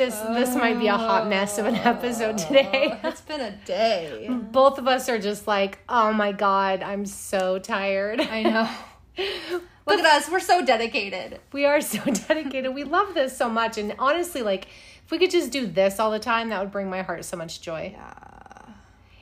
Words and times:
this 0.00 0.18
this 0.18 0.56
might 0.56 0.78
be 0.78 0.86
a 0.86 0.96
hot 0.96 1.28
mess 1.28 1.58
of 1.58 1.66
an 1.66 1.76
oh. 1.76 1.90
episode 1.90 2.38
today. 2.38 2.98
It's 3.04 3.20
been 3.20 3.40
a 3.40 3.50
day. 3.66 4.28
Both 4.30 4.78
of 4.78 4.88
us 4.88 5.10
are 5.10 5.18
just 5.18 5.46
like, 5.46 5.78
oh 5.90 6.10
my 6.12 6.32
god, 6.32 6.82
I'm 6.82 7.04
so 7.04 7.58
tired. 7.58 8.18
I 8.20 8.42
know. 8.42 8.70
Look 9.86 10.00
at 10.00 10.06
us. 10.06 10.30
We're 10.30 10.40
so 10.40 10.64
dedicated. 10.64 11.40
We 11.52 11.66
are 11.66 11.82
so 11.82 12.02
dedicated. 12.28 12.74
We 12.74 12.84
love 12.84 13.12
this 13.12 13.36
so 13.36 13.50
much. 13.50 13.76
And 13.76 13.94
honestly, 13.98 14.42
like, 14.42 14.68
if 15.04 15.10
we 15.10 15.18
could 15.18 15.30
just 15.30 15.52
do 15.52 15.66
this 15.66 16.00
all 16.00 16.10
the 16.10 16.18
time, 16.18 16.48
that 16.48 16.60
would 16.60 16.72
bring 16.72 16.88
my 16.88 17.02
heart 17.02 17.24
so 17.26 17.36
much 17.36 17.60
joy. 17.60 17.92
Yeah. 17.92 18.72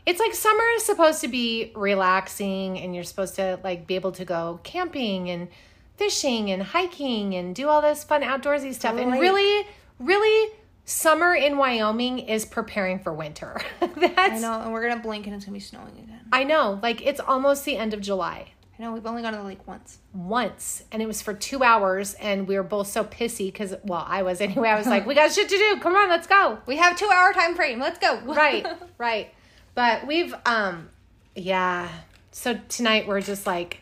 It's 0.06 0.20
like 0.20 0.32
summer 0.32 0.64
is 0.76 0.84
supposed 0.84 1.20
to 1.22 1.28
be 1.28 1.72
relaxing 1.74 2.78
and 2.78 2.94
you're 2.94 3.04
supposed 3.04 3.34
to 3.36 3.58
like 3.64 3.86
be 3.88 3.96
able 3.96 4.12
to 4.12 4.24
go 4.24 4.60
camping 4.62 5.28
and 5.28 5.48
fishing 5.96 6.52
and 6.52 6.62
hiking 6.62 7.34
and 7.34 7.54
do 7.54 7.68
all 7.68 7.82
this 7.82 8.04
fun 8.04 8.22
outdoorsy 8.22 8.72
stuff. 8.72 8.96
And 8.96 9.12
really, 9.18 9.66
really 9.98 10.52
summer 10.88 11.34
in 11.34 11.58
Wyoming 11.58 12.18
is 12.18 12.44
preparing 12.46 12.98
for 12.98 13.12
winter. 13.12 13.60
That's 13.80 14.18
I 14.18 14.38
know, 14.38 14.60
and 14.62 14.72
we're 14.72 14.88
gonna 14.88 15.00
blink 15.02 15.26
and 15.26 15.36
it's 15.36 15.44
gonna 15.44 15.54
be 15.54 15.60
snowing 15.60 15.98
again. 15.98 16.20
I 16.32 16.44
know. 16.44 16.78
Like 16.82 17.06
it's 17.06 17.20
almost 17.20 17.64
the 17.64 17.76
end 17.76 17.94
of 17.94 18.00
July. 18.00 18.52
I 18.78 18.82
know, 18.84 18.92
we've 18.92 19.06
only 19.06 19.22
gone 19.22 19.32
to 19.32 19.38
the 19.38 19.44
lake 19.44 19.66
once. 19.66 19.98
once 20.14 20.84
and 20.92 21.02
it 21.02 21.06
was 21.06 21.20
for 21.20 21.34
two 21.34 21.64
hours 21.64 22.14
and 22.14 22.46
we 22.46 22.56
were 22.56 22.62
both 22.62 22.86
so 22.86 23.02
pissy 23.02 23.46
because 23.46 23.74
well 23.82 24.04
i 24.08 24.22
was 24.22 24.40
anyway 24.40 24.68
i 24.68 24.78
was 24.78 24.86
like 24.86 25.04
we 25.04 25.16
got 25.16 25.32
shit 25.32 25.48
to 25.48 25.56
do 25.56 25.80
come 25.80 25.96
on 25.96 26.08
let's 26.08 26.28
go 26.28 26.58
We 26.64 26.76
have 26.76 26.96
two 26.96 27.10
hour 27.12 27.32
time 27.32 27.56
frame. 27.56 27.80
Let's 27.80 27.98
go. 27.98 28.20
right 28.24 28.64
right 28.96 29.34
but 29.74 30.06
we've 30.06 30.32
um 30.46 30.90
yeah 31.34 31.88
so 32.30 32.60
tonight 32.68 33.08
we're 33.08 33.20
just 33.20 33.46
like 33.48 33.80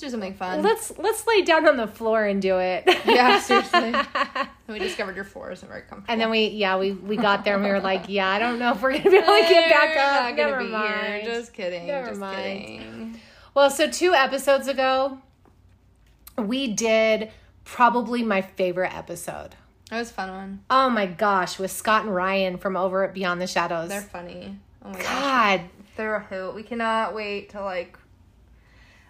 Let's 0.00 0.06
do 0.06 0.10
something 0.10 0.34
fun. 0.34 0.62
let's 0.62 0.96
let's 0.96 1.26
lay 1.26 1.42
down 1.42 1.66
on 1.66 1.76
the 1.76 1.88
floor 1.88 2.24
and 2.24 2.40
do 2.40 2.58
it 2.58 2.84
yeah, 3.04 3.40
seriously. 3.40 3.92
and 4.14 4.48
we 4.68 4.78
discovered 4.78 5.16
your 5.16 5.24
floor 5.24 5.50
isn't 5.50 5.66
very 5.66 5.80
comfortable. 5.80 6.12
and 6.12 6.20
then 6.20 6.30
we 6.30 6.46
yeah 6.50 6.78
we 6.78 6.92
we 6.92 7.16
got 7.16 7.44
there 7.44 7.56
and 7.56 7.64
we 7.64 7.70
were 7.70 7.80
like 7.80 8.04
yeah 8.06 8.28
i 8.30 8.38
don't 8.38 8.60
know 8.60 8.70
if 8.70 8.80
we're 8.80 8.92
gonna 8.92 9.10
be 9.10 9.16
able 9.16 9.26
to 9.26 9.40
get 9.48 9.68
back 9.68 9.96
up 9.96 10.22
Not 10.22 10.36
gonna 10.36 10.50
Never 10.52 10.64
be 10.64 10.70
mind. 10.70 11.22
here. 11.22 11.34
Just 11.34 11.52
kidding. 11.52 11.88
Never 11.88 12.08
just 12.10 12.20
mind. 12.20 12.60
kidding. 12.64 13.20
well 13.54 13.70
so 13.70 13.90
two 13.90 14.14
episodes 14.14 14.68
ago 14.68 15.18
we 16.36 16.68
did 16.72 17.32
probably 17.64 18.22
my 18.22 18.40
favorite 18.40 18.94
episode 18.94 19.56
That 19.90 19.98
was 19.98 20.10
a 20.10 20.14
fun 20.14 20.30
one. 20.30 20.64
Oh 20.70 20.88
my 20.88 21.06
gosh, 21.06 21.58
with 21.58 21.72
Scott 21.72 22.04
and 22.04 22.14
Ryan 22.14 22.56
from 22.58 22.76
over 22.76 23.02
at 23.02 23.14
Beyond 23.14 23.40
the 23.40 23.48
Shadows. 23.48 23.88
They're 23.88 24.00
funny. 24.00 24.58
Oh 24.84 24.90
my 24.90 24.98
gosh. 25.00 25.04
God, 25.08 25.60
They're 25.96 26.14
a 26.14 26.20
hoot. 26.22 26.54
We 26.54 26.62
cannot 26.62 27.14
wait 27.16 27.50
to 27.50 27.62
like. 27.64 27.98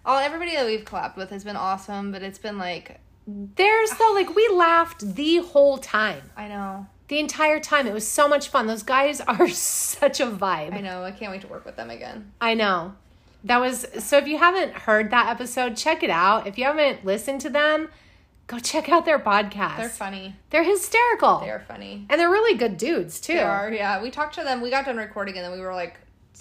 All 0.09 0.17
everybody 0.17 0.55
that 0.55 0.65
we've 0.65 0.83
collabed 0.83 1.17
with 1.17 1.29
has 1.29 1.43
been 1.43 1.55
awesome, 1.55 2.11
but 2.11 2.23
it's 2.23 2.39
been 2.39 2.57
like 2.57 2.99
there's 3.27 3.91
though 3.91 4.09
ah. 4.09 4.13
like 4.15 4.35
we 4.35 4.47
laughed 4.47 5.13
the 5.15 5.37
whole 5.37 5.77
time, 5.77 6.31
I 6.35 6.47
know, 6.47 6.87
the 7.09 7.19
entire 7.19 7.59
time. 7.59 7.85
It 7.85 7.93
was 7.93 8.07
so 8.07 8.27
much 8.27 8.47
fun. 8.47 8.65
Those 8.65 8.81
guys 8.81 9.21
are 9.27 9.47
such 9.49 10.19
a 10.19 10.25
vibe. 10.25 10.73
I 10.73 10.81
know. 10.81 11.03
I 11.03 11.11
can't 11.11 11.31
wait 11.31 11.41
to 11.41 11.47
work 11.47 11.63
with 11.63 11.75
them 11.75 11.91
again. 11.91 12.31
I 12.41 12.55
know. 12.55 12.95
That 13.43 13.61
was 13.61 13.85
so. 13.99 14.17
If 14.17 14.27
you 14.27 14.39
haven't 14.39 14.73
heard 14.73 15.11
that 15.11 15.29
episode, 15.29 15.77
check 15.77 16.01
it 16.01 16.09
out. 16.09 16.47
If 16.47 16.57
you 16.57 16.63
haven't 16.63 17.05
listened 17.05 17.41
to 17.41 17.49
them, 17.51 17.89
go 18.47 18.57
check 18.57 18.89
out 18.89 19.05
their 19.05 19.19
podcast. 19.19 19.77
They're 19.77 19.89
funny. 19.89 20.37
They're 20.49 20.63
hysterical, 20.63 21.41
They 21.41 21.51
are 21.51 21.63
funny. 21.67 22.07
and 22.09 22.19
they're 22.19 22.31
really 22.31 22.57
good 22.57 22.77
dudes 22.77 23.21
too. 23.21 23.33
They 23.33 23.43
are. 23.43 23.71
Yeah, 23.71 24.01
we 24.01 24.09
talked 24.09 24.33
to 24.35 24.43
them. 24.43 24.61
We 24.61 24.71
got 24.71 24.85
done 24.85 24.97
recording, 24.97 25.35
and 25.37 25.45
then 25.45 25.51
we 25.51 25.59
were 25.59 25.75
like 25.75 25.99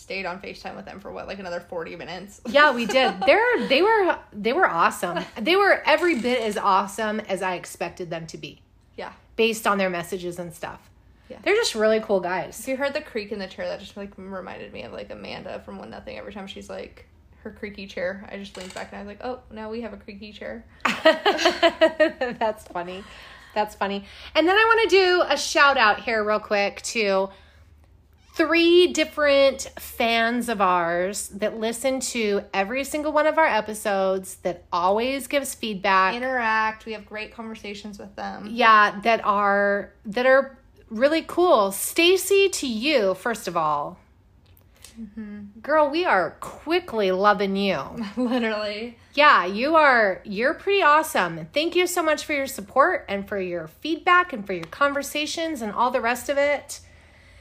stayed 0.09 0.25
on 0.25 0.41
Facetime 0.41 0.75
with 0.75 0.87
them 0.87 1.01
for 1.01 1.13
what 1.13 1.27
like 1.27 1.39
another 1.39 1.61
forty 1.61 1.95
minutes. 1.97 2.41
Yeah, 2.49 2.73
we 2.75 2.87
did. 2.87 3.15
They're 3.27 3.69
they 3.69 3.83
were 3.83 4.19
they 4.33 4.55
were 4.55 4.67
awesome. 4.67 5.19
They 5.39 5.55
were 5.55 5.83
every 5.85 6.19
bit 6.19 6.41
as 6.41 6.57
awesome 6.57 7.21
as 7.21 7.43
I 7.43 7.57
expected 7.57 8.09
them 8.09 8.27
to 8.29 8.39
be. 8.39 8.63
yeah. 8.97 9.13
based 9.37 9.67
on 9.67 9.77
their 9.77 9.91
messages 9.91 10.39
and 10.39 10.55
stuff. 10.55 10.81
Yeah. 11.29 11.37
They're 11.43 11.55
just 11.57 11.75
really 11.75 12.01
cool 12.01 12.21
guys. 12.21 12.59
If 12.61 12.69
you 12.69 12.77
heard 12.79 12.95
the 12.95 13.03
creak 13.03 13.33
in 13.33 13.39
the 13.39 13.47
chair, 13.47 13.67
that 13.69 13.81
just 13.81 13.99
like 13.99 14.13
reminded 14.17 14.73
me 14.73 14.83
of 14.85 14.93
like 14.95 15.11
Amanda 15.11 15.61
from 15.61 15.77
One 15.79 15.91
Nothing. 15.91 16.17
Every 16.17 16.33
time 16.33 16.47
she's 16.47 16.71
like 16.71 17.07
her 17.43 17.51
creaky 17.51 17.87
chair, 17.87 18.27
I 18.33 18.39
just 18.39 18.57
leaned 18.57 18.73
back 18.73 18.89
and 18.93 18.97
I 19.01 19.03
was 19.05 19.09
like, 19.09 19.23
oh, 19.23 19.41
now 19.53 19.71
we 19.71 19.83
have 19.83 19.93
a 19.93 19.99
creaky 19.99 20.33
chair. 20.33 20.65
That's 21.05 22.65
funny. 22.69 23.05
That's 23.55 23.75
funny. 23.75 24.05
And 24.35 24.49
then 24.49 24.57
I 24.57 24.65
want 24.65 24.91
to 24.91 24.97
do 24.97 25.23
a 25.29 25.37
shout 25.37 25.77
out 25.77 26.01
here, 26.01 26.25
real 26.25 26.41
quick, 26.41 26.81
to 26.83 27.29
three 28.39 28.87
different 28.93 29.63
fans 29.81 30.49
of 30.49 30.61
ours 30.61 31.29
that 31.31 31.59
listen 31.59 31.99
to 31.99 32.43
every 32.55 32.85
single 32.85 33.13
one 33.13 33.27
of 33.27 33.37
our 33.37 33.45
episodes, 33.45 34.37
that 34.37 34.65
always 34.73 35.27
gives 35.27 35.55
feedback. 35.57 36.15
Interact. 36.15 36.87
We 36.87 36.93
have 36.93 37.05
great 37.05 37.35
conversations 37.35 37.99
with 37.99 38.15
them. 38.15 38.49
yeah, 38.51 39.01
that 39.01 39.21
are 39.25 39.93
that 40.07 40.25
are 40.25 40.57
really 40.89 41.23
cool. 41.23 41.73
Stacy, 41.73 42.49
to 42.49 42.67
you, 42.67 43.15
first 43.15 43.49
of 43.49 43.57
all. 43.57 43.99
Mm-hmm. 44.99 45.61
Girl, 45.61 45.91
we 45.91 46.05
are 46.05 46.37
quickly 46.41 47.11
loving 47.11 47.57
you. 47.57 47.81
Literally. 48.17 48.99
Yeah, 49.15 49.47
you 49.47 49.75
are 49.75 50.23
you're 50.25 50.55
pretty 50.55 50.83
awesome. 50.83 51.47
Thank 51.53 51.75
you 51.75 51.89
so 51.89 52.05
much 52.05 52.25
for 52.25 52.35
your 52.35 52.47
support 52.47 53.05
and 53.09 53.29
for 53.29 53.41
your 53.41 53.67
feedback 53.67 54.33
and 54.33 54.47
for 54.47 54.53
your 54.53 54.65
conversations 54.65 55.61
and 55.61 55.73
all 55.73 55.91
the 55.91 56.01
rest 56.01 56.29
of 56.29 56.39
it. 56.39 56.81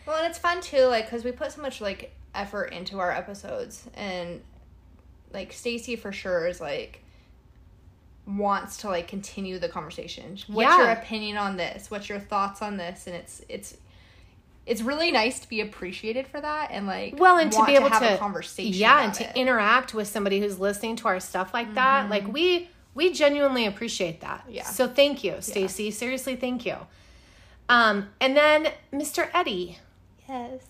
Well, 0.07 0.17
and 0.17 0.27
it's 0.27 0.39
fun 0.39 0.61
too, 0.61 0.85
like 0.85 1.05
because 1.05 1.23
we 1.23 1.31
put 1.31 1.51
so 1.51 1.61
much 1.61 1.81
like 1.81 2.13
effort 2.33 2.71
into 2.73 2.99
our 2.99 3.11
episodes, 3.11 3.83
and 3.93 4.41
like 5.33 5.51
Stacy 5.53 5.95
for 5.95 6.11
sure 6.11 6.47
is 6.47 6.59
like 6.61 7.01
wants 8.25 8.77
to 8.77 8.87
like 8.87 9.07
continue 9.07 9.59
the 9.59 9.69
conversation. 9.69 10.37
What's 10.47 10.69
Yeah. 10.69 10.77
your 10.83 10.91
opinion 10.91 11.37
on 11.37 11.57
this? 11.57 11.89
What's 11.91 12.09
your 12.09 12.19
thoughts 12.19 12.61
on 12.61 12.77
this? 12.77 13.07
And 13.07 13.15
it's 13.15 13.41
it's 13.49 13.77
it's 14.65 14.81
really 14.81 15.11
nice 15.11 15.39
to 15.39 15.47
be 15.47 15.61
appreciated 15.61 16.27
for 16.27 16.41
that, 16.41 16.69
and 16.71 16.87
like 16.87 17.15
Well, 17.17 17.37
and 17.37 17.51
to 17.53 17.65
be 17.65 17.75
able 17.75 17.87
to, 17.87 17.93
have 17.93 18.01
to 18.03 18.15
a 18.15 18.17
conversation. 18.17 18.73
Yeah, 18.73 19.03
and 19.03 19.13
to 19.15 19.23
it. 19.23 19.27
Mm-hmm. 19.29 19.37
interact 19.39 19.93
with 19.93 20.07
somebody 20.07 20.39
who's 20.39 20.59
listening 20.59 20.95
to 20.97 21.07
our 21.07 21.19
stuff 21.19 21.53
like 21.53 21.73
that. 21.75 22.09
Like 22.09 22.27
we 22.31 22.69
we 22.93 23.13
genuinely 23.13 23.65
appreciate 23.65 24.21
that. 24.21 24.43
Yeah. 24.49 24.63
So 24.65 24.87
thank 24.87 25.23
you, 25.23 25.35
Stacy. 25.41 25.91
Seriously, 25.91 26.35
thank 26.35 26.65
you. 26.65 26.75
Um 27.69 28.09
and 28.19 28.35
then 28.35 28.67
Mr. 28.93 29.29
Eddie, 29.33 29.79
yes. 30.27 30.61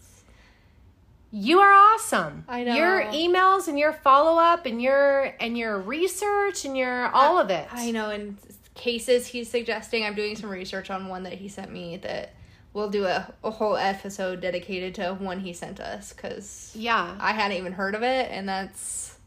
you 1.32 1.60
are 1.60 1.72
awesome. 1.72 2.46
I 2.48 2.64
know. 2.64 2.76
Your 2.76 3.04
emails 3.06 3.68
and 3.68 3.78
your 3.78 3.94
follow-up 3.94 4.66
and 4.66 4.82
your 4.82 5.34
and 5.40 5.58
your 5.58 5.80
research 5.80 6.66
and 6.66 6.78
your 6.78 7.08
all 7.10 7.38
of 7.40 7.50
it. 7.50 7.68
I 7.72 7.92
know, 7.92 8.10
in 8.12 8.38
cases 8.76 9.28
he's 9.28 9.50
suggesting, 9.50 10.04
I'm 10.06 10.16
doing 10.16 10.36
some 10.36 10.50
research 10.50 10.90
on 10.90 11.08
one 11.08 11.24
that 11.24 11.34
he 11.34 11.48
sent 11.48 11.72
me 11.72 11.98
that 11.98 12.34
we'll 12.74 12.90
do 12.90 13.06
a, 13.06 13.34
a 13.44 13.50
whole 13.50 13.76
episode 13.76 14.40
dedicated 14.42 14.94
to 14.96 15.14
one 15.16 15.40
he 15.40 15.52
sent 15.54 15.80
us 15.80 16.14
because 16.14 16.72
Yeah. 16.76 17.16
I 17.20 17.32
hadn't 17.34 17.58
even 17.58 17.74
heard 17.74 17.96
of 17.96 18.04
it, 18.04 18.30
and 18.32 18.48
that's 18.48 19.18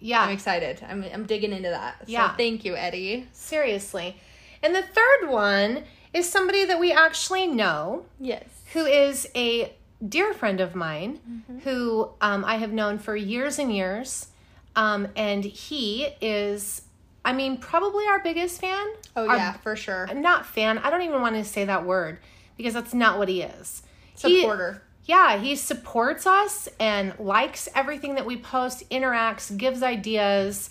Yeah. 0.00 0.22
I'm 0.22 0.30
excited. 0.30 0.82
I'm 0.88 1.04
I'm 1.12 1.26
digging 1.26 1.52
into 1.52 1.68
that. 1.70 1.98
So 2.00 2.04
Yeah. 2.12 2.34
thank 2.36 2.64
you, 2.64 2.74
Eddie. 2.76 3.28
Seriously. 3.32 4.16
And 4.62 4.74
the 4.74 4.82
third 4.82 5.28
one 5.28 5.84
is 6.12 6.28
somebody 6.28 6.64
that 6.64 6.78
we 6.80 6.92
actually 6.92 7.46
know 7.46 8.04
Yes. 8.20 8.44
who 8.72 8.84
is 8.84 9.28
a 9.34 9.72
dear 10.06 10.32
friend 10.34 10.60
of 10.60 10.74
mine 10.74 11.20
Mm-hmm. 11.28 11.58
who 11.60 12.10
um, 12.20 12.44
I 12.44 12.56
have 12.56 12.72
known 12.72 12.98
for 12.98 13.16
years 13.16 13.58
and 13.58 13.74
years. 13.74 14.28
Um, 14.74 15.08
and 15.16 15.42
he 15.44 16.06
is, 16.20 16.82
I 17.24 17.32
mean, 17.32 17.56
probably 17.56 18.06
our 18.06 18.18
biggest 18.22 18.60
fan. 18.60 18.86
Oh 19.16 19.26
Our- 19.26 19.36
yeah, 19.36 19.52
for 19.54 19.74
sure. 19.74 20.06
Not 20.14 20.44
fan. 20.46 20.78
I 20.78 20.90
don't 20.90 21.02
even 21.02 21.22
want 21.22 21.34
to 21.36 21.44
say 21.44 21.64
that 21.64 21.86
word 21.86 22.18
because 22.58 22.74
that's 22.74 22.92
not 22.94 23.18
what 23.18 23.28
he 23.28 23.40
is. 23.42 23.82
He- 24.18 24.40
Supporter. 24.42 24.82
yeah, 25.06 25.38
he 25.38 25.56
supports 25.56 26.26
us 26.26 26.68
and 26.78 27.18
likes 27.18 27.68
everything 27.74 28.16
that 28.16 28.26
we 28.26 28.36
post, 28.36 28.88
interacts, 28.90 29.54
gives 29.56 29.82
ideas. 29.82 30.68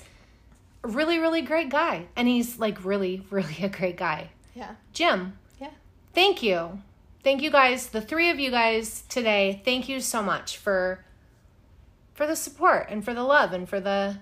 Really, 0.83 1.17
really 1.17 1.41
great 1.41 1.69
guy. 1.69 2.05
And 2.15 2.27
he's 2.27 2.59
like 2.59 2.85
really, 2.85 3.23
really 3.31 3.57
a 3.63 3.69
great 3.69 3.97
guy. 3.97 4.29
Yeah. 4.55 4.75
Jim, 4.93 5.37
Yeah. 5.59 5.69
thank 6.13 6.41
you. 6.41 6.81
Thank 7.23 7.41
you 7.41 7.51
guys, 7.51 7.89
the 7.89 8.01
three 8.01 8.29
of 8.29 8.39
you 8.39 8.49
guys 8.51 9.03
today. 9.09 9.61
Thank 9.65 9.87
you 9.89 9.99
so 9.99 10.21
much 10.23 10.57
for 10.57 11.03
for 12.13 12.25
the 12.25 12.35
support 12.35 12.87
and 12.89 13.03
for 13.03 13.13
the 13.13 13.23
love 13.23 13.51
and 13.51 13.67
for 13.67 13.79
the 13.79 14.17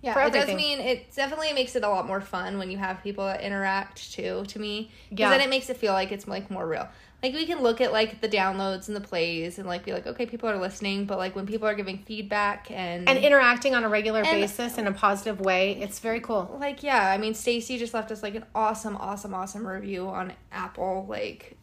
Yeah, 0.00 0.14
For 0.14 0.22
it 0.22 0.32
does 0.32 0.48
mean 0.48 0.80
it 0.80 1.14
definitely 1.14 1.52
makes 1.52 1.76
it 1.76 1.84
a 1.84 1.88
lot 1.88 2.06
more 2.08 2.20
fun 2.20 2.58
when 2.58 2.70
you 2.72 2.78
have 2.78 3.02
people 3.04 3.24
that 3.26 3.40
interact 3.42 4.12
too. 4.12 4.44
To 4.48 4.58
me, 4.58 4.90
because 5.10 5.20
Yeah. 5.20 5.30
then 5.30 5.40
it 5.40 5.48
makes 5.50 5.68
it 5.70 5.76
feel 5.76 5.92
like 5.92 6.10
it's 6.10 6.26
like 6.26 6.50
more 6.50 6.66
real. 6.66 6.88
Like 7.22 7.34
we 7.34 7.46
can 7.46 7.62
look 7.62 7.80
at 7.80 7.92
like 7.92 8.20
the 8.20 8.28
downloads 8.28 8.88
and 8.88 8.96
the 8.96 9.00
plays 9.00 9.58
and 9.58 9.68
like 9.68 9.84
be 9.84 9.92
like, 9.92 10.08
okay, 10.08 10.26
people 10.26 10.48
are 10.48 10.58
listening, 10.58 11.04
but 11.04 11.18
like 11.18 11.36
when 11.36 11.46
people 11.46 11.68
are 11.68 11.74
giving 11.74 11.98
feedback 11.98 12.68
and 12.70 13.08
and 13.08 13.18
interacting 13.18 13.76
on 13.76 13.84
a 13.84 13.88
regular 13.88 14.22
And- 14.22 14.40
basis 14.40 14.76
in 14.76 14.88
a 14.88 14.92
positive 14.92 15.40
way, 15.40 15.72
it's 15.80 16.00
very 16.00 16.20
cool. 16.20 16.56
like 16.58 16.82
yeah, 16.82 17.10
I 17.10 17.18
mean 17.18 17.34
Stacy 17.34 17.78
just 17.78 17.94
left 17.94 18.10
us 18.10 18.22
like 18.24 18.34
an 18.34 18.44
awesome, 18.54 18.96
awesome, 18.96 19.34
awesome 19.34 19.66
review 19.66 20.08
on 20.08 20.32
Apple. 20.50 21.06
Like, 21.08 21.56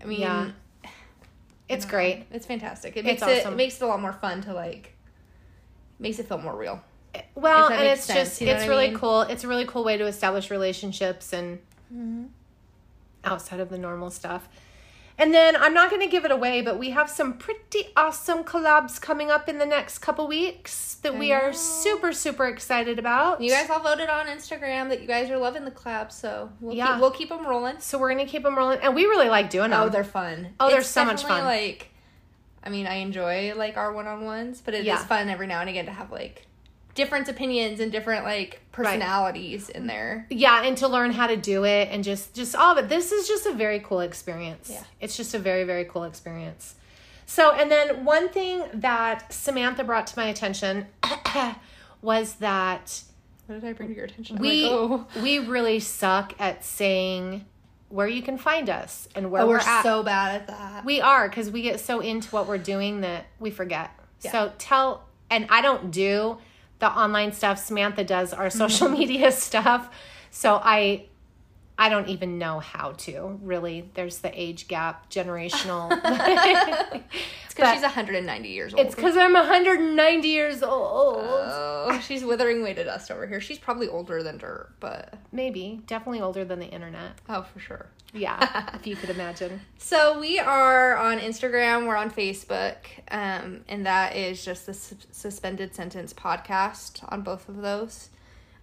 I 0.00 0.06
mean, 0.06 0.20
Yeah. 0.20 0.50
It's 1.68 1.86
great. 1.86 2.26
It's 2.30 2.46
fantastic. 2.46 2.96
It 2.96 3.04
makes 3.04 3.22
it 3.22 3.40
awesome. 3.40 3.54
it 3.54 3.56
makes 3.56 3.76
it 3.76 3.82
a 3.82 3.86
lot 3.86 4.00
more 4.00 4.12
fun 4.12 4.42
to 4.42 4.54
like 4.54 4.94
makes 5.98 6.18
it 6.18 6.28
feel 6.28 6.38
more 6.38 6.56
real. 6.56 6.82
Eh, 7.14 7.22
well, 7.34 7.70
and 7.70 7.82
it's 7.84 8.04
sense, 8.04 8.18
just 8.18 8.40
you 8.40 8.46
know 8.46 8.54
it's 8.54 8.66
really 8.66 8.88
mean? 8.88 8.98
cool. 8.98 9.22
It's 9.22 9.44
a 9.44 9.48
really 9.48 9.64
cool 9.64 9.84
way 9.84 9.96
to 9.96 10.06
establish 10.06 10.50
relationships 10.50 11.32
and 11.32 11.58
mm-hmm. 11.92 12.24
outside 13.24 13.60
of 13.60 13.70
the 13.70 13.78
normal 13.78 14.10
stuff. 14.10 14.48
And 15.16 15.32
then 15.32 15.54
I'm 15.56 15.72
not 15.74 15.90
going 15.90 16.02
to 16.02 16.08
give 16.08 16.24
it 16.24 16.32
away, 16.32 16.60
but 16.60 16.76
we 16.78 16.90
have 16.90 17.08
some 17.08 17.34
pretty 17.38 17.88
awesome 17.96 18.42
collabs 18.42 19.00
coming 19.00 19.30
up 19.30 19.48
in 19.48 19.58
the 19.58 19.66
next 19.66 19.98
couple 20.00 20.26
weeks 20.26 20.96
that 21.02 21.16
we 21.16 21.32
are 21.32 21.52
super 21.52 22.12
super 22.12 22.46
excited 22.46 22.98
about. 22.98 23.40
You 23.40 23.50
guys 23.50 23.70
all 23.70 23.78
voted 23.80 24.08
on 24.08 24.26
Instagram 24.26 24.88
that 24.88 25.00
you 25.00 25.06
guys 25.06 25.30
are 25.30 25.38
loving 25.38 25.64
the 25.64 25.70
collabs, 25.70 26.12
so 26.12 26.50
we'll 26.60 26.74
Yeah. 26.74 26.92
keep, 26.94 27.00
we'll 27.00 27.10
keep 27.12 27.28
them 27.28 27.46
rolling. 27.46 27.76
so 27.78 27.96
we're 27.98 28.12
going 28.12 28.24
to 28.26 28.30
keep 28.30 28.42
them 28.42 28.56
rolling, 28.56 28.80
and 28.80 28.94
we 28.94 29.04
really 29.04 29.28
like 29.28 29.50
doing 29.50 29.72
oh, 29.72 29.76
them. 29.76 29.82
Oh, 29.82 29.88
they're 29.88 30.02
fun. 30.04 30.48
Oh, 30.58 30.68
they're 30.70 30.82
so 30.82 31.04
much 31.04 31.22
fun. 31.24 31.44
Like, 31.44 31.90
I 32.64 32.70
mean, 32.70 32.86
I 32.86 32.94
enjoy 32.96 33.52
like 33.54 33.76
our 33.76 33.92
one-on-ones, 33.92 34.62
but 34.64 34.74
it 34.74 34.80
is 34.80 34.86
Yeah. 34.86 34.96
fun 35.04 35.28
every 35.28 35.46
now 35.46 35.60
and 35.60 35.68
again 35.70 35.86
to 35.86 35.92
have 35.92 36.10
like 36.10 36.46
different 36.94 37.28
opinions 37.28 37.80
and 37.80 37.90
different 37.92 38.24
like 38.24 38.60
personalities 38.72 39.68
in 39.68 39.86
there. 39.86 40.26
yeah 40.30 40.62
and 40.64 40.76
to 40.78 40.88
learn 40.88 41.10
how 41.12 41.26
to 41.26 41.36
do 41.36 41.64
it 41.64 41.88
and 41.90 42.04
just 42.04 42.34
just 42.34 42.54
all 42.54 42.76
of 42.76 42.84
it 42.84 42.88
this 42.88 43.12
is 43.12 43.26
just 43.28 43.46
a 43.46 43.52
very 43.52 43.80
cool 43.80 44.00
experience 44.00 44.68
Yeah. 44.70 44.82
it's 45.00 45.16
just 45.16 45.34
a 45.34 45.38
very 45.38 45.64
very 45.64 45.84
cool 45.84 46.04
experience 46.04 46.74
so 47.26 47.52
and 47.52 47.70
then 47.70 48.04
one 48.04 48.28
thing 48.28 48.64
that 48.74 49.32
samantha 49.32 49.84
brought 49.84 50.06
to 50.08 50.18
my 50.18 50.26
attention 50.26 50.86
was 52.02 52.34
that 52.36 53.02
What 53.46 53.60
did 53.60 53.68
I 53.68 53.72
bring 53.72 53.88
to 53.90 53.94
your 53.94 54.04
attention? 54.06 54.36
We 54.36 54.62
like, 54.64 54.72
oh, 54.72 55.06
we 55.22 55.38
really 55.38 55.80
suck 55.80 56.34
at 56.38 56.64
saying 56.64 57.44
where 57.88 58.08
you 58.08 58.22
can 58.22 58.38
find 58.38 58.68
us 58.70 59.08
and 59.14 59.30
where 59.30 59.42
oh 59.42 59.46
we're, 59.46 59.54
we're 59.58 59.82
so 59.82 60.02
bad 60.02 60.40
at 60.42 60.46
that. 60.48 60.84
we 60.84 61.00
are 61.00 61.28
because 61.28 61.50
we 61.50 61.62
get 61.62 61.78
so 61.80 62.00
into 62.00 62.28
what 62.30 62.46
we're 62.48 62.58
doing 62.58 63.02
that 63.02 63.26
we 63.38 63.50
forget. 63.50 63.90
Yeah. 64.22 64.32
So 64.32 64.52
tell, 64.58 65.04
and 65.30 65.46
I 65.50 65.60
don't 65.60 65.90
do 65.90 66.38
the 66.84 66.90
online 66.98 67.32
stuff. 67.32 67.58
Samantha 67.58 68.04
does 68.04 68.32
our 68.32 68.50
social 68.50 68.88
mm-hmm. 68.88 68.98
media 68.98 69.32
stuff. 69.46 69.90
So 70.30 70.60
I, 70.62 71.06
I 71.76 71.88
don't 71.88 72.08
even 72.08 72.38
know 72.38 72.60
how 72.60 72.92
to 72.92 73.38
really. 73.42 73.90
There's 73.94 74.18
the 74.18 74.30
age 74.40 74.68
gap, 74.68 75.10
generational. 75.10 75.90
It's 77.56 77.60
because 77.60 77.74
she's 77.74 77.82
190 77.82 78.48
years 78.48 78.74
old. 78.74 78.84
it's 78.84 78.96
because 78.96 79.16
I'm 79.16 79.32
190 79.34 80.26
years 80.26 80.60
old. 80.60 81.24
Oh, 81.24 82.00
she's 82.04 82.24
withering 82.24 82.60
away 82.62 82.74
to 82.74 82.82
dust 82.82 83.12
over 83.12 83.28
here. 83.28 83.40
She's 83.40 83.60
probably 83.60 83.86
older 83.86 84.24
than 84.24 84.38
dirt, 84.38 84.70
but 84.80 85.14
Maybe, 85.30 85.80
definitely 85.86 86.20
older 86.20 86.44
than 86.44 86.58
the 86.58 86.66
internet. 86.66 87.12
oh, 87.28 87.42
for 87.42 87.60
sure. 87.60 87.86
Yeah, 88.12 88.70
if 88.74 88.88
you 88.88 88.96
could 88.96 89.10
imagine. 89.10 89.60
So 89.78 90.18
we 90.18 90.40
are 90.40 90.96
on 90.96 91.20
Instagram, 91.20 91.86
we're 91.86 91.94
on 91.96 92.10
Facebook, 92.10 92.76
um, 93.12 93.60
and 93.68 93.86
that 93.86 94.16
is 94.16 94.44
just 94.44 94.66
the 94.66 94.74
Sus- 94.74 95.06
Suspended 95.12 95.76
Sentence 95.76 96.12
podcast 96.12 97.04
on 97.12 97.22
both 97.22 97.48
of 97.48 97.58
those. 97.62 98.08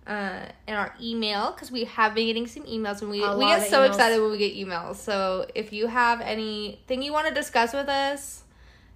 Uh, 0.08 0.46
in 0.68 0.74
our 0.74 0.94
email, 1.00 1.52
because 1.52 1.72
we 1.72 1.84
have 1.86 2.16
been 2.16 2.26
getting 2.26 2.48
some 2.48 2.64
emails, 2.64 3.02
and 3.02 3.12
we, 3.12 3.24
A 3.24 3.38
we 3.38 3.46
get 3.46 3.70
so 3.70 3.82
emails. 3.82 3.88
excited 3.88 4.20
when 4.20 4.32
we 4.32 4.38
get 4.40 4.56
emails. 4.56 4.96
So 4.96 5.46
if 5.54 5.72
you 5.72 5.86
have 5.88 6.22
anything 6.22 7.04
you 7.04 7.14
want 7.14 7.28
to 7.28 7.34
discuss 7.34 7.72
with 7.72 7.88
us, 7.88 8.44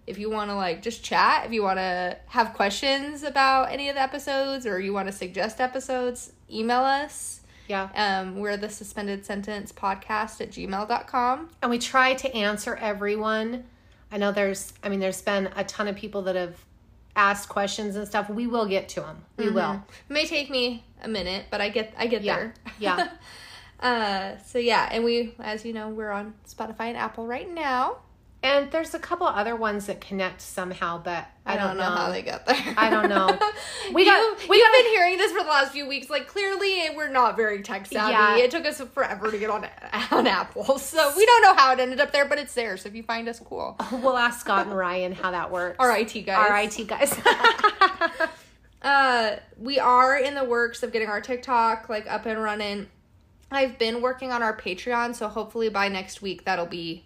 if 0.08 0.18
you 0.18 0.32
want 0.32 0.50
to 0.50 0.56
like 0.56 0.82
just 0.82 1.04
chat, 1.04 1.46
if 1.46 1.54
you 1.54 1.62
want 1.62 1.78
to 1.78 2.18
have 2.28 2.54
questions 2.54 3.22
about 3.22 3.72
any 3.72 3.88
of 3.90 3.96
the 3.96 4.02
episodes, 4.02 4.66
or 4.66 4.80
you 4.80 4.94
want 4.94 5.08
to 5.08 5.12
suggest 5.14 5.62
episodes, 5.62 6.34
email 6.52 6.82
us. 6.82 7.42
Yeah. 7.68 7.90
Um, 7.96 8.40
we're 8.40 8.58
the 8.58 8.70
suspended 8.70 9.26
sentence 9.26 9.72
podcast 9.72 10.42
at 10.42 10.52
gmail.com. 10.52 11.50
and 11.62 11.72
we 11.72 11.78
try 11.80 12.14
to 12.16 12.36
answer 12.36 12.76
everyone. 12.76 13.64
I 14.12 14.18
know 14.18 14.32
there's, 14.32 14.74
I 14.84 14.90
mean, 14.90 15.00
there's 15.00 15.22
been 15.22 15.50
a 15.56 15.64
ton 15.64 15.88
of 15.88 15.96
people 15.96 16.24
that 16.24 16.36
have 16.36 16.64
asked 17.16 17.50
questions 17.50 17.96
and 17.96 18.08
stuff. 18.08 18.30
We 18.30 18.48
will 18.48 18.66
get 18.66 18.90
to 18.90 19.02
them. 19.02 19.24
We 19.38 19.50
will. 19.50 19.84
It 20.10 20.14
may 20.14 20.26
take 20.26 20.50
me 20.50 20.84
a 21.02 21.08
minute, 21.08 21.46
but 21.50 21.62
I 21.62 21.70
get 21.70 21.94
I 21.98 22.08
get 22.08 22.24
Yeah. 22.24 22.36
there. 22.36 22.54
Yeah. 22.80 23.10
uh 23.80 24.38
so 24.46 24.58
yeah, 24.58 24.88
and 24.92 25.04
we 25.04 25.34
as 25.40 25.66
you 25.66 25.74
know, 25.74 25.90
we're 25.90 26.12
on 26.12 26.34
Spotify 26.48 26.88
and 26.88 26.98
Apple 26.98 27.26
right 27.28 27.50
now. 27.50 27.98
And 28.46 28.70
there's 28.72 28.94
a 28.94 29.00
couple 29.00 29.26
other 29.26 29.56
ones 29.56 29.88
that 29.88 30.00
connect 30.02 30.40
somehow, 30.40 31.02
but 31.02 31.26
I, 31.48 31.58
don't, 31.58 31.78
know. 31.78 31.84
how 31.84 32.12
they 32.12 32.22
got 32.22 32.46
there. 32.46 32.56
I 32.78 32.90
don't 32.92 33.10
know. 33.10 33.28
We 33.94 34.06
got- 34.06 34.50
we 34.50 34.60
got- 34.62 34.72
been 34.74 34.86
hearing 34.92 35.18
this 35.18 35.32
for 35.32 35.44
the 35.44 35.50
last 35.50 35.72
few 35.72 35.88
weeks. 35.88 36.10
Like 36.10 36.28
clearly 36.28 36.90
we're 36.96 37.10
not 37.10 37.36
very 37.38 37.62
tech 37.64 37.86
savvy. 37.88 38.12
Yeah. 38.12 38.38
It 38.38 38.52
took 38.52 38.66
us 38.66 38.80
forever 38.82 39.32
to 39.32 39.38
get 39.38 39.50
on 39.50 39.66
on 40.12 40.28
Apple. 40.28 40.78
So 40.80 41.12
we 41.18 41.26
don't 41.26 41.42
know 41.42 41.54
how 41.56 41.74
it 41.74 41.80
ended 41.80 42.00
up 42.00 42.12
there, 42.12 42.26
but 42.26 42.38
it's 42.38 42.54
there. 42.54 42.78
So 42.78 42.88
if 42.90 42.96
you 42.96 43.04
find 43.04 43.28
us 43.30 43.40
cool. 43.40 43.78
We'll 43.92 44.18
ask 44.18 44.42
Scott 44.42 44.68
and 44.68 44.76
Ryan 44.78 45.12
how 45.14 45.32
that 45.32 45.52
works. 45.52 45.78
Our 45.80 45.98
IT 45.98 46.14
guys. 46.26 46.50
Our 46.50 46.58
IT 46.62 46.88
guys. 46.88 48.30
Uh, 48.82 49.38
we 49.58 49.80
are 49.80 50.16
in 50.18 50.36
the 50.36 50.44
works 50.44 50.84
of 50.84 50.92
getting 50.92 51.08
our 51.08 51.22
TikTok 51.22 51.90
like 51.90 52.06
up 52.08 52.26
and 52.28 52.42
running. 52.42 52.88
I've 53.52 53.80
been 53.80 54.02
working 54.02 54.32
on 54.32 54.44
our 54.44 54.56
Patreon, 54.56 55.16
so 55.16 55.28
hopefully 55.28 55.70
by 55.70 55.88
next 55.88 56.22
week 56.22 56.46
that'll 56.46 56.66
be. 56.68 57.05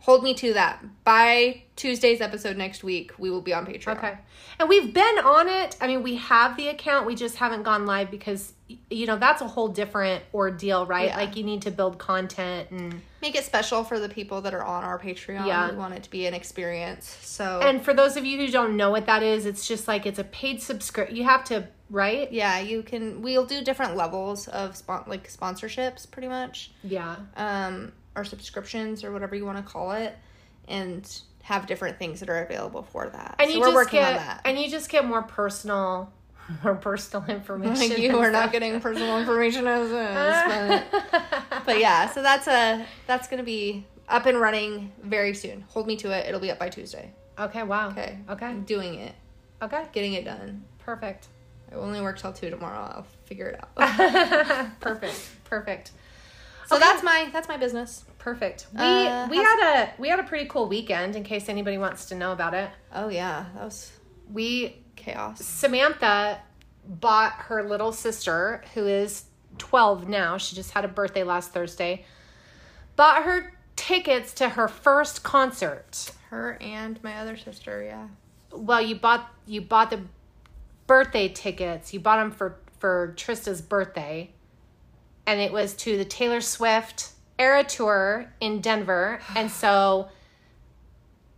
Hold 0.00 0.22
me 0.22 0.32
to 0.34 0.54
that. 0.54 0.82
By 1.04 1.62
Tuesday's 1.76 2.20
episode 2.20 2.56
next 2.56 2.82
week, 2.82 3.12
we 3.18 3.30
will 3.30 3.42
be 3.42 3.52
on 3.52 3.66
Patreon. 3.66 3.98
okay. 3.98 4.18
And 4.58 4.68
we've 4.68 4.92
been 4.94 5.18
on 5.18 5.48
it. 5.48 5.76
I 5.80 5.86
mean, 5.86 6.02
we 6.02 6.16
have 6.16 6.56
the 6.56 6.68
account. 6.68 7.06
We 7.06 7.14
just 7.14 7.36
haven't 7.36 7.62
gone 7.62 7.84
live 7.86 8.10
because, 8.10 8.52
you 8.90 9.06
know, 9.06 9.16
that's 9.16 9.42
a 9.42 9.48
whole 9.48 9.68
different 9.68 10.22
ordeal, 10.34 10.86
right? 10.86 11.08
Yeah. 11.08 11.16
Like, 11.16 11.36
you 11.36 11.44
need 11.44 11.62
to 11.62 11.70
build 11.70 11.98
content 11.98 12.70
and. 12.70 13.00
Make 13.22 13.34
it 13.36 13.44
special 13.44 13.84
for 13.84 13.98
the 14.00 14.08
people 14.08 14.40
that 14.40 14.54
are 14.54 14.64
on 14.64 14.82
our 14.84 14.98
Patreon. 14.98 15.46
Yeah. 15.46 15.70
We 15.70 15.76
want 15.76 15.92
it 15.92 16.02
to 16.04 16.10
be 16.10 16.24
an 16.26 16.32
experience. 16.32 17.18
So 17.20 17.60
And 17.62 17.84
for 17.84 17.92
those 17.92 18.16
of 18.16 18.24
you 18.24 18.38
who 18.38 18.48
don't 18.50 18.76
know 18.78 18.90
what 18.90 19.04
that 19.06 19.22
is, 19.22 19.44
it's 19.44 19.68
just 19.68 19.86
like 19.86 20.06
it's 20.06 20.18
a 20.18 20.24
paid 20.24 20.62
subscription. 20.62 21.14
You 21.16 21.24
have 21.24 21.44
to, 21.44 21.68
right? 21.90 22.32
yeah, 22.32 22.60
you 22.60 22.82
can. 22.82 23.20
We'll 23.20 23.44
do 23.44 23.62
different 23.62 23.96
levels 23.96 24.48
of 24.48 24.74
spon- 24.76 25.04
like 25.06 25.28
sponsorships, 25.30 26.10
pretty 26.10 26.28
much. 26.28 26.70
Yeah. 26.82 27.16
um, 27.36 27.92
or 28.16 28.24
subscriptions 28.24 29.04
or 29.04 29.12
whatever 29.12 29.34
you 29.34 29.44
want 29.44 29.64
to 29.64 29.72
call 29.72 29.92
it, 29.92 30.16
and 30.68 31.20
have 31.42 31.66
different 31.66 31.98
things 31.98 32.20
that 32.20 32.28
are 32.28 32.42
available 32.44 32.82
for 32.82 33.08
that. 33.08 33.36
And 33.38 33.48
so 33.48 33.54
you 33.54 33.60
we're 33.60 33.66
just 33.66 33.74
working 33.74 34.00
get, 34.00 34.10
on 34.12 34.16
that. 34.16 34.40
And 34.44 34.58
you 34.58 34.68
just 34.68 34.88
get 34.90 35.04
more 35.04 35.22
personal, 35.22 36.12
more 36.64 36.74
personal 36.74 37.24
information. 37.28 37.88
Like 37.88 37.98
you 37.98 38.16
are 38.18 38.30
not 38.30 38.52
getting 38.52 38.80
personal 38.80 39.18
information 39.18 39.66
as 39.66 39.86
is, 39.90 40.90
but, 40.90 41.64
but 41.66 41.78
yeah. 41.78 42.08
So 42.10 42.22
that's 42.22 42.46
a 42.46 42.84
that's 43.06 43.28
gonna 43.28 43.42
be 43.42 43.86
up 44.08 44.26
and 44.26 44.38
running 44.40 44.92
very 45.02 45.34
soon. 45.34 45.62
Hold 45.68 45.86
me 45.86 45.96
to 45.96 46.10
it. 46.10 46.26
It'll 46.26 46.40
be 46.40 46.50
up 46.50 46.58
by 46.58 46.68
Tuesday. 46.68 47.12
okay. 47.38 47.62
Wow. 47.62 47.90
Okay. 47.90 48.18
Okay. 48.28 48.46
I'm 48.46 48.64
doing 48.64 48.94
it, 48.96 49.14
Okay. 49.62 49.84
getting 49.92 50.12
it 50.14 50.24
done. 50.24 50.64
Perfect. 50.80 51.28
I 51.72 51.76
only 51.76 52.00
work 52.00 52.18
till 52.18 52.32
two 52.32 52.50
tomorrow. 52.50 52.92
I'll 52.96 53.06
figure 53.24 53.46
it 53.46 53.60
out. 53.62 54.70
Perfect. 54.80 55.28
Perfect. 55.44 55.92
So 56.70 56.78
that's 56.78 57.02
my 57.02 57.28
that's 57.32 57.48
my 57.48 57.56
business. 57.56 58.04
Perfect. 58.18 58.66
We 58.72 58.80
Uh, 58.80 59.28
we 59.28 59.36
had 59.36 59.74
a 59.74 60.00
we 60.00 60.08
had 60.08 60.20
a 60.20 60.24
pretty 60.24 60.46
cool 60.46 60.68
weekend. 60.68 61.16
In 61.16 61.24
case 61.24 61.48
anybody 61.48 61.78
wants 61.78 62.06
to 62.06 62.14
know 62.14 62.32
about 62.32 62.54
it, 62.54 62.70
Oh 62.94 63.08
yeah, 63.08 63.46
that 63.54 63.64
was 63.64 63.92
we 64.32 64.76
chaos. 64.96 65.40
Samantha 65.44 66.40
bought 66.86 67.32
her 67.32 67.62
little 67.62 67.92
sister, 67.92 68.62
who 68.74 68.86
is 68.86 69.24
twelve 69.58 70.08
now. 70.08 70.36
She 70.38 70.54
just 70.56 70.70
had 70.72 70.84
a 70.84 70.88
birthday 70.88 71.22
last 71.22 71.52
Thursday. 71.52 72.04
Bought 72.96 73.24
her 73.24 73.54
tickets 73.76 74.34
to 74.34 74.50
her 74.50 74.68
first 74.68 75.22
concert. 75.22 76.12
Her 76.28 76.58
and 76.60 77.02
my 77.02 77.16
other 77.16 77.36
sister. 77.36 77.82
Yeah. 77.82 78.08
Well, 78.52 78.80
you 78.80 78.96
bought 78.96 79.30
you 79.46 79.62
bought 79.62 79.90
the 79.90 80.02
birthday 80.86 81.28
tickets. 81.28 81.92
You 81.94 82.00
bought 82.00 82.18
them 82.18 82.30
for 82.30 82.56
for 82.78 83.14
Trista's 83.16 83.60
birthday, 83.62 84.30
and 85.30 85.40
it 85.40 85.52
was 85.52 85.74
to 85.74 85.96
the 85.96 86.04
Taylor 86.04 86.40
Swift 86.40 87.10
Era 87.38 87.62
Tour 87.62 88.32
in 88.40 88.60
Denver. 88.60 89.20
And 89.36 89.48
so 89.62 90.08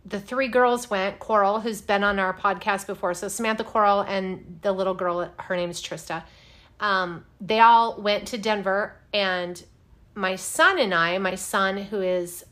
the 0.03 0.19
three 0.19 0.47
girls 0.47 0.89
went. 0.89 1.19
Coral, 1.19 1.59
who's 1.59 1.79
been 1.79 2.03
on 2.03 2.17
our 2.17 2.33
podcast 2.33 2.87
before, 2.87 3.13
so 3.13 3.27
Samantha 3.27 3.63
Coral 3.63 4.01
and 4.01 4.59
the 4.63 4.71
little 4.71 4.95
girl, 4.95 5.31
her 5.37 5.55
name 5.55 5.69
is 5.69 5.79
Trista. 5.79 6.23
Um, 6.79 7.23
they 7.39 7.59
all 7.59 8.01
went 8.01 8.27
to 8.29 8.37
Denver, 8.39 8.99
and 9.13 9.63
my 10.15 10.37
son 10.37 10.79
and 10.79 10.91
I, 10.91 11.19
my 11.19 11.35
son 11.35 11.77
who 11.77 12.01
is 12.01 12.43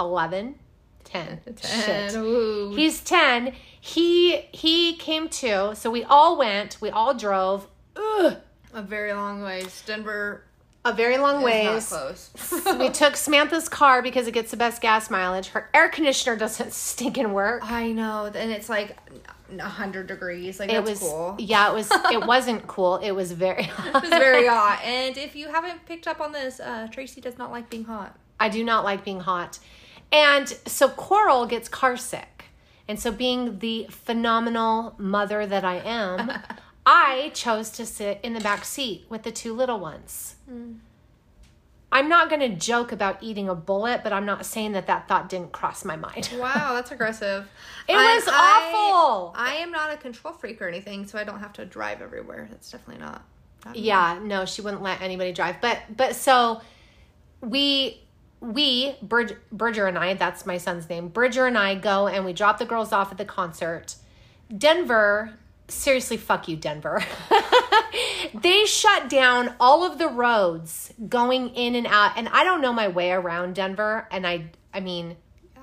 11, 0.00 0.56
10, 1.04 1.40
shit. 1.62 2.14
Ooh. 2.16 2.74
He's 2.74 3.00
10. 3.00 3.52
He 3.80 4.40
he 4.52 4.96
came 4.96 5.28
too. 5.28 5.70
So 5.74 5.88
we 5.88 6.02
all 6.02 6.36
went. 6.36 6.78
We 6.80 6.90
all 6.90 7.14
drove. 7.14 7.68
Ugh, 7.96 8.36
A 8.74 8.82
very 8.82 9.12
long 9.12 9.40
ways. 9.42 9.82
Denver 9.86 10.44
a 10.84 10.92
very 10.94 11.18
long 11.18 11.42
ways. 11.42 11.90
not 11.90 12.00
close. 12.00 12.30
we 12.78 12.88
took 12.88 13.16
Samantha's 13.16 13.68
car 13.68 14.00
because 14.02 14.26
it 14.26 14.32
gets 14.32 14.50
the 14.50 14.56
best 14.56 14.80
gas 14.80 15.10
mileage. 15.10 15.48
Her 15.48 15.68
air 15.74 15.88
conditioner 15.88 16.36
doesn't 16.36 16.72
stink 16.88 17.16
work. 17.18 17.62
I 17.70 17.92
know, 17.92 18.26
and 18.26 18.50
it's 18.50 18.68
like 18.68 18.96
a 19.58 19.62
hundred 19.62 20.06
degrees. 20.06 20.58
Like 20.58 20.70
It 20.70 20.74
that's 20.84 20.90
was 20.90 20.98
cool. 21.00 21.36
yeah, 21.38 21.70
it 21.70 21.74
was 21.74 21.90
it 22.12 22.24
wasn't 22.26 22.66
cool. 22.66 22.96
It 22.96 23.10
was 23.12 23.32
very 23.32 23.64
hot. 23.64 23.96
It 24.04 24.10
was 24.10 24.10
very 24.10 24.46
hot. 24.46 24.80
And 24.84 25.16
if 25.18 25.36
you 25.36 25.48
haven't 25.48 25.84
picked 25.86 26.06
up 26.08 26.20
on 26.20 26.32
this, 26.32 26.60
uh, 26.60 26.88
Tracy 26.90 27.20
does 27.20 27.36
not 27.36 27.50
like 27.50 27.68
being 27.68 27.84
hot. 27.84 28.16
I 28.38 28.48
do 28.48 28.64
not 28.64 28.84
like 28.84 29.04
being 29.04 29.20
hot. 29.20 29.58
And 30.12 30.48
so 30.66 30.88
Coral 30.88 31.46
gets 31.46 31.68
car 31.68 31.96
sick. 31.96 32.46
And 32.88 32.98
so 32.98 33.12
being 33.12 33.58
the 33.60 33.86
phenomenal 33.90 34.94
mother 34.98 35.46
that 35.46 35.64
I 35.64 35.76
am, 35.76 36.32
I 36.92 37.30
chose 37.34 37.70
to 37.70 37.86
sit 37.86 38.18
in 38.24 38.32
the 38.32 38.40
back 38.40 38.64
seat 38.64 39.06
with 39.08 39.22
the 39.22 39.30
two 39.30 39.54
little 39.54 39.78
ones. 39.78 40.34
I'm 41.92 42.08
not 42.08 42.28
going 42.28 42.40
to 42.40 42.48
joke 42.48 42.90
about 42.90 43.22
eating 43.22 43.48
a 43.48 43.54
bullet, 43.54 44.02
but 44.02 44.12
I'm 44.12 44.26
not 44.26 44.44
saying 44.44 44.72
that 44.72 44.88
that 44.88 45.06
thought 45.06 45.28
didn't 45.28 45.52
cross 45.52 45.84
my 45.84 45.94
mind. 45.94 46.30
Wow, 46.36 46.74
that's 46.74 46.90
aggressive. 46.90 47.48
It 47.88 47.94
I- 47.94 48.14
was 48.16 48.24
awful. 48.26 49.34
I 49.36 49.54
am 49.56 49.70
not 49.70 49.92
a 49.92 49.96
control 49.98 50.34
freak 50.34 50.60
or 50.60 50.66
anything, 50.68 51.06
so 51.06 51.16
I 51.16 51.22
don't 51.22 51.38
have 51.38 51.52
to 51.54 51.64
drive 51.64 52.02
everywhere. 52.02 52.48
That's 52.50 52.68
definitely 52.70 53.04
not. 53.04 53.22
not. 53.64 53.76
Yeah, 53.76 54.18
no, 54.20 54.44
she 54.44 54.60
wouldn't 54.60 54.82
let 54.82 55.00
anybody 55.00 55.32
drive. 55.32 55.60
But 55.60 55.78
but 55.96 56.16
so 56.16 56.60
we 57.40 58.00
we 58.40 58.96
Brid- 59.00 59.36
Bridger 59.52 59.86
and 59.86 59.96
I, 59.96 60.14
that's 60.14 60.44
my 60.44 60.58
son's 60.58 60.88
name. 60.88 61.06
Bridger 61.06 61.46
and 61.46 61.56
I 61.56 61.76
go 61.76 62.08
and 62.08 62.24
we 62.24 62.32
drop 62.32 62.58
the 62.58 62.64
girls 62.66 62.90
off 62.92 63.12
at 63.12 63.18
the 63.18 63.24
concert. 63.24 63.94
Denver, 64.56 65.34
seriously, 65.70 66.16
fuck 66.16 66.48
you, 66.48 66.56
Denver. 66.56 67.02
they 68.34 68.64
shut 68.66 69.08
down 69.08 69.54
all 69.58 69.84
of 69.84 69.98
the 69.98 70.08
roads 70.08 70.92
going 71.08 71.50
in 71.50 71.74
and 71.74 71.86
out, 71.86 72.12
and 72.16 72.28
I 72.28 72.44
don't 72.44 72.60
know 72.60 72.72
my 72.72 72.88
way 72.88 73.12
around 73.12 73.54
Denver, 73.54 74.06
and 74.10 74.26
I 74.26 74.50
I 74.72 74.80
mean, 74.80 75.16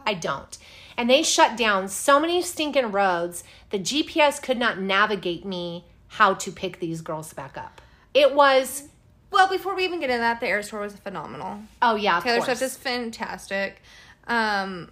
I 0.06 0.14
don't. 0.14 0.58
And 0.98 1.10
they 1.10 1.22
shut 1.22 1.56
down 1.58 1.88
so 1.90 2.20
many 2.20 2.42
stinking 2.42 2.92
roads. 2.92 3.44
The 3.70 3.80
GPS 3.80 4.42
could 4.42 4.58
not 4.58 4.80
navigate 4.80 5.46
me 5.46 5.86
how 6.08 6.34
to 6.36 6.52
pick 6.52 6.80
these 6.80 7.02
girls 7.02 7.34
back 7.34 7.58
up. 7.58 7.82
It 8.14 8.34
was 8.34 8.90
Well, 9.32 9.48
before 9.50 9.76
we 9.76 9.84
even 9.84 10.00
get 10.00 10.10
into 10.10 10.22
that, 10.22 10.40
the 10.40 10.48
Eras 10.48 10.70
Tour 10.70 10.82
was 10.82 10.96
phenomenal. 10.96 11.60
oh 11.82 11.96
yeah, 11.96 12.20
Taylor. 12.20 12.42
Swift 12.42 12.62
is 12.62 12.76
fantastic. 12.78 13.82
Um, 14.28 14.92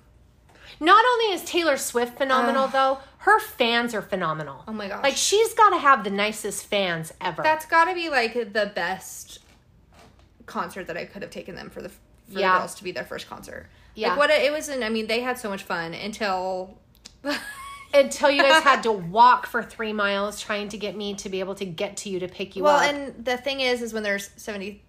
Not 0.79 1.03
only 1.13 1.33
is 1.35 1.43
Taylor 1.43 1.77
Swift 1.77 2.17
phenomenal 2.17 2.67
though, 2.67 2.99
her 3.19 3.39
fans 3.39 3.93
are 3.95 4.01
phenomenal. 4.01 4.63
oh 4.67 4.71
my 4.73 4.87
gosh, 4.87 5.03
Like 5.03 5.15
she's 5.15 5.53
got 5.53 5.69
to 5.71 5.77
have 5.77 6.03
the 6.03 6.09
nicest 6.09 6.65
fans 6.67 7.13
ever. 7.21 7.41
that's 7.43 7.65
got 7.65 7.85
to 7.85 7.93
be 7.95 8.09
like 8.09 8.33
the 8.53 8.71
best 8.75 9.39
concert 10.45 10.87
that 10.87 10.97
I 10.97 11.05
could 11.05 11.21
have 11.21 11.31
taken 11.31 11.55
them 11.55 11.69
for 11.69 11.81
the 11.81 11.89
for 11.89 11.97
Yeah. 12.39 12.53
the 12.53 12.59
girls 12.59 12.75
to 12.75 12.83
be 12.83 12.91
their 12.91 13.05
first 13.05 13.27
concert. 13.29 13.67
Yeah. 13.95 14.09
like 14.09 14.17
what 14.17 14.29
it, 14.29 14.41
it 14.43 14.51
was. 14.51 14.67
And 14.69 14.83
I 14.83 14.89
mean, 14.89 15.07
they 15.07 15.21
had 15.21 15.37
so 15.39 15.49
much 15.49 15.63
fun 15.63 15.93
until. 15.93 16.77
Until 17.93 18.29
you 18.29 18.41
guys 18.41 18.61
had 18.61 18.83
to 18.83 18.91
walk 18.91 19.45
for 19.47 19.63
three 19.63 19.93
miles 19.93 20.41
trying 20.41 20.67
to 20.69 20.77
get 20.77 20.97
me 20.97 21.13
to 21.13 21.29
be 21.29 21.39
able 21.39 21.55
to 21.55 21.63
get 21.63 21.95
to 21.97 22.09
you 22.09 22.19
to 22.19 22.27
pick 22.27 22.57
you 22.57 22.63
well, 22.63 22.75
up. 22.75 22.81
Well, 22.81 22.93
and 22.93 23.23
the 23.23 23.37
thing 23.37 23.61
is, 23.61 23.81
is 23.81 23.93
when 23.93 24.03
there's 24.03 24.31
seventy 24.35 24.83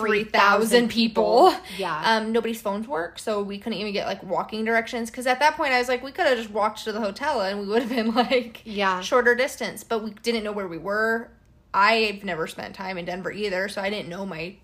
3,000 0.00 0.30
3,000 0.30 0.88
people. 0.88 1.54
Yeah. 1.78 2.00
Um, 2.04 2.32
nobody's 2.32 2.60
phones 2.60 2.86
work, 2.88 3.18
so 3.18 3.42
we 3.42 3.58
couldn't 3.58 3.78
even 3.78 3.92
get 3.92 4.06
like 4.06 4.22
walking 4.22 4.64
directions. 4.64 5.10
Because 5.10 5.26
at 5.26 5.38
that 5.40 5.56
point, 5.56 5.72
I 5.72 5.78
was 5.78 5.88
like, 5.88 6.02
we 6.02 6.12
could 6.12 6.26
have 6.26 6.38
just 6.38 6.50
walked 6.50 6.84
to 6.84 6.92
the 6.92 7.00
hotel 7.00 7.40
and 7.40 7.60
we 7.60 7.66
would 7.66 7.82
have 7.82 7.90
been 7.90 8.14
like 8.14 8.62
Yeah. 8.64 9.00
shorter 9.00 9.34
distance, 9.34 9.82
but 9.84 10.02
we 10.04 10.10
didn't 10.22 10.44
know 10.44 10.52
where 10.52 10.68
we 10.68 10.78
were. 10.78 11.30
I've 11.74 12.24
never 12.24 12.46
spent 12.46 12.74
time 12.74 12.96
in 12.96 13.04
Denver 13.04 13.30
either, 13.30 13.68
so 13.68 13.82
I 13.82 13.90
didn't 13.90 14.08
know 14.08 14.24
my 14.24 14.56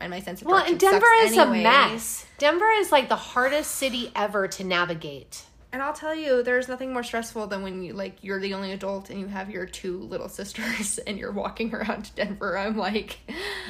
and 0.00 0.10
my 0.10 0.20
sense 0.20 0.40
of 0.40 0.46
well, 0.48 0.64
and 0.64 0.78
Denver 0.78 1.04
is 1.22 1.32
anyways. 1.36 1.60
a 1.60 1.62
mess. 1.62 2.26
Denver 2.38 2.70
is 2.78 2.90
like 2.92 3.08
the 3.08 3.16
hardest 3.16 3.72
city 3.72 4.10
ever 4.14 4.46
to 4.48 4.64
navigate. 4.64 5.42
And 5.72 5.82
I'll 5.82 5.92
tell 5.92 6.14
you, 6.14 6.42
there's 6.42 6.66
nothing 6.68 6.92
more 6.92 7.02
stressful 7.04 7.46
than 7.48 7.62
when 7.62 7.82
you 7.82 7.92
like 7.92 8.16
you're 8.22 8.40
the 8.40 8.54
only 8.54 8.72
adult 8.72 9.10
and 9.10 9.20
you 9.20 9.26
have 9.26 9.50
your 9.50 9.66
two 9.66 9.98
little 9.98 10.28
sisters 10.40 10.98
and 10.98 11.18
you're 11.18 11.32
walking 11.32 11.74
around 11.74 12.10
Denver. 12.16 12.56
I'm 12.56 12.76
like, 12.76 13.18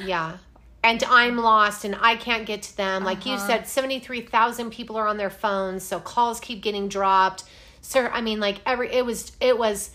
Yeah. 0.05 0.37
And 0.83 1.03
I'm 1.03 1.37
lost 1.37 1.85
and 1.85 1.95
I 2.01 2.15
can't 2.15 2.45
get 2.45 2.63
to 2.63 2.75
them. 2.77 3.03
Like 3.03 3.25
you 3.25 3.33
Uh-huh. 3.35 3.47
said, 3.47 3.67
73,000 3.67 4.71
people 4.71 4.97
are 4.97 5.07
on 5.07 5.17
their 5.17 5.29
phones, 5.29 5.83
so 5.83 5.99
calls 5.99 6.39
keep 6.39 6.61
getting 6.63 6.87
dropped. 6.89 7.43
Sir, 7.81 8.09
I 8.13 8.21
mean 8.21 8.39
like 8.39 8.61
every 8.65 8.91
it 8.91 9.05
was 9.05 9.31
it 9.39 9.57
was 9.57 9.91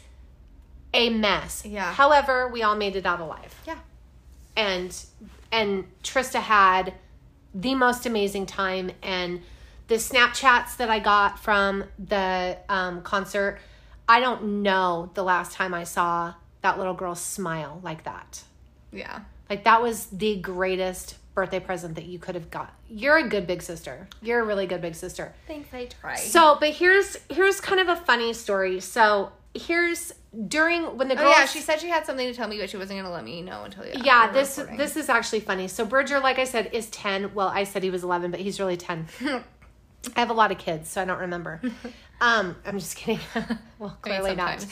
a 0.95 1.11
mess. 1.11 1.65
Yeah. 1.65 1.93
However, 1.93 2.49
we 2.49 2.63
all 2.63 2.77
made 2.77 2.95
it 2.97 3.05
out 3.07 3.21
alive. 3.21 3.55
yeah, 3.67 3.79
And 4.57 4.97
and 5.53 5.85
Trista 6.03 6.41
had 6.41 6.95
the 7.55 7.75
most 7.75 8.07
amazing 8.07 8.47
time 8.47 8.91
and 9.03 9.41
the 9.89 9.97
Snapchats 9.97 10.77
that 10.79 10.91
I 10.91 10.99
got 10.99 11.39
from 11.39 11.85
the 11.99 12.59
um, 12.69 13.03
concert, 13.03 13.59
I 14.09 14.19
don't 14.21 14.63
know 14.63 15.11
the 15.15 15.23
last 15.23 15.53
time 15.53 15.73
I 15.75 15.85
saw 15.85 16.35
that 16.63 16.77
little 16.79 16.95
girl 16.95 17.15
smile 17.15 17.81
like 17.83 18.03
that. 18.05 18.43
yeah. 18.93 19.21
Like 19.49 19.65
that 19.65 19.83
was 19.83 20.07
the 20.07 20.37
greatest 20.37 21.17
birthday 21.35 21.61
present 21.61 21.95
that 21.95 22.07
you 22.07 22.19
could 22.19 22.35
have 22.35 22.51
got. 22.51 22.75
You're 22.89 23.19
a 23.19 23.29
good 23.29 23.47
big 23.47 23.63
sister. 23.63 24.09
You're 24.23 24.41
a 24.41 24.45
really 24.45 24.67
good 24.67 24.81
big 24.81 24.95
sister. 24.95 25.35
Thanks, 25.47 25.73
I 25.73 25.87
try. 25.87 26.17
So, 26.17 26.57
but 26.59 26.71
here's 26.71 27.17
here's 27.29 27.61
kind 27.61 27.81
of 27.81 27.89
a 27.89 27.97
funny 27.97 28.33
story. 28.33 28.81
So, 28.81 29.33
here's 29.55 30.13
during 30.49 30.97
when 30.97 31.09
the 31.09 31.15
Oh 31.15 31.19
girls 31.19 31.37
yeah, 31.37 31.47
she 31.47 31.61
said 31.61 31.81
she 31.81 31.89
had 31.89 32.05
something 32.05 32.27
to 32.27 32.35
tell 32.35 32.49
me, 32.49 32.59
but 32.59 32.69
she 32.69 32.77
wasn't 32.77 32.99
gonna 33.01 33.13
let 33.13 33.25
me 33.25 33.43
know 33.43 33.65
until 33.65 33.87
yeah. 33.87 34.03
yeah, 34.03 34.33
this 34.33 34.59
recording. 34.59 34.79
this 34.79 34.97
is 34.97 35.09
actually 35.09 35.41
funny. 35.41 35.69
So 35.69 35.85
Bridger, 35.85 36.21
like 36.21 36.39
I 36.39 36.45
said, 36.45 36.71
is 36.73 36.89
ten. 36.91 37.33
Well, 37.35 37.49
I 37.49 37.65
said 37.65 37.83
he 37.83 37.91
was 37.91 38.03
eleven, 38.03 38.31
but 38.31 38.41
he's 38.41 38.59
really 38.59 38.77
ten. 38.77 39.07
I 40.15 40.21
have 40.21 40.31
a 40.31 40.35
lot 40.35 40.53
of 40.53 40.59
kids, 40.59 40.89
so 40.89 41.03
I 41.03 41.05
don't 41.05 41.21
remember. 41.21 41.61
um, 42.21 42.57
I'm 42.65 42.79
just 42.79 42.97
kidding. 42.97 43.21
well, 43.35 43.49
I 43.81 43.81
mean, 43.81 43.97
clearly 44.03 44.35
not. 44.37 44.65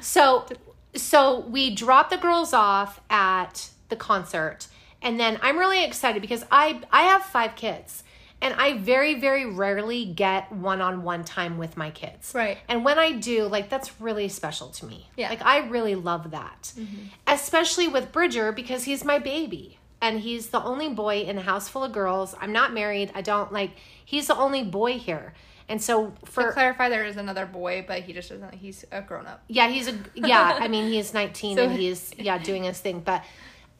So, 0.00 0.46
so 0.94 1.40
we 1.40 1.74
dropped 1.74 2.10
the 2.10 2.16
girls 2.16 2.52
off 2.52 3.00
at 3.10 3.68
the 3.90 3.96
concert, 3.96 4.68
and 5.02 5.18
then 5.20 5.38
I'm 5.42 5.58
really 5.58 5.84
excited 5.84 6.22
because 6.22 6.44
I 6.50 6.80
I 6.92 7.02
have 7.02 7.22
five 7.22 7.56
kids, 7.56 8.02
and 8.40 8.54
I 8.54 8.78
very 8.78 9.20
very 9.20 9.46
rarely 9.46 10.04
get 10.06 10.50
one 10.52 10.80
on 10.80 11.02
one 11.02 11.24
time 11.24 11.58
with 11.58 11.76
my 11.76 11.90
kids. 11.90 12.32
Right. 12.34 12.58
And 12.68 12.84
when 12.84 12.98
I 12.98 13.12
do, 13.12 13.44
like 13.46 13.68
that's 13.68 14.00
really 14.00 14.28
special 14.28 14.68
to 14.68 14.86
me. 14.86 15.08
Yeah. 15.16 15.28
Like 15.28 15.44
I 15.44 15.58
really 15.68 15.94
love 15.94 16.30
that, 16.30 16.72
mm-hmm. 16.76 17.06
especially 17.26 17.88
with 17.88 18.12
Bridger 18.12 18.52
because 18.52 18.84
he's 18.84 19.04
my 19.04 19.18
baby. 19.18 19.76
And 20.02 20.20
he's 20.20 20.48
the 20.48 20.62
only 20.62 20.88
boy 20.88 21.20
in 21.24 21.36
a 21.36 21.42
house 21.42 21.68
full 21.68 21.84
of 21.84 21.92
girls. 21.92 22.34
I'm 22.40 22.52
not 22.52 22.72
married. 22.72 23.12
I 23.14 23.20
don't 23.20 23.52
like, 23.52 23.72
he's 24.02 24.28
the 24.28 24.34
only 24.34 24.64
boy 24.64 24.98
here. 24.98 25.34
And 25.68 25.80
so 25.82 26.06
To 26.06 26.26
for 26.26 26.52
clarify, 26.52 26.88
there 26.88 27.04
is 27.04 27.18
another 27.18 27.44
boy, 27.44 27.84
but 27.86 28.00
he 28.00 28.14
just 28.14 28.30
doesn't. 28.30 28.54
He's 28.54 28.82
a 28.90 29.02
grown 29.02 29.26
up. 29.26 29.42
yeah, 29.46 29.68
he's 29.68 29.88
a 29.88 29.94
yeah. 30.14 30.56
I 30.58 30.68
mean, 30.68 30.90
he's 30.90 31.12
nineteen 31.12 31.56
So- 31.58 31.64
and 31.64 31.78
he's 31.78 32.14
yeah 32.16 32.38
doing 32.38 32.64
his 32.64 32.80
thing. 32.80 33.00
But 33.00 33.22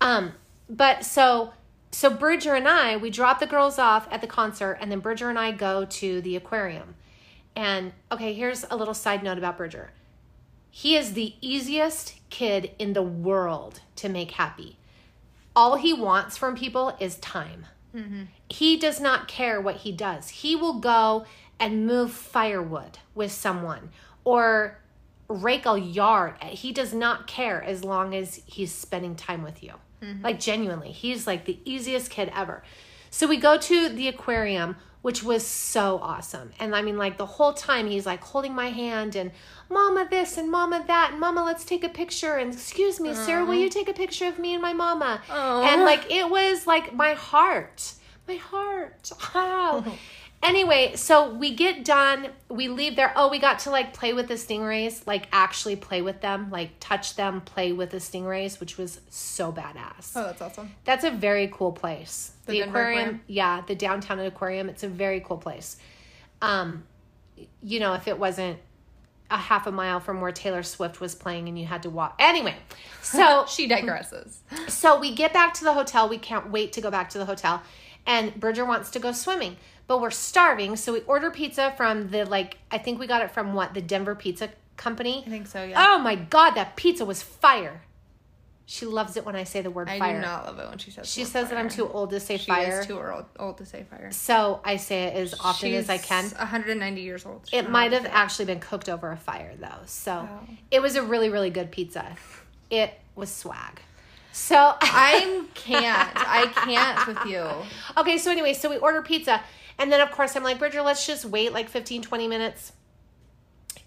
um, 0.00 0.33
but 0.69 1.04
so 1.04 1.52
so 1.92 2.09
Bridger 2.11 2.54
and 2.54 2.69
I 2.69 2.97
we 2.97 3.11
drop 3.11 3.40
the 3.40 3.47
girls 3.47 3.78
off 3.78 4.09
at 4.11 4.21
the 4.21 4.26
concert, 4.26 4.78
and 4.80 4.90
then 4.90 5.00
Bridger 5.00 5.28
and 5.28 5.38
I 5.38 5.52
go 5.52 5.85
to 5.85 6.21
the 6.21 6.37
aquarium. 6.37 6.95
And 7.57 7.92
okay, 8.12 8.33
here's 8.33 8.64
a 8.71 8.76
little 8.76 8.95
side 8.95 9.23
note 9.23 9.38
about 9.38 9.57
Bridger. 9.57 9.90
He 10.71 10.97
is 10.97 11.14
the 11.14 11.35
easiest 11.40 12.14
kid 12.30 12.71
in 12.78 12.92
the 12.92 13.02
world 13.02 13.80
to 13.97 14.09
make 14.09 14.33
happy. 14.33 14.78
All 15.57 15.76
he 15.76 15.92
wants 15.92 16.37
from 16.37 16.54
people 16.54 16.97
is 17.00 17.16
time. 17.16 17.66
He 18.49 18.76
does 18.76 19.00
not 19.00 19.26
care 19.26 19.61
what 19.61 19.78
he 19.78 19.90
does. 19.90 20.28
He 20.28 20.54
will 20.54 20.78
go 20.78 21.26
and 21.59 21.87
move 21.87 22.12
firewood 22.12 22.99
with 23.16 23.33
someone 23.33 23.90
or 24.25 24.78
rake 25.28 25.66
a 25.66 25.76
yard. 25.78 26.42
He 26.45 26.73
does 26.73 26.95
not 26.95 27.26
care 27.26 27.61
as 27.62 27.85
long 27.85 28.14
as 28.14 28.40
he's 28.47 28.73
spending 28.73 29.16
time 29.16 29.42
with 29.42 29.61
you. 29.62 29.75
Mm-hmm. 30.02 30.23
Like, 30.23 30.40
genuinely, 30.40 30.92
he's 30.92 31.26
like 31.26 31.45
the 31.45 31.59
easiest 31.64 32.11
kid 32.11 32.30
ever. 32.35 32.62
So, 33.11 33.26
we 33.26 33.37
go 33.37 33.59
to 33.59 33.88
the 33.88 34.09
aquarium, 34.09 34.76
which 35.02 35.23
was 35.23 35.47
so 35.47 35.99
awesome. 36.02 36.52
And 36.61 36.75
I 36.75 36.83
mean, 36.83 36.97
like, 36.99 37.19
the 37.19 37.26
whole 37.26 37.52
time 37.52 37.88
he's 37.88 38.07
like 38.07 38.23
holding 38.23 38.54
my 38.54 38.71
hand 38.71 39.16
and 39.16 39.33
mama 39.69 40.07
this 40.11 40.37
and 40.37 40.50
mama 40.50 40.83
that 40.87 41.11
and 41.12 41.21
mama 41.21 41.45
let's 41.45 41.64
take 41.64 41.85
a 41.85 41.88
picture 41.88 42.35
and 42.37 42.52
excuse 42.52 42.99
me 42.99 43.14
sarah 43.14 43.45
will 43.45 43.54
you 43.54 43.69
take 43.69 43.88
a 43.88 43.92
picture 43.92 44.26
of 44.26 44.37
me 44.37 44.52
and 44.52 44.61
my 44.61 44.73
mama? 44.73 45.23
And 45.30 45.83
like 45.83 46.11
it 46.11 46.28
was 46.28 46.66
like 46.66 46.92
my 46.95 47.14
heart. 47.14 47.95
My 48.26 48.35
heart. 48.35 49.11
Wow 49.35 49.85
anyway 50.43 50.93
so 50.97 51.29
we 51.35 51.55
get 51.55 51.85
done 51.85 52.29
we 52.49 52.69
leave 52.69 52.97
there 52.97 53.13
oh 53.15 53.29
we 53.29 53.39
got 53.39 53.59
to 53.59 53.71
like 53.71 53.93
play 53.93 54.13
with 54.15 54.27
the 54.29 54.35
stingrays 54.35 55.07
like 55.07 55.27
actually 55.33 55.77
play 55.77 56.01
with 56.01 56.21
them 56.23 56.51
like 56.51 56.71
touch 56.81 57.15
them 57.17 57.41
play 57.43 57.73
with 57.73 57.91
the 57.91 57.99
stingrays 57.99 58.59
which 58.59 58.79
was 58.79 59.01
so 59.11 59.53
badass 59.53 60.13
Oh, 60.17 60.25
that's 60.25 60.41
awesome. 60.41 60.71
that's 60.85 61.05
a 61.05 61.11
very 61.11 61.49
cool 61.53 61.73
place. 61.73 62.33
The 62.47 62.53
The, 62.53 62.61
aquarium, 62.63 62.99
Aquarium? 63.01 63.21
yeah, 63.27 63.63
the 63.67 63.75
downtown 63.75 64.19
aquarium. 64.21 64.69
It's 64.71 64.83
a 64.83 64.89
very 64.89 65.21
cool 65.21 65.37
place. 65.37 65.77
Um, 66.43 66.85
you 67.63 67.79
know, 67.81 67.93
if 67.95 68.09
it 68.09 68.19
wasn't 68.19 68.59
a 69.31 69.37
half 69.37 69.67
a 69.67 69.73
mile 69.73 70.01
from 70.01 70.21
where 70.21 70.33
Taylor 70.33 70.63
Swift 70.65 71.01
was 71.01 71.15
playing 71.15 71.49
and 71.49 71.57
you 71.59 71.67
had 71.67 71.83
to 71.85 71.91
walk. 71.91 72.17
Anyway, 72.19 72.57
so 73.03 73.45
She 73.47 73.69
digresses. 73.69 74.39
so 74.69 74.99
we 74.99 75.15
get 75.15 75.33
back 75.33 75.55
to 75.55 75.65
the 75.65 75.73
hotel. 75.75 76.09
We 76.09 76.19
can't 76.19 76.51
wait 76.51 76.73
to 76.73 76.81
go 76.81 76.91
back 76.91 77.11
to 77.11 77.19
the 77.19 77.27
hotel. 77.27 77.63
And 78.07 78.35
Bridger 78.41 78.65
wants 78.65 78.91
to 78.93 78.99
go 78.99 79.13
swimming, 79.13 79.57
but 79.91 80.01
we're 80.01 80.09
starving. 80.13 80.77
So 80.77 80.93
we 80.93 81.01
order 81.01 81.33
pizza 81.33 81.75
from 81.77 82.11
the, 82.11 82.25
like, 82.25 82.59
I 82.71 82.79
think 82.79 83.01
we 83.01 83.09
got 83.09 83.23
it 83.23 83.33
from 83.33 83.55
what? 83.55 83.75
The 83.75 83.83
Denver 83.83 84.15
Pizza 84.15 84.49
Company. 84.77 85.25
I 85.27 85.29
think 85.31 85.49
so. 85.49 85.65
Yeah. 85.65 85.85
Oh 85.85 85.99
my 85.99 86.15
God, 86.15 86.53
that 86.53 86.77
pizza 86.77 87.05
was 87.05 87.25
fire. 87.25 87.83
She 88.67 88.87
loves 88.87 89.17
it 89.17 89.27
when 89.27 89.35
I 89.35 89.43
say 89.43 89.63
the 89.63 89.71
word 89.73 89.89
I 89.89 89.99
fire. 89.99 90.21
do 90.21 90.25
not 90.25 90.47
love 90.47 90.61
it 90.61 90.69
when 90.69 90.79
she 90.79 90.93
says. 90.93 91.11
She 91.11 91.25
says 91.25 91.49
that 91.49 91.59
I'm 91.59 91.69
too 91.69 91.89
old 91.89 92.11
to 92.11 92.21
say 92.21 92.37
She 92.37 92.47
fire. 92.47 92.83
is 92.83 92.87
too 92.87 93.01
old, 93.01 93.25
old 93.37 93.59
to 93.59 93.67
say 93.67 93.83
fire. 93.83 94.13
so 94.13 94.61
I 94.65 94.77
say 94.77 95.07
it 95.07 95.17
as 95.17 95.35
often 95.41 95.75
as 95.75 95.91
I 95.91 95.99
can. 95.99 96.23
190 96.27 97.01
years 97.01 97.27
old. 97.27 97.49
She 97.51 97.57
It 97.57 97.69
might 97.69 97.91
have 97.91 98.07
actually 98.07 98.45
been 98.45 98.61
cooked 98.61 98.89
over 98.89 99.11
a 99.11 99.17
fire 99.17 99.55
though. 99.59 99.81
So 99.87 100.13
Wow. 100.13 100.47
it 100.71 100.81
was 100.81 100.95
a 100.95 101.03
really, 101.03 101.31
really 101.31 101.51
good 101.51 101.73
pizza. 101.73 102.15
It 102.71 102.95
was 103.17 103.29
swag. 103.35 103.81
So 104.31 104.57
I 104.81 105.43
can't. 105.55 106.13
I 106.15 106.47
can't 106.65 107.07
with 107.09 107.27
you. 107.27 107.45
Okay, 107.99 108.19
so 108.19 108.31
anyway, 108.31 108.55
so 108.55 108.71
we 108.71 108.77
order 108.77 109.03
pizza. 109.03 109.41
And 109.81 109.91
then, 109.91 110.03
of 110.03 110.11
course, 110.11 110.37
I'm 110.37 110.45
like, 110.45 110.59
Bridger, 110.59 110.83
let's 110.83 111.07
just 111.07 111.25
wait 111.25 111.55
like 111.55 111.71
15, 111.71 112.03
20 112.03 112.29
minutes 112.29 112.73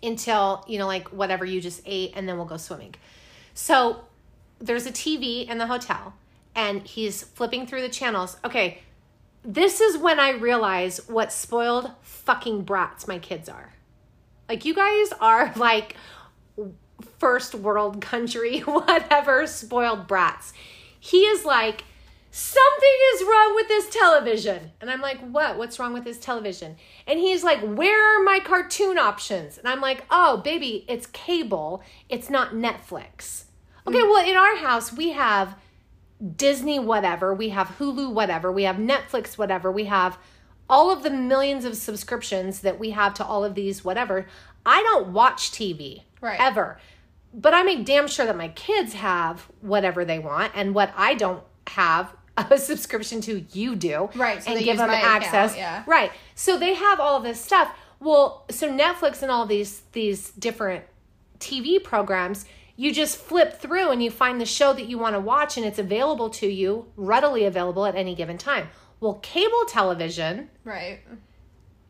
until, 0.02 0.66
you 0.68 0.80
know, 0.80 0.88
like 0.88 1.10
whatever 1.10 1.46
you 1.46 1.62
just 1.62 1.84
ate, 1.86 2.14
and 2.16 2.28
then 2.28 2.36
we'll 2.36 2.48
go 2.48 2.58
swimming. 2.58 2.96
So 3.54 4.04
there's 4.60 4.88
a 4.88 4.92
TV 4.92 5.48
in 5.48 5.60
the 5.60 5.68
hotel, 5.68 6.16
and 6.56 6.82
he's 6.82 7.22
flipping 7.22 7.68
through 7.68 7.82
the 7.84 7.90
channels. 7.90 8.38
Okay, 8.44 8.82
this 9.44 9.80
is 9.80 9.96
when 9.96 10.20
I 10.20 10.32
realize 10.32 11.08
what 11.08 11.32
spoiled 11.32 11.92
fucking 12.02 12.64
brats 12.64 13.08
my 13.08 13.20
kids 13.20 13.48
are. 13.48 13.74
Like, 14.50 14.66
you 14.66 14.74
guys 14.74 15.10
are 15.22 15.54
like 15.56 15.96
first 17.20 17.54
world 17.54 18.02
country, 18.02 18.60
whatever, 18.62 19.46
spoiled 19.46 20.08
brats. 20.08 20.54
He 21.00 21.20
is 21.20 21.46
like, 21.46 21.84
something 22.36 22.98
is 23.14 23.22
wrong 23.22 23.54
with 23.54 23.68
this 23.68 23.90
television. 23.90 24.72
And 24.82 24.90
I'm 24.90 25.02
like, 25.02 25.20
what? 25.20 25.56
What's 25.56 25.78
wrong 25.78 25.94
with 25.94 26.04
this 26.04 26.18
television? 26.18 26.78
And 27.06 27.20
he's 27.20 27.44
like, 27.44 27.62
where 27.62 28.20
are 28.20 28.24
my 28.24 28.40
cartoon 28.40 28.98
options? 28.98 29.60
And 29.60 29.68
I'm 29.68 29.82
like, 29.82 30.04
oh, 30.10 30.38
baby, 30.38 30.84
it's 30.88 31.06
cable, 31.06 31.84
it's 32.10 32.32
not 32.32 32.54
Netflix. 32.54 33.44
Okay, 33.88 34.02
hmm. 34.02 34.10
well, 34.10 34.28
in 34.28 34.36
our 34.36 34.56
house, 34.56 34.92
we 34.92 35.12
have 35.12 35.56
Disney, 36.36 36.80
whatever, 36.80 37.36
we 37.36 37.50
have 37.50 37.68
Hulu, 37.78 38.12
whatever, 38.12 38.52
we 38.52 38.64
have 38.64 38.78
Netflix, 38.78 39.38
whatever, 39.38 39.72
we 39.72 39.86
have 39.86 40.18
all 40.68 40.90
of 40.90 41.04
the 41.04 41.12
millions 41.12 41.66
of 41.66 41.78
subscriptions 41.78 42.62
that 42.62 42.80
we 42.80 42.90
have 42.92 43.14
to 43.14 43.24
all 43.24 43.46
of 43.46 43.54
these, 43.54 43.86
whatever. 43.86 44.26
I 44.66 44.82
don't 44.82 45.10
watch 45.10 45.52
TV 45.52 46.02
Right. 46.20 46.40
ever. 46.40 46.80
But 47.32 47.54
I 47.54 47.62
make 47.62 47.86
damn 47.86 48.08
sure 48.08 48.26
that 48.26 48.38
my 48.38 48.48
kids 48.48 48.94
have 48.94 49.52
whatever 49.62 50.04
they 50.04 50.18
want 50.18 50.54
and 50.56 50.74
what 50.74 50.92
I 50.98 51.14
don't 51.14 51.44
have 51.68 52.16
a 52.38 52.58
subscription 52.70 53.22
to 53.22 53.46
you 53.54 53.76
do. 53.76 54.10
Right, 54.16 54.42
so 54.44 54.52
and 54.52 54.60
they 54.60 54.64
give 54.64 54.78
them 54.78 54.88
my 54.88 54.98
account, 55.00 55.24
access. 55.24 55.56
yeah. 55.58 55.84
Right. 55.88 56.12
So 56.36 56.58
they 56.58 56.74
have 56.74 57.00
all 57.00 57.20
this 57.20 57.40
stuff. 57.42 57.76
Well, 58.00 58.46
so 58.50 58.70
Netflix 58.72 59.22
and 59.22 59.32
all 59.32 59.46
these 59.46 59.82
these 59.94 60.32
different 60.32 60.84
TV 61.40 61.82
programs, 61.84 62.46
you 62.76 62.92
just 62.94 63.18
flip 63.18 63.60
through 63.60 63.92
and 63.92 64.04
you 64.04 64.10
find 64.12 64.42
the 64.42 64.46
show 64.46 64.74
that 64.74 64.88
you 64.88 64.98
want 64.98 65.16
to 65.16 65.20
watch 65.20 65.58
and 65.58 65.66
it's 65.66 65.80
available 65.80 66.30
to 66.32 66.48
you, 66.48 66.88
readily 66.96 67.46
available 67.46 67.86
at 67.86 67.96
any 67.96 68.16
given 68.16 68.38
time. 68.38 68.70
Well, 69.00 69.16
cable 69.16 69.66
television, 69.68 70.50
Right. 70.64 71.00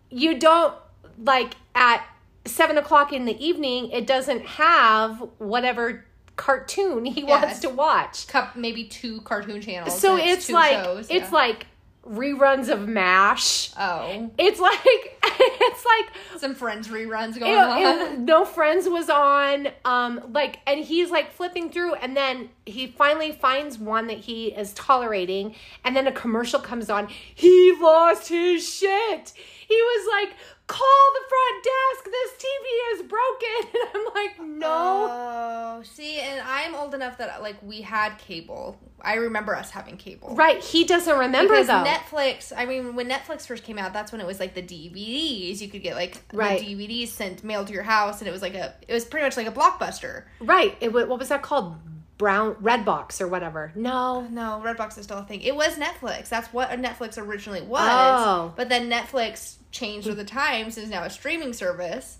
you 0.10 0.40
don't 0.40 0.74
like 1.18 1.54
at 1.76 2.06
seven 2.46 2.78
o'clock 2.78 3.14
in 3.14 3.26
the 3.26 3.44
evening, 3.44 3.92
it 3.92 4.06
doesn't 4.08 4.46
have 4.46 5.24
whatever 5.38 6.06
cartoon 6.36 7.06
he 7.18 7.24
wants 7.24 7.60
to 7.60 7.70
watch. 7.70 8.28
Cup 8.28 8.56
maybe 8.56 8.86
two 8.86 9.22
cartoon 9.22 9.62
channels. 9.62 10.00
So 10.00 10.18
it's 10.18 10.48
two 10.48 10.54
like 10.54 10.84
shows, 10.84 11.08
it's 11.10 11.26
yeah. 11.26 11.36
like 11.38 11.68
reruns 12.06 12.68
of 12.68 12.86
MASH. 12.88 13.72
oh 13.80 14.30
It's 14.38 14.60
like 14.60 14.80
it's 15.24 15.86
like 15.86 16.40
some 16.42 16.54
Friends 16.54 16.90
reruns 16.90 17.40
going 17.40 17.54
it- 17.54 17.58
on. 17.58 17.82
it- 17.82 18.20
no 18.20 18.44
friends 18.44 18.90
was 18.90 19.10
on 19.10 19.70
um 19.86 20.20
like 20.34 20.60
and 20.68 20.84
he's 20.84 21.10
like 21.12 21.32
flipping 21.32 21.70
through 21.72 21.94
and 21.96 22.16
then 22.18 22.50
he 22.66 22.88
finally 22.88 23.32
finds 23.32 23.78
one 23.80 24.08
that 24.08 24.18
he 24.18 24.48
is 24.48 24.74
tolerating 24.74 25.56
and 25.86 25.96
then 25.96 26.06
a 26.08 26.12
commercial 26.12 26.60
comes 26.60 26.90
on 26.90 27.08
he 27.08 27.74
lost 27.82 28.28
his 28.28 28.68
shit 28.68 29.32
he 29.68 29.76
was 29.76 30.08
like 30.28 30.36
call 30.68 31.04
the 31.14 31.30
front 31.30 31.64
desk 31.64 32.06
this 32.06 32.32
tv 32.44 32.96
is 32.96 33.02
broken 33.10 33.80
and 33.82 33.90
i'm 33.94 34.14
like 34.14 34.60
no 34.60 35.34
Oh, 35.76 35.82
see, 35.84 36.20
and 36.20 36.40
I'm 36.48 36.76
old 36.76 36.94
enough 36.94 37.18
that 37.18 37.42
like 37.42 37.56
we 37.64 37.82
had 37.82 38.18
cable. 38.20 38.78
I 39.02 39.16
remember 39.16 39.56
us 39.56 39.72
having 39.72 39.98
cable. 39.98 40.36
right 40.36 40.64
he 40.64 40.84
doesn't 40.86 41.18
remember 41.18 41.54
Because 41.56 41.68
though 41.68 41.84
Netflix, 41.84 42.54
I 42.56 42.66
mean, 42.66 42.96
when 42.96 43.10
Netflix 43.10 43.48
first 43.48 43.64
came 43.64 43.78
out, 43.80 43.92
that's 43.92 44.12
when 44.12 44.22
it 44.22 44.28
was 44.28 44.40
like 44.40 44.54
the 44.54 44.62
DVDs. 44.62 45.60
You 45.62 45.68
could 45.68 45.82
get 45.82 45.96
like 45.96 46.22
Right. 46.32 46.60
the 46.60 46.76
DVDs 46.76 47.08
sent 47.10 47.44
mailed 47.44 47.68
to 47.68 47.74
your 47.74 47.84
house, 47.84 48.20
and 48.22 48.28
it 48.28 48.32
was 48.32 48.42
like 48.44 48.54
a, 48.54 48.74
it 48.88 48.94
was 48.94 49.04
pretty 49.04 49.26
much 49.26 49.36
like 49.36 49.48
a 49.48 49.52
blockbuster. 49.52 50.24
right 50.40 50.78
it, 50.80 50.94
what 50.94 51.10
was 51.20 51.30
that 51.30 51.42
called 51.42 51.76
brown 52.18 52.56
red 52.62 52.86
box 52.86 53.20
or 53.20 53.28
whatever 53.28 53.72
no 53.76 54.22
No, 54.30 54.62
Redbox 54.64 54.98
is 54.98 55.06
still 55.06 55.18
a 55.18 55.24
thing. 55.26 55.42
It 55.42 55.56
was 55.56 55.76
Netflix. 55.78 56.30
That's 56.30 56.48
what 56.54 56.70
Netflix 56.72 57.18
originally 57.18 57.62
was. 57.62 57.82
Oh. 57.92 58.54
But 58.56 58.70
then 58.70 58.90
Netflix 58.90 59.56
changed 59.72 60.08
with 60.08 60.18
the 60.18 60.24
times 60.24 60.78
and 60.78 60.84
is 60.86 60.92
now 60.92 61.04
a 61.04 61.10
streaming 61.10 61.54
service. 61.54 62.20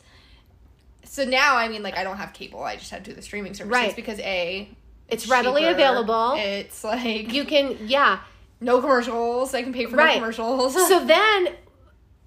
So 1.06 1.26
now, 1.26 1.56
I 1.58 1.68
mean, 1.68 1.84
like, 1.84 1.96
I 1.98 2.04
don't 2.04 2.18
have 2.18 2.34
cable. 2.34 2.64
I 2.64 2.76
just 2.76 2.90
had 2.90 3.04
to 3.06 3.12
do 3.12 3.16
the 3.16 3.22
streaming 3.22 3.54
services 3.54 3.72
Right. 3.72 3.96
because 3.96 4.20
A, 4.20 4.68
it's 5.10 5.28
readily 5.30 5.62
cheaper. 5.62 5.74
available 5.74 6.34
It's 6.38 6.84
like 6.84 7.32
you 7.32 7.46
can 7.46 7.78
yeah 7.88 8.20
no 8.62 8.82
commercials. 8.82 9.54
I 9.54 9.62
can 9.62 9.74
pay 9.74 9.86
for 9.86 9.96
Right. 9.98 10.16
no 10.16 10.20
commercials. 10.22 10.74
So 10.88 11.06
then, 11.06 11.50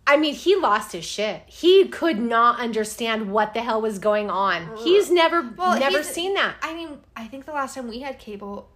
I 0.08 0.16
mean, 0.16 0.34
he 0.34 0.54
lost 0.56 0.92
his 0.92 1.04
shit. 1.04 1.42
He 1.46 1.88
could 1.88 2.18
not 2.18 2.60
understand 2.60 3.32
what 3.32 3.54
the 3.54 3.60
hell 3.62 3.80
was 3.82 3.98
going 3.98 4.30
on. 4.30 4.76
He's 4.78 5.10
never, 5.10 5.42
Well, 5.56 5.78
never 5.78 5.98
he's- 5.98 6.12
seen 6.14 6.34
that. 6.34 6.54
I 6.62 6.74
mean, 6.74 7.00
I 7.16 7.26
think 7.26 7.44
the 7.44 7.52
last 7.52 7.74
time 7.74 7.88
we 7.88 8.00
had 8.00 8.18
cable, 8.18 8.68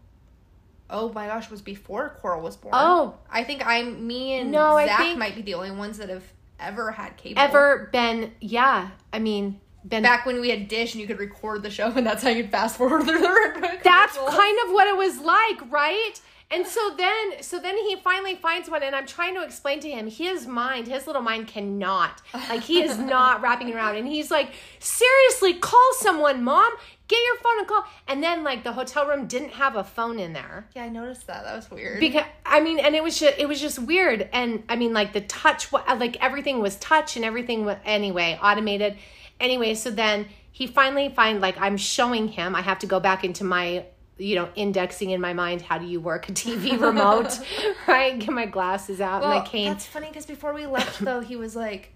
oh 0.88 1.12
my 1.12 1.26
gosh, 1.28 1.48
was 1.50 1.62
before 1.62 2.16
Coral 2.20 2.42
was 2.42 2.56
born. 2.56 2.74
Oh. 2.76 3.14
I 3.30 3.44
think 3.44 3.64
I'm 3.64 4.06
me 4.06 4.34
and 4.34 4.50
No, 4.50 4.76
I 4.76 4.86
Zach 4.86 5.16
might 5.16 5.36
be 5.36 5.42
the 5.42 5.54
only 5.54 5.70
ones 5.70 5.98
that 5.98 6.08
have 6.08 6.24
ever 6.58 6.90
had 6.90 7.16
cable. 7.16 7.40
Ever 7.40 7.88
been? 7.92 8.32
Yeah, 8.40 8.88
I 9.12 9.20
mean, 9.20 9.60
been. 9.86 10.02
back 10.02 10.26
when 10.26 10.40
we 10.40 10.50
had 10.50 10.66
Dish 10.66 10.94
and 10.94 11.00
you 11.00 11.06
could 11.06 11.20
record 11.20 11.62
the 11.62 11.70
show 11.70 11.86
and 11.96 12.04
that's 12.06 12.22
how 12.24 12.30
you'd 12.30 12.50
fast 12.50 12.76
forward 12.76 13.04
through 13.04 13.20
the 13.20 13.78
that's 13.84 14.16
kind 14.16 14.58
of 14.66 14.72
what 14.72 14.88
it 14.88 14.96
was 14.96 15.18
like, 15.20 15.70
right? 15.70 16.20
And 16.52 16.66
so 16.66 16.94
then, 16.96 17.42
so 17.42 17.60
then 17.60 17.76
he 17.76 17.94
finally 17.96 18.34
finds 18.34 18.68
one, 18.68 18.82
and 18.82 18.96
I'm 18.96 19.06
trying 19.06 19.34
to 19.36 19.42
explain 19.42 19.78
to 19.80 19.90
him 19.90 20.08
his 20.08 20.48
mind, 20.48 20.88
his 20.88 21.06
little 21.06 21.22
mind 21.22 21.46
cannot, 21.46 22.22
like 22.48 22.62
he 22.62 22.82
is 22.82 22.98
not 23.16 23.40
wrapping 23.40 23.72
around, 23.72 23.96
and 23.96 24.08
he's 24.08 24.32
like, 24.32 24.50
seriously, 24.80 25.54
call 25.54 25.90
someone, 26.00 26.42
mom, 26.42 26.72
get 27.06 27.18
your 27.24 27.36
phone 27.36 27.58
and 27.58 27.68
call. 27.68 27.84
And 28.08 28.22
then 28.22 28.42
like 28.42 28.64
the 28.64 28.72
hotel 28.72 29.06
room 29.06 29.26
didn't 29.26 29.50
have 29.50 29.76
a 29.76 29.84
phone 29.84 30.18
in 30.18 30.32
there. 30.32 30.66
Yeah, 30.74 30.84
I 30.84 30.88
noticed 30.88 31.26
that. 31.28 31.44
That 31.44 31.54
was 31.54 31.70
weird. 31.70 32.00
because 32.00 32.24
I 32.44 32.60
mean, 32.60 32.80
and 32.80 32.96
it 32.96 33.02
was 33.02 33.18
just 33.20 33.38
it 33.38 33.48
was 33.48 33.60
just 33.60 33.78
weird, 33.78 34.28
and 34.32 34.64
I 34.68 34.74
mean, 34.74 34.92
like 34.92 35.12
the 35.12 35.20
touch, 35.20 35.72
like 35.72 36.16
everything 36.22 36.60
was 36.60 36.76
touch 36.76 37.16
and 37.16 37.24
everything 37.24 37.64
was 37.64 37.76
anyway 37.84 38.38
automated. 38.42 38.96
Anyway, 39.38 39.74
so 39.74 39.90
then 39.90 40.26
he 40.50 40.66
finally 40.66 41.08
find 41.10 41.40
like 41.40 41.56
I'm 41.60 41.76
showing 41.76 42.28
him. 42.28 42.56
I 42.56 42.62
have 42.62 42.80
to 42.80 42.86
go 42.86 42.98
back 42.98 43.24
into 43.24 43.44
my 43.44 43.84
you 44.20 44.36
know 44.36 44.48
indexing 44.54 45.10
in 45.10 45.20
my 45.20 45.32
mind. 45.32 45.62
How 45.62 45.78
do 45.78 45.86
you 45.86 46.00
work 46.00 46.28
a 46.28 46.32
TV 46.32 46.80
remote? 46.80 47.38
right, 47.86 48.18
get 48.18 48.30
my 48.30 48.46
glasses 48.46 49.00
out 49.00 49.22
and 49.22 49.30
well, 49.30 49.40
my 49.40 49.46
cane. 49.46 49.68
that's 49.68 49.86
funny 49.86 50.08
because 50.08 50.26
before 50.26 50.52
we 50.52 50.66
left 50.66 51.00
though, 51.00 51.20
he 51.20 51.36
was 51.36 51.56
like, 51.56 51.92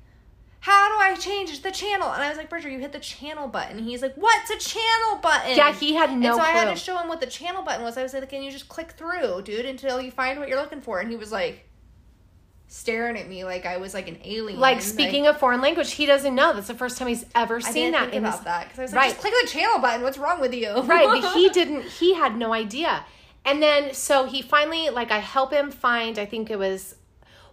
"How 0.60 0.88
do 0.88 0.94
I 1.12 1.16
change 1.16 1.62
the 1.62 1.70
channel?" 1.70 2.10
And 2.10 2.22
I 2.22 2.28
was 2.28 2.38
like, 2.38 2.48
"Bridger, 2.48 2.68
you 2.68 2.78
hit 2.78 2.92
the 2.92 3.00
channel 3.00 3.48
button." 3.48 3.78
He's 3.78 4.02
like, 4.02 4.14
"What's 4.16 4.50
a 4.50 4.58
channel 4.58 5.18
button?" 5.22 5.56
Yeah, 5.56 5.72
he 5.72 5.94
had 5.94 6.10
no 6.16 6.30
And 6.30 6.36
so 6.36 6.42
I 6.42 6.50
had 6.50 6.70
to 6.70 6.76
show 6.76 6.98
him 6.98 7.08
what 7.08 7.20
the 7.20 7.26
channel 7.26 7.62
button 7.62 7.84
was. 7.84 7.96
I 7.98 8.02
was 8.02 8.14
like, 8.14 8.28
"Can 8.28 8.42
you 8.42 8.50
just 8.50 8.68
click 8.68 8.92
through, 8.92 9.42
dude, 9.42 9.66
until 9.66 10.00
you 10.00 10.10
find 10.10 10.38
what 10.38 10.48
you're 10.48 10.60
looking 10.60 10.80
for?" 10.80 11.00
And 11.00 11.10
he 11.10 11.16
was 11.16 11.30
like, 11.30 11.66
staring 12.74 13.16
at 13.16 13.28
me 13.28 13.44
like 13.44 13.66
I 13.66 13.76
was 13.76 13.94
like 13.94 14.08
an 14.08 14.18
alien. 14.24 14.58
Like 14.58 14.82
speaking 14.82 15.28
a 15.28 15.34
foreign 15.34 15.60
language, 15.60 15.92
he 15.92 16.06
doesn't 16.06 16.34
know. 16.34 16.52
That's 16.52 16.66
the 16.66 16.74
first 16.74 16.98
time 16.98 17.06
he's 17.06 17.24
ever 17.34 17.60
seen 17.60 17.92
that 17.92 18.10
think 18.10 18.14
in 18.14 18.24
about 18.24 18.36
his 18.38 18.44
that 18.44 18.64
because 18.64 18.78
I 18.78 18.82
was 18.82 18.92
like, 18.92 19.00
Right. 19.00 19.08
just 19.10 19.20
click 19.20 19.34
the 19.42 19.48
channel 19.48 19.78
button. 19.78 20.02
What's 20.02 20.18
wrong 20.18 20.40
with 20.40 20.52
you? 20.52 20.82
right 20.82 21.06
but 21.22 21.32
he 21.34 21.48
didn't 21.58 21.82
he 21.82 22.14
had 22.14 22.36
no 22.36 22.52
idea 22.52 23.04
and 23.44 23.62
then 23.62 23.94
so 23.94 24.24
he 24.24 24.42
finally 24.42 24.90
like 24.90 25.10
i 25.10 25.18
help 25.18 25.52
him 25.52 25.70
find 25.70 26.18
i 26.18 26.24
think 26.26 26.50
it 26.50 26.58
was 26.58 26.96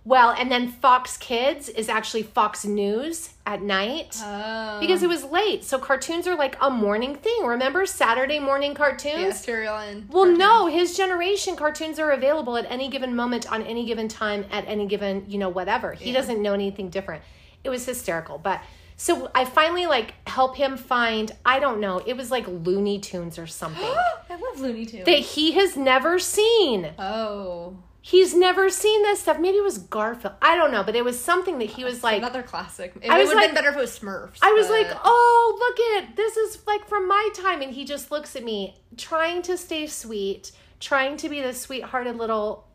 well 0.04 0.32
and 0.32 0.52
then 0.52 0.68
fox 0.68 1.16
kids 1.18 1.70
is 1.70 1.88
actually 1.88 2.24
fox 2.24 2.66
news 2.66 3.30
at 3.46 3.62
night 3.62 4.18
Oh. 4.24 4.80
because 4.80 5.04
it 5.04 5.08
was 5.10 5.24
late 5.26 5.64
so 5.64 5.78
cartoons 5.78 6.28
are 6.28 6.36
like 6.36 6.58
a 6.62 6.70
morning 6.72 7.16
thing 7.16 7.46
remember 7.46 7.86
saturday 7.86 8.40
morning 8.40 8.74
cartoons 8.74 9.20
yeah, 9.20 9.32
cereal 9.32 9.78
and 9.78 10.10
well 10.10 10.24
cartoons. 10.24 10.40
no 10.40 10.66
his 10.68 10.98
generation 10.98 11.56
cartoons 11.56 12.00
are 12.00 12.12
available 12.12 12.58
at 12.58 12.66
any 12.70 12.90
given 12.90 13.16
moment 13.16 13.52
on 13.52 13.62
any 13.64 13.86
given 13.86 14.08
time 14.08 14.46
at 14.52 14.68
any 14.68 14.88
given 14.88 15.24
you 15.28 15.38
know 15.38 15.50
whatever 15.50 15.94
he 15.94 16.10
Yeah. 16.12 16.18
doesn't 16.20 16.42
know 16.42 16.54
anything 16.54 16.90
different 16.90 17.22
it 17.64 17.70
was 17.70 17.86
hysterical 17.86 18.40
but 18.40 18.60
so 18.98 19.30
i 19.36 19.46
finally 19.46 19.86
like 19.86 20.14
help 20.28 20.56
him 20.56 20.78
find 20.78 21.32
i 21.46 21.60
don't 21.60 21.80
know 21.80 22.02
it 22.08 22.18
was 22.18 22.32
like 22.32 22.48
looney 22.48 22.98
tunes 23.00 23.38
or 23.38 23.46
something 23.46 23.84
I 24.32 24.36
love 24.36 24.62
Looney 24.62 24.86
Tunes. 24.86 25.06
that 25.06 25.20
he 25.20 25.52
has 25.54 25.76
never 25.76 26.18
seen. 26.18 26.92
oh, 26.98 27.76
He's 28.04 28.34
never 28.34 28.70
seen 28.72 29.04
this 29.04 29.22
stuff. 29.22 29.38
Maybe 29.40 29.58
it 29.58 29.64
was 29.64 29.78
Garfield. 29.78 30.34
I 30.42 30.56
don't 30.56 30.72
know, 30.72 30.82
but 30.84 30.96
it 30.96 31.06
was 31.06 31.20
something 31.24 31.60
that 31.60 31.70
he 31.70 31.84
was 31.84 32.04
like. 32.04 32.18
another 32.18 32.42
classic. 32.42 32.94
It 33.00 33.12
I 33.12 33.20
was 33.20 33.28
would 33.28 33.34
have 33.38 33.44
like- 33.44 33.48
been 33.50 33.56
better 33.56 33.70
if 33.70 33.76
it 33.78 33.80
was 33.80 34.00
Smurfs. 34.00 34.40
I 34.42 34.54
was 34.54 34.68
but- 34.68 34.74
like, 34.88 34.98
oh, 35.04 35.56
look 35.60 36.04
at 36.04 36.16
this 36.16 36.36
is 36.36 36.66
like 36.66 36.88
from 36.88 37.08
my 37.08 37.30
time, 37.36 37.62
and 37.62 37.72
he 37.72 37.86
just 37.86 38.10
looks 38.10 38.36
at 38.36 38.44
me, 38.44 38.76
trying 38.98 39.44
to 39.44 39.56
stay 39.56 39.86
sweet, 39.86 40.52
trying 40.80 41.16
to 41.18 41.30
be 41.30 41.42
the 41.42 41.54
sweethearted 41.54 42.16
little 42.18 42.66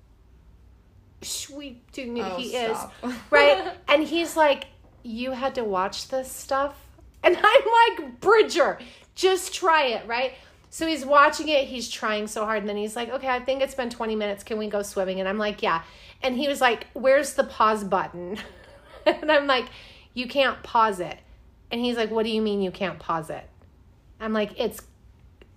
sweet 1.23 1.91
dude 1.93 2.19
Oh, 2.21 2.37
he 2.37 2.51
stop. 2.51 2.93
is, 3.03 3.15
right? 3.31 3.73
and 3.89 4.05
he's 4.05 4.37
like, 4.37 4.67
you 5.03 5.33
had 5.33 5.55
to 5.57 5.65
watch 5.65 6.09
this 6.09 6.31
stuff, 6.31 6.75
and 7.23 7.37
I'm 7.43 7.99
like, 8.05 8.21
Bridger, 8.21 8.79
just 9.15 9.55
try 9.55 9.87
it, 9.87 10.07
right? 10.07 10.35
So 10.71 10.87
he's 10.87 11.05
watching 11.05 11.49
it. 11.49 11.67
He's 11.67 11.89
trying 11.89 12.27
so 12.27 12.45
hard, 12.45 12.61
and 12.61 12.69
then 12.69 12.77
he's 12.77 12.97
like, 12.97 13.09
"Okay, 13.11 13.29
I 13.29 13.41
think 13.41 13.63
it's 13.63 13.75
been 13.75 13.91
20 13.91 14.17
minutes. 14.17 14.45
Can 14.45 14.59
we 14.59 14.69
go 14.69 14.83
swimming?" 14.83 15.21
And 15.21 15.29
I'm 15.29 15.39
like, 15.39 15.63
"Yeah." 15.63 15.83
And 16.23 16.37
he 16.37 16.49
was 16.49 16.61
like, 16.61 16.89
"Where's 16.93 17.35
the 17.35 17.45
pause 17.45 17.85
button?" 17.85 18.39
and 19.07 19.31
I'm 19.31 19.47
like, 19.47 19.67
"You 20.15 20.27
can't 20.27 20.63
pause 20.63 21.01
it." 21.01 21.19
And 21.71 21.81
he's 21.81 21.97
like, 21.97 22.11
"What 22.11 22.25
do 22.25 22.31
you 22.31 22.43
mean 22.43 22.63
you 22.63 22.71
can't 22.71 22.99
pause 22.99 23.31
it?" 23.31 23.49
I'm 24.21 24.33
like, 24.33 24.59
"It's 24.59 24.83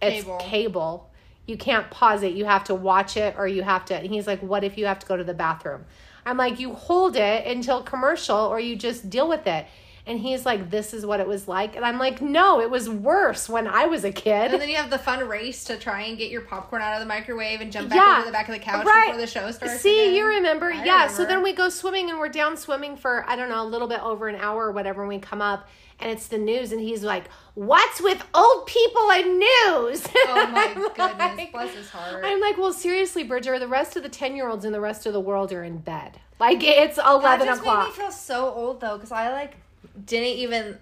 it's 0.02 0.24
Cable. 0.24 0.38
cable. 0.38 1.10
You 1.48 1.58
can't 1.58 1.89
pause 1.89 2.24
it. 2.24 2.34
You 2.34 2.45
have 2.45 2.63
to 2.65 2.76
watch 2.76 3.17
it 3.17 3.36
or 3.38 3.48
you 3.48 3.63
have 3.63 3.86
to." 3.86 3.95
And 3.95 4.12
he's 4.12 4.28
like, 4.28 4.41
"What 4.41 4.63
if 4.63 4.78
you 4.78 4.86
have 4.86 5.00
to 5.00 5.08
go 5.08 5.17
to 5.17 5.24
the 5.24 5.34
bathroom?" 5.34 5.86
I'm 6.26 6.38
like, 6.38 6.60
"You 6.60 6.74
hold 6.74 7.15
it 7.15 7.48
until 7.48 7.82
commercial 7.82 8.38
or 8.38 8.60
you 8.60 8.76
just 8.76 9.10
deal 9.10 9.28
with 9.28 9.48
it." 9.48 9.65
And 10.05 10.19
he's 10.19 10.45
like, 10.45 10.69
"This 10.71 10.93
is 10.93 11.05
what 11.05 11.19
it 11.19 11.27
was 11.27 11.47
like." 11.47 11.75
And 11.75 11.85
I'm 11.85 11.99
like, 11.99 12.21
"No, 12.21 12.59
it 12.62 12.69
was 12.71 12.89
worse 12.89 13.47
when 13.47 13.67
I 13.67 13.85
was 13.85 14.03
a 14.03 14.12
kid." 14.12 14.51
And 14.53 14.62
then 14.62 14.69
you 14.69 14.75
have 14.77 14.89
the 14.89 14.97
fun 14.97 15.27
race 15.27 15.63
to 15.65 15.77
try 15.77 16.01
and 16.03 16.17
get 16.17 16.31
your 16.31 16.41
popcorn 16.41 16.81
out 16.81 16.93
of 16.95 16.99
the 16.99 17.05
microwave 17.05 17.62
and 17.62 17.71
jump 17.71 17.89
back 17.89 17.97
Yeah. 17.97 18.17
over 18.17 18.25
the 18.25 18.31
back 18.31 18.47
of 18.49 18.53
the 18.55 18.59
couch 18.59 18.85
Right. 18.85 19.07
before 19.07 19.21
the 19.21 19.27
show 19.27 19.51
starts. 19.51 19.81
See, 19.81 20.01
again. 20.05 20.15
you 20.15 20.25
remember. 20.25 20.71
I 20.71 20.83
yeah. 20.83 21.07
So 21.07 21.25
then 21.25 21.43
we 21.43 21.53
go 21.53 21.69
swimming 21.69 22.09
and 22.09 22.17
we're 22.19 22.29
down 22.29 22.57
swimming 22.57 22.95
for, 22.97 23.23
I 23.29 23.35
don't 23.35 23.49
know, 23.49 23.62
a 23.62 23.65
little 23.69 23.88
bit 23.88 24.01
over 24.01 24.27
an 24.27 24.35
hour 24.38 24.65
or 24.67 24.71
whatever. 24.71 25.01
And 25.01 25.09
we 25.09 25.19
come 25.19 25.41
up 25.41 25.67
and 25.99 26.09
it's 26.09 26.27
the 26.27 26.38
news 26.38 26.71
and 26.71 26.79
he's 26.81 27.03
like, 27.03 27.25
What's 27.55 27.99
with 28.01 28.23
old 28.33 28.65
people 28.67 29.12
and 29.12 29.38
news? 29.39 30.07
Oh 30.27 30.47
my 30.51 30.67
goodness, 30.95 31.19
like- 31.19 31.51
bless 31.51 31.75
his 31.75 31.89
heart. 31.89 32.23
I'm 32.25 32.39
like, 32.39 32.57
Well, 32.57 32.71
seriously, 32.73 33.23
Bridger, 33.23 33.59
the 33.59 33.67
rest 33.67 33.95
of 33.97 34.03
the 34.03 34.09
10 34.09 34.35
year 34.35 34.47
olds 34.49 34.63
in 34.65 34.71
the 34.71 34.79
rest 34.81 35.05
of 35.05 35.13
the 35.13 35.19
world 35.19 35.51
are 35.51 35.63
in 35.63 35.77
bed. 35.79 36.19
Like, 36.39 36.63
it's 36.63 36.97
11 36.97 37.21
that 37.21 37.45
just 37.45 37.62
made 37.62 37.67
me 37.67 37.71
o'clock. 37.79 37.93
feel 37.93 38.12
so 38.12 38.49
old 38.53 38.79
though, 38.79 38.95
because 38.95 39.12
I 39.12 39.29
like 39.33 39.57
didn't 40.06 40.38
even 40.38 40.78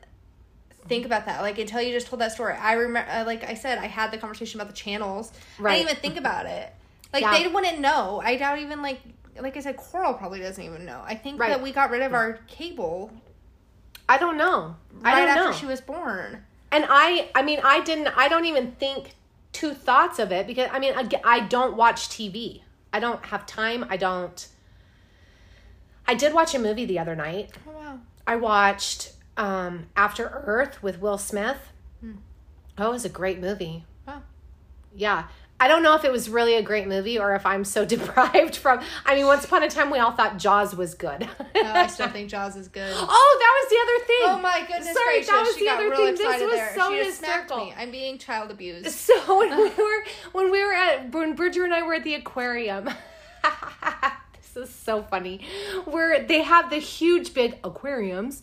think 0.87 1.05
about 1.05 1.25
that. 1.25 1.41
Like 1.41 1.57
until 1.57 1.81
you 1.81 1.91
just 1.93 2.07
told 2.07 2.21
that 2.21 2.31
story, 2.31 2.53
I 2.53 2.73
remember. 2.73 3.09
Uh, 3.09 3.23
like 3.25 3.43
I 3.43 3.53
said, 3.53 3.77
I 3.77 3.87
had 3.87 4.11
the 4.11 4.17
conversation 4.17 4.59
about 4.59 4.69
the 4.73 4.77
channels. 4.77 5.31
Right. 5.59 5.73
I 5.73 5.77
didn't 5.77 5.89
even 5.91 6.01
think 6.01 6.17
about 6.17 6.45
it. 6.45 6.73
Like 7.13 7.23
Yeah. 7.23 7.37
they 7.37 7.47
wouldn't 7.47 7.79
know. 7.79 8.21
I 8.23 8.35
doubt 8.37 8.59
even 8.59 8.81
like 8.81 8.99
like 9.39 9.55
I 9.55 9.59
said, 9.59 9.77
Coral 9.77 10.13
probably 10.15 10.39
doesn't 10.39 10.63
even 10.63 10.83
know. 10.85 11.01
I 11.05 11.13
think 11.15 11.39
Right. 11.39 11.49
that 11.49 11.61
we 11.61 11.71
got 11.71 11.91
rid 11.91 12.01
of 12.01 12.13
our 12.13 12.39
cable 12.47 13.11
I 14.09 14.17
don't 14.17 14.37
know. 14.37 14.75
I 15.03 15.11
right 15.13 15.19
don't 15.25 15.29
after 15.37 15.43
know. 15.51 15.51
she 15.51 15.65
was 15.65 15.81
born. 15.81 16.43
And 16.71 16.85
I, 16.89 17.29
I 17.35 17.41
mean, 17.43 17.59
I 17.63 17.81
didn't, 17.81 18.07
I 18.17 18.27
don't 18.29 18.45
even 18.45 18.71
think 18.73 19.15
two 19.51 19.73
thoughts 19.73 20.17
of 20.19 20.31
it 20.31 20.47
because 20.47 20.69
I 20.71 20.79
mean, 20.79 20.93
I, 20.95 21.09
I 21.25 21.39
don't 21.41 21.75
watch 21.75 22.07
TV. 22.09 22.61
I 22.93 22.99
don't 23.01 23.23
have 23.25 23.45
time. 23.45 23.85
I 23.89 23.97
don't. 23.97 24.47
I 26.07 26.13
did 26.13 26.33
watch 26.33 26.55
a 26.55 26.59
movie 26.59 26.85
the 26.85 26.99
other 26.99 27.15
night. 27.15 27.51
Oh 27.67 27.71
wow. 27.71 27.99
I 28.27 28.35
watched 28.35 29.13
um, 29.37 29.87
After 29.95 30.27
Earth 30.45 30.83
with 30.83 30.99
Will 31.01 31.17
Smith. 31.17 31.71
Oh, 32.77 32.89
it 32.89 32.91
was 32.91 33.05
a 33.05 33.09
great 33.09 33.39
movie. 33.39 33.85
Wow. 34.07 34.21
Yeah. 34.95 35.23
I 35.59 35.67
don't 35.67 35.81
know 35.81 35.95
if 35.95 36.05
it 36.05 36.11
was 36.11 36.29
really 36.29 36.53
a 36.53 36.61
great 36.61 36.87
movie 36.87 37.17
or 37.17 37.33
if 37.33 37.43
I'm 37.43 37.63
so 37.63 37.83
deprived 37.95 38.55
from. 38.55 38.81
I 39.05 39.15
mean, 39.15 39.25
once 39.25 39.45
upon 39.45 39.63
a 39.63 39.69
time, 39.69 39.89
we 39.89 39.97
all 39.97 40.11
thought 40.11 40.37
Jaws 40.37 40.75
was 40.75 40.93
good. 40.93 41.21
No, 41.21 41.63
I 41.63 41.87
still 41.87 42.09
think 42.11 42.29
Jaws 42.29 42.55
is 42.55 42.67
good. 42.67 42.93
Oh, 42.95 43.37
that 43.39 43.53
was 43.63 43.69
the 43.71 43.77
other 43.81 44.05
thing. 44.05 44.17
Oh 44.25 44.39
my 44.41 44.59
goodness 44.67 44.93
Sorry, 44.93 45.13
gracious! 45.15 45.29
that 45.29 45.41
was 45.41 45.55
she 45.57 45.65
the 45.65 45.71
other 45.71 45.95
thing. 45.95 46.15
This 46.15 46.41
was 46.41 46.51
there. 46.51 46.75
so 46.75 46.91
she 46.91 47.03
hysterical. 47.05 47.65
me. 47.65 47.73
I'm 47.75 47.89
being 47.89 48.19
child 48.19 48.51
abused. 48.51 48.91
So 48.91 49.39
when 49.39 49.57
we 49.57 49.69
were 49.77 50.03
when 50.33 50.51
we 50.51 50.63
were 50.63 50.73
at 50.73 51.11
when 51.11 51.33
Bridger 51.33 51.63
and 51.63 51.73
I 51.73 51.81
were 51.81 51.95
at 51.95 52.03
the 52.03 52.13
aquarium, 52.13 52.89
is 54.57 54.69
so 54.69 55.03
funny. 55.03 55.41
Where 55.85 56.23
they 56.23 56.41
have 56.41 56.69
the 56.69 56.77
huge 56.77 57.33
big 57.33 57.57
aquariums 57.63 58.41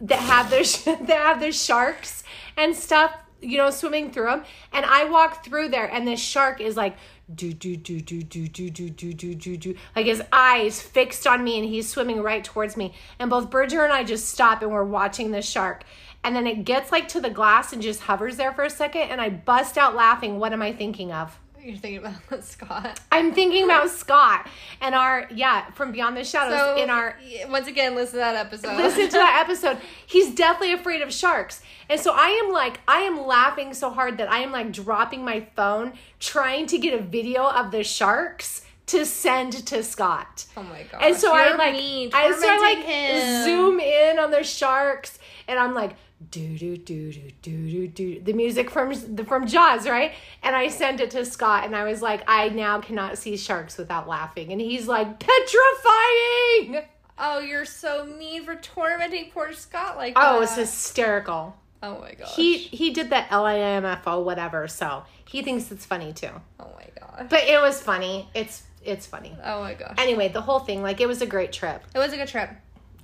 that 0.00 0.20
have 0.20 0.50
the 0.50 0.96
that 1.06 1.18
have 1.18 1.40
the 1.40 1.52
sharks 1.52 2.24
and 2.56 2.74
stuff, 2.76 3.12
you 3.40 3.56
know, 3.56 3.70
swimming 3.70 4.10
through 4.10 4.26
them. 4.26 4.44
And 4.72 4.84
I 4.84 5.04
walk 5.04 5.44
through 5.44 5.70
there, 5.70 5.86
and 5.86 6.06
the 6.06 6.16
shark 6.16 6.60
is 6.60 6.76
like. 6.76 6.96
Do 7.34 7.54
do 7.54 7.74
do 7.74 8.02
do 8.02 8.22
do 8.22 8.46
do 8.46 8.68
do 8.68 8.90
do 8.90 9.14
do 9.14 9.34
do 9.34 9.56
do 9.56 9.74
like 9.96 10.04
his 10.04 10.22
eyes 10.30 10.82
fixed 10.82 11.26
on 11.26 11.42
me 11.42 11.58
and 11.58 11.66
he's 11.66 11.88
swimming 11.88 12.20
right 12.20 12.44
towards 12.44 12.76
me 12.76 12.92
and 13.18 13.30
both 13.30 13.48
Bridger 13.48 13.82
and 13.82 13.94
I 13.94 14.04
just 14.04 14.28
stop 14.28 14.60
and 14.60 14.70
we're 14.70 14.84
watching 14.84 15.30
the 15.30 15.40
shark 15.40 15.84
and 16.22 16.36
then 16.36 16.46
it 16.46 16.66
gets 16.66 16.92
like 16.92 17.08
to 17.08 17.22
the 17.22 17.30
glass 17.30 17.72
and 17.72 17.80
just 17.80 18.00
hovers 18.00 18.36
there 18.36 18.52
for 18.52 18.64
a 18.64 18.68
second 18.68 19.08
and 19.08 19.22
I 19.22 19.30
bust 19.30 19.78
out 19.78 19.94
laughing. 19.94 20.38
What 20.38 20.52
am 20.52 20.60
I 20.60 20.74
thinking 20.74 21.12
of? 21.12 21.38
You're 21.64 21.76
thinking 21.78 21.98
about 21.98 22.44
Scott. 22.44 23.00
I'm 23.10 23.32
thinking 23.32 23.64
about 23.64 23.88
Scott 23.88 24.46
and 24.82 24.94
our 24.94 25.26
yeah, 25.34 25.70
from 25.70 25.92
Beyond 25.92 26.16
the 26.16 26.24
Shadows 26.24 26.58
So 26.58 26.76
in 26.82 26.90
our 26.90 27.16
once 27.48 27.66
again, 27.68 27.94
listen 27.94 28.14
to 28.14 28.18
that 28.18 28.36
episode. 28.36 28.76
listen 28.76 29.06
to 29.08 29.12
that 29.16 29.40
episode. 29.48 29.78
He's 30.06 30.34
definitely 30.34 30.74
afraid 30.74 31.00
of 31.00 31.12
sharks. 31.12 31.62
And 31.88 31.98
so 31.98 32.12
I 32.14 32.28
am 32.44 32.52
like, 32.52 32.80
I 32.86 33.00
am 33.00 33.26
laughing 33.26 33.72
so 33.72 33.88
hard 33.90 34.18
that 34.18 34.30
I 34.30 34.40
am 34.40 34.52
like 34.52 34.72
dropping 34.72 35.24
my 35.24 35.46
phone, 35.56 35.94
trying 36.20 36.66
to 36.66 36.78
get 36.78 36.92
a 36.98 37.02
video 37.02 37.44
of 37.48 37.70
the 37.70 37.82
sharks 37.82 38.66
to 38.86 39.06
send 39.06 39.52
to 39.66 39.82
Scott. 39.82 40.44
Oh 40.58 40.62
my 40.62 40.82
god! 40.92 41.02
And 41.02 41.16
so 41.16 41.32
I 41.34 41.48
You're 41.48 41.56
like, 41.56 41.72
mean, 41.72 42.10
I 42.12 42.30
so 42.32 42.46
I 42.46 42.58
like 42.58 42.84
him. 42.84 43.44
zoom 43.44 43.80
in 43.80 44.18
on 44.18 44.30
the 44.30 44.42
sharks, 44.44 45.18
and 45.48 45.58
I'm 45.58 45.72
like, 45.72 45.96
do 46.30 46.56
do 46.56 46.76
do 46.76 47.12
do 47.12 47.30
do 47.42 47.68
do 47.68 47.88
do 47.88 48.20
the 48.20 48.32
music 48.32 48.70
from 48.70 48.92
the 49.14 49.24
from 49.24 49.46
Jaws, 49.46 49.88
right? 49.88 50.12
And 50.42 50.56
I 50.56 50.68
sent 50.68 51.00
it 51.00 51.10
to 51.12 51.24
Scott, 51.24 51.64
and 51.64 51.76
I 51.76 51.84
was 51.84 52.02
like, 52.02 52.22
I 52.26 52.48
now 52.48 52.80
cannot 52.80 53.18
see 53.18 53.36
sharks 53.36 53.76
without 53.76 54.08
laughing, 54.08 54.52
and 54.52 54.60
he's 54.60 54.86
like, 54.88 55.18
petrifying. 55.18 56.84
Oh, 57.18 57.38
you're 57.38 57.64
so 57.64 58.04
mean 58.06 58.44
for 58.44 58.56
tormenting 58.56 59.30
poor 59.30 59.52
Scott 59.52 59.96
like 59.96 60.14
Oh, 60.16 60.42
it's 60.42 60.56
hysterical. 60.56 61.56
Oh 61.82 62.00
my 62.00 62.14
gosh. 62.14 62.34
He 62.34 62.58
he 62.58 62.90
did 62.90 63.10
the 63.10 63.24
LIMFO 63.30 64.24
whatever, 64.24 64.66
so 64.68 65.04
he 65.26 65.42
thinks 65.42 65.70
it's 65.70 65.84
funny 65.84 66.12
too. 66.12 66.30
Oh 66.58 66.70
my 66.76 66.86
god. 66.98 67.28
But 67.28 67.44
it 67.44 67.60
was 67.60 67.80
funny. 67.80 68.28
It's 68.34 68.62
it's 68.82 69.06
funny. 69.06 69.36
Oh 69.42 69.60
my 69.60 69.74
gosh. 69.74 69.94
Anyway, 69.98 70.28
the 70.28 70.40
whole 70.40 70.60
thing, 70.60 70.82
like, 70.82 71.00
it 71.00 71.06
was 71.06 71.22
a 71.22 71.26
great 71.26 71.52
trip. 71.52 71.82
it 71.94 71.98
was 71.98 72.12
a 72.12 72.16
good 72.16 72.28
trip. 72.28 72.50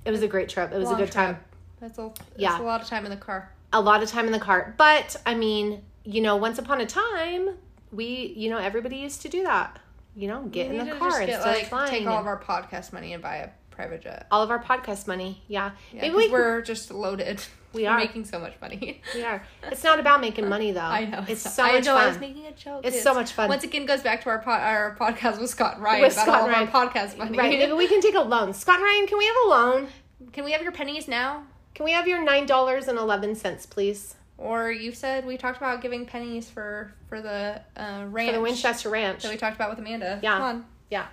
It 0.05 0.11
was 0.11 0.23
a 0.23 0.27
great 0.27 0.49
trip. 0.49 0.71
It 0.71 0.77
was 0.77 0.89
Long 0.89 0.95
a 0.95 1.05
good 1.05 1.11
time. 1.11 1.37
That's 1.81 1.97
a 1.97 2.11
Yeah. 2.37 2.51
That's 2.51 2.61
a 2.61 2.65
lot 2.65 2.81
of 2.81 2.87
time 2.87 3.03
in 3.05 3.11
the 3.11 3.17
car. 3.17 3.51
a 3.73 3.81
lot 3.81 4.01
of 4.03 4.09
time 4.09 4.25
in 4.27 4.31
the 4.31 4.39
car. 4.39 4.73
But 4.77 5.15
I 5.25 5.33
mean, 5.35 5.81
you 6.05 6.21
know, 6.21 6.35
once 6.37 6.57
upon 6.59 6.79
a 6.81 6.85
time, 6.85 7.49
we, 7.91 8.33
you 8.37 8.49
know, 8.49 8.57
everybody 8.57 8.97
used 8.97 9.21
to 9.23 9.29
do 9.29 9.43
that. 9.43 9.79
You 10.15 10.27
know, 10.27 10.43
get 10.43 10.69
We 10.69 10.77
in 10.79 10.85
the 10.87 10.95
car 10.95 11.21
instead 11.21 11.41
like, 11.41 11.63
of 11.63 11.67
flying. 11.69 11.89
Take 11.91 12.07
all 12.07 12.17
and 12.19 12.21
of 12.21 12.27
our 12.27 12.39
podcast 12.41 12.91
money 12.93 13.13
and 13.13 13.21
buy 13.23 13.37
a 13.37 13.49
private 13.69 14.01
jet. 14.01 14.27
all 14.29 14.43
of 14.43 14.51
our 14.51 14.61
podcast 14.61 15.07
money. 15.07 15.41
Yeah, 15.47 15.71
Yeah, 15.93 16.01
maybe 16.03 16.15
we 16.15 16.29
we're 16.29 16.61
just 16.61 16.91
loaded. 16.91 17.41
We 17.73 17.83
We're 17.85 17.95
making 17.95 18.25
so 18.25 18.37
much 18.37 18.55
money. 18.59 19.01
we 19.15 19.23
are. 19.23 19.41
It's 19.63 19.81
not 19.85 19.97
about 19.97 20.19
making 20.19 20.49
money 20.49 20.73
though. 20.73 20.81
I 20.99 21.05
know 21.05 21.23
It's 21.25 21.39
so 21.53 21.63
I 21.63 21.75
much 21.75 21.85
know, 21.85 21.95
I 21.95 22.07
was 22.07 22.17
fun. 22.17 22.19
making 22.19 22.45
a 22.47 22.51
joke. 22.51 22.81
It's 22.85 23.01
so 23.01 23.13
much 23.13 23.31
fun. 23.31 23.47
Once 23.47 23.63
again, 23.63 23.85
goes 23.85 24.01
back 24.01 24.21
to 24.23 24.29
our 24.29 24.39
po- 24.39 24.51
our 24.51 24.97
podcast 24.99 25.39
with 25.39 25.49
Scott 25.49 25.79
Ryan 25.79 26.01
With 26.01 26.11
about 26.11 26.23
Scott 26.25 26.41
all 26.41 26.49
Ryan. 26.49 26.67
of 26.67 26.75
our 26.75 26.87
podcast 26.89 27.17
money. 27.17 27.37
Right. 27.37 27.57
Maybe 27.57 27.71
we 27.71 27.87
can 27.87 28.01
take 28.01 28.15
a 28.15 28.19
loan. 28.19 28.53
Scott 28.53 28.75
and 28.75 28.83
Ryan, 28.83 29.07
can 29.07 29.17
we 29.17 29.25
have 29.25 29.35
a 29.45 29.47
loan? 29.49 29.87
Can 30.33 30.43
we 30.43 30.51
have 30.51 30.61
your 30.63 30.73
pennies 30.73 31.07
now? 31.07 31.43
Can 31.73 31.85
we 31.85 31.91
have 31.91 32.07
your 32.07 32.23
nine 32.23 32.45
dollars 32.45 32.87
and 32.87 32.97
eleven 32.97 33.35
cents, 33.35 33.65
please, 33.65 34.15
Or 34.37 34.71
you 34.71 34.91
said 34.91 35.25
we 35.25 35.37
talked 35.37 35.57
about 35.57 35.81
giving 35.81 36.05
pennies 36.05 36.49
for 36.49 36.93
for 37.07 37.21
the 37.21 37.61
uh, 37.77 38.05
ranch 38.09 38.29
for 38.29 38.35
the 38.37 38.41
Winchester 38.41 38.89
Ranch? 38.89 39.23
that 39.23 39.31
we 39.31 39.37
talked 39.37 39.55
about 39.55 39.69
with 39.69 39.79
Amanda. 39.79 40.19
Yeah. 40.21 40.33
Come 40.33 40.41
on. 40.43 40.65
Yeah. 40.89 41.07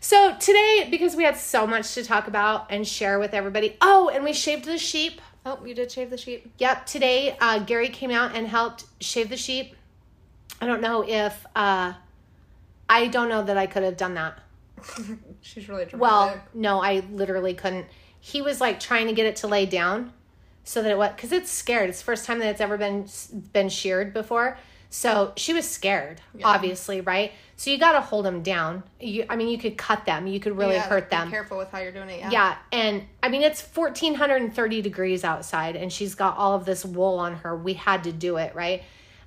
So 0.00 0.36
today, 0.38 0.88
because 0.90 1.16
we 1.16 1.24
had 1.24 1.36
so 1.36 1.66
much 1.66 1.94
to 1.94 2.04
talk 2.04 2.28
about 2.28 2.66
and 2.70 2.86
share 2.86 3.18
with 3.18 3.32
everybody. 3.32 3.76
Oh, 3.80 4.10
and 4.10 4.22
we 4.22 4.34
shaved 4.34 4.66
the 4.66 4.76
sheep. 4.76 5.20
Oh, 5.46 5.64
you 5.64 5.74
did 5.74 5.90
shave 5.90 6.10
the 6.10 6.18
sheep. 6.18 6.52
Yep. 6.58 6.86
Today, 6.86 7.36
uh, 7.40 7.60
Gary 7.60 7.88
came 7.88 8.10
out 8.10 8.34
and 8.34 8.46
helped 8.46 8.84
shave 9.00 9.30
the 9.30 9.36
sheep. 9.36 9.74
I 10.60 10.66
don't 10.66 10.82
know 10.82 11.04
if 11.06 11.46
uh, 11.56 11.94
I 12.88 13.06
don't 13.08 13.28
know 13.28 13.42
that 13.44 13.56
I 13.56 13.66
could 13.66 13.82
have 13.82 13.96
done 13.96 14.14
that. 14.14 14.38
She's 15.40 15.68
really 15.68 15.86
dramatic. 15.86 16.00
Well, 16.00 16.40
no, 16.52 16.82
I 16.82 17.02
literally 17.10 17.54
couldn't. 17.54 17.86
He 18.26 18.40
was 18.40 18.58
like 18.58 18.80
trying 18.80 19.08
to 19.08 19.12
get 19.12 19.26
it 19.26 19.36
to 19.36 19.46
lay 19.46 19.66
down 19.66 20.14
so 20.64 20.80
that 20.80 20.90
it 20.90 20.96
was 20.96 21.10
because 21.14 21.30
it's 21.30 21.50
scared. 21.50 21.90
It's 21.90 21.98
the 21.98 22.06
first 22.06 22.24
time 22.24 22.38
that 22.38 22.48
it's 22.48 22.60
ever 22.62 22.78
been 22.78 23.06
been 23.52 23.68
sheared 23.68 24.14
before. 24.14 24.56
So 24.88 25.34
she 25.36 25.52
was 25.52 25.68
scared, 25.68 26.22
obviously, 26.42 27.02
right? 27.02 27.32
So 27.56 27.70
you 27.70 27.76
got 27.76 27.92
to 27.92 28.00
hold 28.00 28.24
them 28.24 28.42
down. 28.42 28.82
You, 28.98 29.26
I 29.28 29.36
mean, 29.36 29.48
you 29.48 29.58
could 29.58 29.76
cut 29.76 30.06
them. 30.06 30.26
You 30.26 30.40
could 30.40 30.56
really 30.56 30.76
Yeah, 30.76 30.88
hurt 30.88 31.10
be 31.10 31.16
them. 31.16 31.30
Careful 31.30 31.58
with 31.58 31.70
how 31.70 31.80
you're 31.80 31.92
doing 31.92 32.08
it. 32.08 32.20
Yeah. 32.20 32.30
Yeah, 32.30 32.56
and 32.72 33.02
I 33.22 33.28
mean 33.28 33.42
it's 33.42 33.60
1430 33.60 34.80
degrees 34.80 35.22
outside 35.22 35.76
and 35.76 35.92
she's 35.92 36.14
got 36.14 36.38
all 36.38 36.54
of 36.54 36.64
this 36.64 36.82
wool 36.82 37.18
on 37.18 37.34
her. 37.36 37.54
We 37.54 37.74
had 37.74 38.04
to 38.04 38.12
do 38.12 38.38
it, 38.38 38.54
right? 38.54 38.84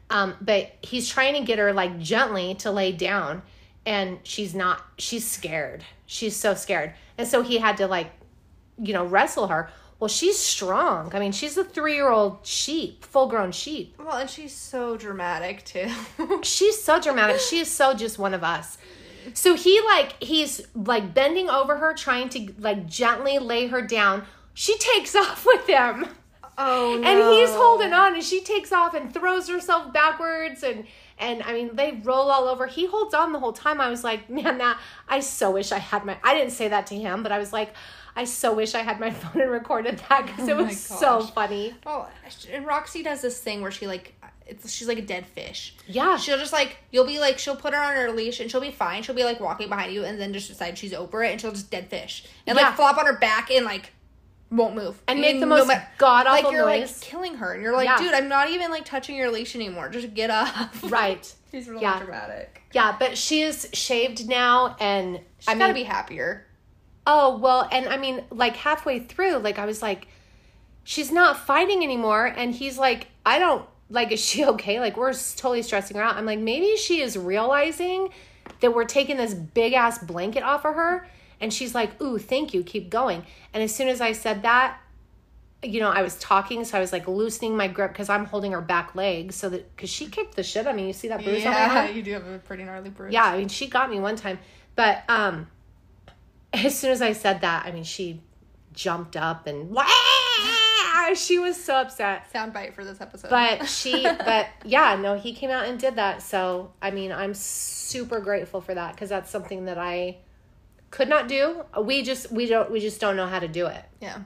Um 0.09 0.33
but 0.41 0.71
he's 0.81 1.07
trying 1.07 1.35
to 1.35 1.41
get 1.41 1.59
her 1.59 1.71
like 1.71 1.99
gently 1.99 2.55
to 2.55 2.71
lay 2.71 2.93
down 2.93 3.43
and 3.85 4.17
she's 4.23 4.55
not 4.55 4.83
she's 4.97 5.29
scared. 5.29 5.83
She's 6.07 6.35
so 6.35 6.55
scared. 6.55 6.93
And 7.15 7.27
so 7.27 7.43
he 7.43 7.59
had 7.59 7.77
to 7.77 7.85
like 7.87 8.09
you 8.81 8.93
know 8.93 9.05
wrestle 9.05 9.47
her. 9.47 9.69
Well, 9.99 10.07
she's 10.07 10.37
strong. 10.37 11.13
I 11.15 11.19
mean, 11.19 11.31
she's 11.31 11.57
a 11.57 11.63
3-year-old 11.63 12.45
sheep, 12.45 13.03
full-grown 13.03 13.51
sheep. 13.51 13.95
Well, 13.97 14.17
and 14.17 14.29
she's 14.29 14.53
so 14.53 14.95
dramatic 14.95 15.65
too. 15.65 15.89
She's 16.43 16.79
so 16.83 17.01
dramatic. 17.01 17.39
She 17.39 17.57
is 17.57 17.71
so 17.71 17.95
just 17.95 18.19
one 18.19 18.35
of 18.35 18.43
us. 18.43 18.77
So 19.33 19.55
he 19.55 19.81
like 19.81 20.21
he's 20.21 20.61
like 20.75 21.13
bending 21.13 21.49
over 21.49 21.77
her 21.77 21.93
trying 21.93 22.29
to 22.29 22.53
like 22.59 22.87
gently 22.87 23.39
lay 23.39 23.67
her 23.67 23.81
down. 23.81 24.25
She 24.53 24.77
takes 24.77 25.15
off 25.23 25.45
with 25.45 25.67
him. 25.67 26.05
Oh 26.59 26.97
no. 26.99 27.07
and 27.07 27.33
he's 27.33 27.53
holding 27.55 27.93
on 27.93 28.15
and 28.15 28.23
she 28.23 28.41
takes 28.41 28.71
off 28.71 28.95
and 28.95 29.13
throws 29.13 29.47
herself 29.47 29.93
backwards 29.93 30.63
and 30.63 30.85
and 31.19 31.43
I 31.43 31.53
mean 31.53 31.75
they 31.75 31.99
roll 32.03 32.31
all 32.31 32.47
over. 32.47 32.67
He 32.67 32.85
holds 32.87 33.13
on 33.13 33.31
the 33.31 33.39
whole 33.39 33.53
time. 33.53 33.81
I 33.81 33.89
was 33.89 34.03
like, 34.03 34.29
man, 34.29 34.57
that 34.59 34.79
I 35.07 35.19
so 35.19 35.51
wish 35.51 35.71
I 35.71 35.79
had 35.79 36.05
my. 36.05 36.17
I 36.23 36.33
didn't 36.33 36.51
say 36.53 36.67
that 36.69 36.87
to 36.87 36.95
him, 36.95 37.23
but 37.23 37.31
I 37.31 37.37
was 37.39 37.51
like, 37.51 37.73
I 38.17 38.23
so 38.25 38.53
wish 38.53 38.75
I 38.75 38.79
had 38.81 38.99
my 38.99 39.11
phone 39.21 39.41
and 39.41 39.51
recorded 39.51 40.01
that 40.09 40.25
because 40.25 40.49
oh 40.49 40.51
it 40.51 40.53
Oh 40.53 40.61
my 40.61 40.67
was 40.67 40.79
so 40.79 41.21
funny. 41.21 41.73
Well, 41.85 42.09
and 42.51 42.65
Roxy 42.65 43.03
does 43.03 43.21
this 43.21 43.39
thing 43.39 43.61
where 43.61 43.71
she 43.71 43.87
like 43.87 44.13
it's 44.45 44.71
she's 44.73 44.87
like 44.87 44.97
a 44.97 45.01
dead 45.03 45.25
fish. 45.25 45.75
Yeah, 45.87 46.17
She'll 46.17 46.37
just 46.37 46.53
like 46.53 46.77
you'll 46.91 47.05
be 47.05 47.19
like 47.19 47.37
she'll 47.37 47.55
put 47.55 47.73
her 47.73 47.79
on 47.79 47.93
her 47.93 48.11
leash 48.11 48.39
and 48.39 48.49
she'll 48.49 48.61
be 48.61 48.71
fine. 48.71 49.03
She'll 49.03 49.13
be 49.15 49.23
like 49.23 49.39
walking 49.39 49.69
behind 49.69 49.93
you 49.93 50.03
and 50.05 50.19
then 50.19 50.33
just 50.33 50.47
decide 50.47 50.77
she's 50.77 50.93
over 50.93 51.23
it 51.23 51.31
and 51.31 51.39
she'll 51.39 51.51
just 51.51 51.69
dead 51.69 51.89
fish 51.89 52.25
and 52.47 52.57
Yeah. 52.57 52.63
like 52.67 52.75
flop 52.75 52.97
on 52.97 53.05
her 53.05 53.17
back 53.17 53.51
and 53.51 53.65
like 53.65 53.91
won't 54.49 54.73
move 54.75 54.97
and 55.09 55.19
make 55.19 55.41
the 55.41 55.45
most 55.45 55.67
ma- 55.67 55.73
god 55.97 56.25
like 56.25 56.45
awful 56.45 56.53
you're 56.53 56.63
like 56.63 57.01
killing 57.01 57.35
her 57.35 57.51
and 57.51 57.61
you're 57.61 57.73
like 57.75 57.83
Yeah. 57.85 57.97
dude 57.97 58.13
I'm 58.13 58.29
not 58.29 58.49
even 58.49 58.71
like 58.71 58.85
touching 58.85 59.15
your 59.17 59.29
leash 59.29 59.55
anymore. 59.55 59.89
Just 59.89 60.13
get 60.13 60.29
up. 60.29 60.69
right. 60.89 61.31
She's 61.51 61.67
really 61.67 61.81
Yeah. 61.81 61.99
dramatic. 61.99 62.61
Yeah, 62.73 62.95
but 62.97 63.17
she 63.17 63.41
is 63.41 63.69
shaved 63.73 64.27
now, 64.27 64.75
and 64.79 65.19
She's 65.39 65.47
I 65.49 65.53
gotta 65.55 65.73
mean, 65.73 65.83
be 65.83 65.87
happier. 65.87 66.46
Oh, 67.09 67.37
well, 67.37 67.69
and 67.71 67.87
I 67.87 67.95
mean, 67.95 68.25
like 68.29 68.57
halfway 68.57 68.99
through, 68.99 69.37
like 69.37 69.57
I 69.57 69.65
was 69.65 69.81
like, 69.81 70.09
she's 70.83 71.09
not 71.09 71.37
fighting 71.37 71.81
anymore. 71.81 72.25
And 72.25 72.53
he's 72.53 72.77
like, 72.77 73.07
I 73.25 73.39
don't, 73.39 73.65
like, 73.89 74.11
is 74.11 74.19
she 74.19 74.45
okay? 74.53 74.79
Like, 74.81 74.97
we're 74.97 75.13
totally 75.13 75.63
stressing 75.63 75.95
her 75.95 76.03
out. 76.03 76.17
I'm 76.17 76.25
like, 76.25 76.39
maybe 76.39 76.75
she 76.75 77.01
is 77.01 77.17
realizing 77.17 78.09
that 78.59 78.75
we're 78.75 78.85
taking 78.85 79.15
this 79.15 79.33
big 79.33 79.71
ass 79.71 79.99
blanket 79.99 80.43
off 80.43 80.65
of 80.65 80.75
her. 80.75 81.07
And 81.39 81.53
she's 81.53 81.73
like, 81.73 82.01
ooh, 82.01 82.17
thank 82.17 82.53
you, 82.53 82.61
keep 82.61 82.89
going. 82.89 83.25
And 83.53 83.63
as 83.63 83.73
soon 83.73 83.87
as 83.87 84.01
I 84.01 84.11
said 84.11 84.41
that, 84.41 84.79
you 85.63 85.79
know, 85.79 85.89
I 85.89 86.01
was 86.01 86.15
talking, 86.19 86.65
so 86.65 86.77
I 86.77 86.81
was 86.81 86.91
like 86.91 87.07
loosening 87.07 87.55
my 87.55 87.67
grip 87.67 87.93
because 87.93 88.09
I'm 88.09 88.25
holding 88.25 88.51
her 88.51 88.61
back 88.61 88.95
leg 88.95 89.31
so 89.31 89.49
that, 89.49 89.75
because 89.75 89.89
she 89.89 90.07
kicked 90.07 90.35
the 90.35 90.43
shit. 90.43 90.67
I 90.67 90.73
mean, 90.73 90.87
you 90.87 90.93
see 90.93 91.07
that 91.07 91.23
bruise 91.23 91.45
on 91.45 91.51
my 91.51 91.57
Yeah, 91.57 91.89
you 91.89 92.03
do 92.03 92.13
have 92.13 92.27
a 92.27 92.39
pretty 92.39 92.63
gnarly 92.63 92.89
bruise. 92.89 93.13
Yeah, 93.13 93.25
I 93.25 93.37
mean, 93.37 93.47
she 93.47 93.67
got 93.67 93.89
me 93.89 93.99
one 93.99 94.15
time, 94.15 94.39
but 94.75 95.03
um, 95.09 95.47
as 96.53 96.77
soon 96.77 96.91
as 96.91 97.01
I 97.01 97.13
said 97.13 97.41
that, 97.41 97.65
I 97.65 97.71
mean, 97.71 97.83
she 97.83 98.21
jumped 98.73 99.17
up 99.17 99.47
and 99.47 99.69
Wah! 99.71 99.85
she 101.15 101.39
was 101.39 101.61
so 101.61 101.75
upset. 101.75 102.31
Soundbite 102.33 102.73
for 102.73 102.83
this 102.83 103.01
episode. 103.01 103.29
But 103.29 103.67
she, 103.69 104.03
but 104.03 104.47
yeah, 104.63 104.97
no, 104.99 105.17
he 105.17 105.33
came 105.33 105.49
out 105.49 105.65
and 105.65 105.79
did 105.79 105.95
that. 105.95 106.21
So 106.21 106.71
I 106.81 106.91
mean, 106.91 107.11
I'm 107.11 107.33
super 107.33 108.19
grateful 108.19 108.61
for 108.61 108.73
that 108.73 108.93
because 108.95 109.09
that's 109.09 109.29
something 109.29 109.65
that 109.65 109.77
I 109.77 110.17
could 110.91 111.09
not 111.09 111.27
do. 111.27 111.63
We 111.81 112.03
just 112.03 112.31
we 112.31 112.45
don't 112.45 112.71
we 112.71 112.79
just 112.79 112.99
don't 112.99 113.15
know 113.15 113.27
how 113.27 113.39
to 113.39 113.47
do 113.47 113.67
it. 113.67 113.83
yeah, 114.01 114.19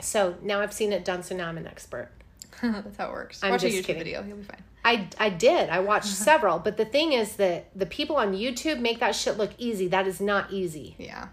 So 0.00 0.36
now 0.42 0.60
I've 0.60 0.72
seen 0.72 0.92
it 0.92 1.04
done. 1.04 1.22
So 1.22 1.34
now 1.34 1.48
I'm 1.48 1.58
an 1.58 1.66
expert. 1.66 2.10
that's 2.62 2.96
how 2.96 3.08
it 3.08 3.12
works. 3.12 3.42
I'm 3.42 3.50
Watch 3.50 3.64
a 3.64 3.70
just 3.70 3.82
YouTube 3.82 3.86
kidding. 3.86 4.04
video, 4.04 4.24
you'll 4.24 4.36
be 4.38 4.44
fine. 4.44 4.62
I, 4.84 5.08
I 5.18 5.30
did. 5.30 5.70
I 5.70 5.78
watched 5.78 6.08
several, 6.08 6.58
but 6.58 6.76
the 6.76 6.84
thing 6.84 7.12
is 7.12 7.36
that 7.36 7.66
the 7.74 7.86
people 7.86 8.16
on 8.16 8.32
YouTube 8.34 8.80
make 8.80 8.98
that 8.98 9.14
shit 9.14 9.38
look 9.38 9.52
easy. 9.56 9.86
That 9.86 10.08
is 10.08 10.20
not 10.20 10.52
easy. 10.52 10.96
Yeah. 10.98 11.28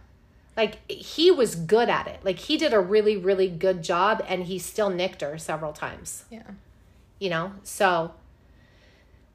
Like 0.59 0.75
he 0.91 1.31
was 1.31 1.55
good 1.55 1.89
at 1.89 2.05
it 2.13 2.19
like 2.23 2.37
he 2.47 2.57
did 2.57 2.73
a 2.73 2.79
really 2.79 3.15
really 3.29 3.47
good 3.47 3.81
job 3.81 4.15
and 4.27 4.43
he 4.43 4.59
still 4.59 4.89
nicked 5.01 5.21
her 5.21 5.37
several 5.37 5.71
times 5.73 6.25
Yeah. 6.29 6.49
you 7.17 7.29
know 7.29 7.45
so 7.63 8.11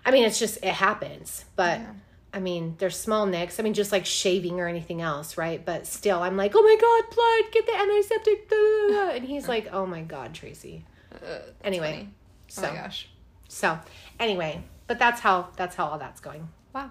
i 0.04 0.10
mean 0.10 0.24
it's 0.28 0.38
just 0.38 0.56
it 0.62 0.74
happens 0.86 1.44
but 1.56 1.78
Yeah. 1.80 1.92
i 2.34 2.40
mean 2.40 2.74
there's 2.78 2.98
small 2.98 3.24
nicks 3.26 3.58
i 3.58 3.62
mean 3.62 3.74
just 3.74 3.90
like 3.96 4.04
shaving 4.06 4.60
or 4.60 4.66
anything 4.68 5.00
else 5.00 5.38
right 5.38 5.64
but 5.64 5.86
still 5.86 6.20
i'm 6.22 6.36
like 6.36 6.52
oh 6.54 6.62
my 6.70 6.76
god 6.86 7.02
blood 7.14 7.52
get 7.52 7.64
the 7.66 7.76
antiseptic 7.82 8.48
blah, 8.48 8.58
blah, 8.58 8.88
blah." 9.06 9.10
and 9.16 9.24
he's 9.24 9.48
like 9.48 9.66
oh 9.72 9.86
my 9.86 10.02
god 10.02 10.34
tracy 10.34 10.84
Uh, 11.14 11.38
anyway 11.62 11.92
funny. 11.92 12.08
so 12.48 12.66
Oh 12.68 12.70
my 12.74 12.80
gosh. 12.82 13.08
so 13.48 13.78
anyway 14.20 14.62
but 14.88 14.98
that's 14.98 15.20
how 15.20 15.48
that's 15.56 15.74
how 15.76 15.86
all 15.86 15.98
that's 15.98 16.20
going 16.20 16.48
Wow. 16.74 16.90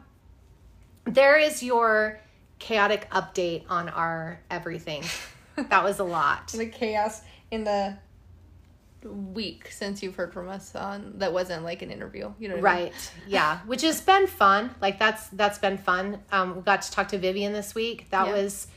there 1.05 1.37
is 1.37 1.61
your 1.61 2.19
chaotic 2.63 3.09
update 3.11 3.63
on 3.69 3.89
our 3.89 4.39
everything 4.49 5.03
that 5.69 5.83
was 5.83 5.99
a 5.99 6.03
lot 6.03 6.47
The 6.47 6.65
chaos 6.67 7.21
in 7.51 7.65
the 7.65 7.97
week 9.03 9.67
since 9.69 10.01
you've 10.01 10.15
heard 10.15 10.33
from 10.33 10.47
us 10.47 10.73
on 10.75 11.15
that 11.17 11.33
wasn't 11.33 11.65
like 11.65 11.81
an 11.81 11.91
interview. 11.91 12.31
You 12.39 12.47
know 12.47 12.55
what 12.55 12.65
I 12.71 12.75
mean? 12.75 12.83
Right. 12.85 13.11
Yeah. 13.27 13.59
Which 13.65 13.81
has 13.81 13.99
been 13.99 14.27
fun. 14.27 14.73
Like 14.81 14.97
that's 14.97 15.27
that's 15.27 15.59
been 15.59 15.77
fun. 15.77 16.19
Um, 16.31 16.55
we 16.55 16.61
got 16.61 16.83
to 16.83 16.91
talk 16.91 17.09
to 17.09 17.17
Vivian 17.17 17.51
this 17.51 17.75
week. 17.75 18.09
That 18.11 18.27
Yeah. 18.27 18.33
was 18.33 18.67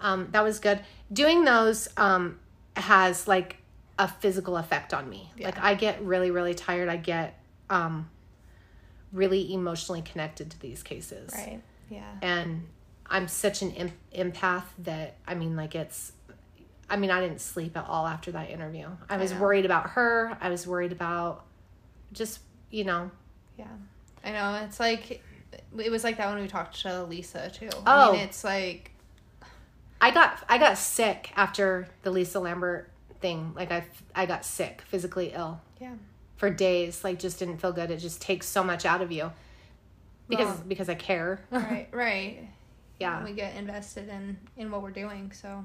um, 0.00 0.28
that 0.32 0.42
was 0.42 0.58
good. 0.58 0.80
Doing 1.12 1.44
those 1.44 1.88
um, 1.96 2.40
has 2.76 3.28
like 3.28 3.58
a 4.00 4.08
physical 4.08 4.56
effect 4.56 4.92
on 4.92 5.08
me. 5.08 5.30
Like 5.38 5.58
I 5.60 5.74
get 5.74 6.02
really 6.02 6.32
really 6.32 6.54
tired. 6.54 6.88
I 6.88 6.96
get 6.96 7.38
um, 7.70 8.10
really 9.12 9.54
emotionally 9.54 10.02
connected 10.02 10.50
to 10.50 10.60
these 10.60 10.82
cases. 10.82 11.32
Right. 11.34 11.60
Yeah. 11.88 12.02
And 12.20 12.66
I'm 13.10 13.28
such 13.28 13.62
an 13.62 13.72
em- 13.72 13.92
empath 14.14 14.64
that 14.80 15.16
I 15.26 15.34
mean 15.34 15.56
like 15.56 15.74
it's 15.74 16.12
I 16.90 16.96
mean 16.96 17.10
I 17.10 17.20
didn't 17.20 17.40
sleep 17.40 17.76
at 17.76 17.86
all 17.86 18.06
after 18.06 18.32
that 18.32 18.50
interview. 18.50 18.88
I 19.08 19.16
was 19.16 19.34
worried 19.34 19.64
about 19.64 19.90
her. 19.90 20.36
I 20.40 20.48
was 20.50 20.66
worried 20.66 20.92
about 20.92 21.44
just, 22.12 22.40
you 22.70 22.84
know, 22.84 23.10
Yeah. 23.56 23.66
I 24.24 24.32
know. 24.32 24.64
It's 24.64 24.80
like 24.80 25.22
it 25.78 25.90
was 25.90 26.04
like 26.04 26.16
that 26.18 26.28
when 26.32 26.42
we 26.42 26.48
talked 26.48 26.80
to 26.82 27.04
Lisa 27.04 27.50
too. 27.50 27.70
Oh. 27.86 28.10
I 28.10 28.12
mean, 28.12 28.20
oh. 28.20 28.24
it's 28.24 28.44
like 28.44 28.90
I 30.00 30.10
got 30.10 30.44
I 30.48 30.58
got 30.58 30.78
sick 30.78 31.32
after 31.36 31.88
the 32.02 32.10
Lisa 32.10 32.40
Lambert 32.40 32.90
thing. 33.20 33.52
Like 33.54 33.72
I 33.72 33.84
I 34.14 34.26
got 34.26 34.44
sick, 34.44 34.82
physically 34.88 35.32
ill 35.34 35.60
yeah. 35.80 35.94
for 36.36 36.50
days. 36.50 37.04
Like 37.04 37.18
just 37.18 37.38
didn't 37.38 37.58
feel 37.58 37.72
good. 37.72 37.90
It 37.90 37.98
just 37.98 38.20
takes 38.20 38.46
so 38.46 38.62
much 38.62 38.84
out 38.84 39.02
of 39.02 39.10
you 39.12 39.32
because 40.28 40.46
Well- 40.46 40.64
because 40.68 40.88
I 40.88 40.94
care. 40.94 41.40
Right. 41.50 41.88
Right. 41.92 42.48
Yeah, 42.98 43.22
We 43.24 43.32
get 43.32 43.54
invested 43.56 44.08
in 44.08 44.36
in 44.56 44.70
what 44.70 44.82
we're 44.82 44.90
doing. 44.90 45.32
So. 45.32 45.64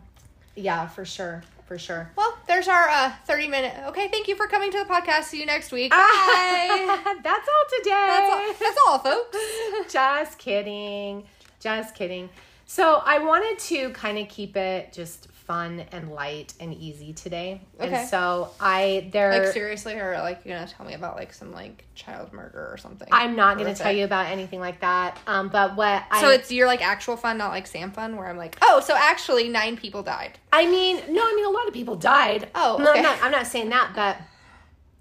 yeah, 0.56 0.88
for 0.88 1.04
sure, 1.06 1.44
for 1.66 1.78
sure. 1.80 2.12
Well, 2.16 2.38
there's 2.48 2.68
our 2.68 2.88
uh, 2.90 3.12
30 3.26 3.48
minute. 3.48 3.74
Okay, 3.88 4.08
thank 4.10 4.28
you 4.28 4.36
for 4.36 4.48
coming 4.48 4.72
to 4.72 4.78
the 4.80 4.86
podcast. 4.86 5.24
See 5.26 5.40
you 5.40 5.46
next 5.46 5.72
week. 5.72 5.92
Bye. 5.92 7.00
That's 7.24 7.48
all 7.48 7.80
today. 7.80 8.08
that's, 8.08 8.34
all, 8.34 8.54
that's 8.60 8.80
all, 8.88 9.00
folks. 9.00 9.38
just 9.94 10.38
kidding. 10.38 11.24
Just 11.60 11.96
kidding. 11.96 12.30
So 12.66 13.02
I 13.06 13.20
wanted 13.20 13.58
to 13.70 13.90
kind 13.92 14.18
of 14.18 14.28
keep 14.30 14.56
it 14.58 14.92
just 14.94 15.28
fun 15.46 15.84
and 15.92 16.12
light 16.12 16.54
and 16.60 16.74
easy 16.74 17.14
today. 17.14 17.62
Okay. 17.80 17.94
And 17.94 18.10
so 18.10 18.52
I 18.60 19.10
there 19.12 19.32
Like 19.32 19.54
seriously, 19.54 19.96
or 19.96 20.18
like 20.20 20.42
you're 20.46 20.58
gonna 20.58 20.70
tell 20.70 20.86
me 20.86 20.94
about 20.94 21.16
like 21.16 21.34
some 21.34 21.52
like 21.52 21.86
child 21.96 22.34
murder 22.34 22.70
or 22.72 22.78
something? 22.78 23.08
I'm 23.12 23.36
not 23.36 23.58
going 23.58 23.74
to 23.74 23.80
tell 23.80 23.92
you 23.92 24.06
about 24.06 24.28
anything 24.28 24.60
like 24.60 24.80
that. 24.82 25.18
Um, 25.28 25.50
but 25.50 25.76
what 25.76 26.04
I 26.10 26.22
So 26.22 26.30
it's 26.30 26.52
your 26.52 26.68
like 26.68 26.82
actual 26.82 27.18
fun, 27.18 27.38
not 27.38 27.52
like 27.52 27.68
Sam 27.68 27.92
fun, 27.92 28.16
where 28.16 28.28
I'm 28.28 28.38
like, 28.38 28.58
oh, 28.62 28.82
so 28.86 28.96
actually 28.96 29.50
nine 29.50 29.78
people 29.78 30.04
died. 30.04 30.40
I 30.52 30.66
mean, 30.66 30.98
no, 31.10 31.22
I 31.22 31.34
mean 31.36 31.46
a 31.46 31.50
lot 31.50 31.68
of 31.68 31.74
people 31.74 31.96
died. 31.96 32.50
Oh, 32.56 32.78
no. 32.80 32.92
I'm 32.92 33.04
not. 33.04 33.22
I'm 33.22 33.32
not 33.32 33.48
saying 33.48 33.70
that, 33.70 33.92
but 33.96 34.18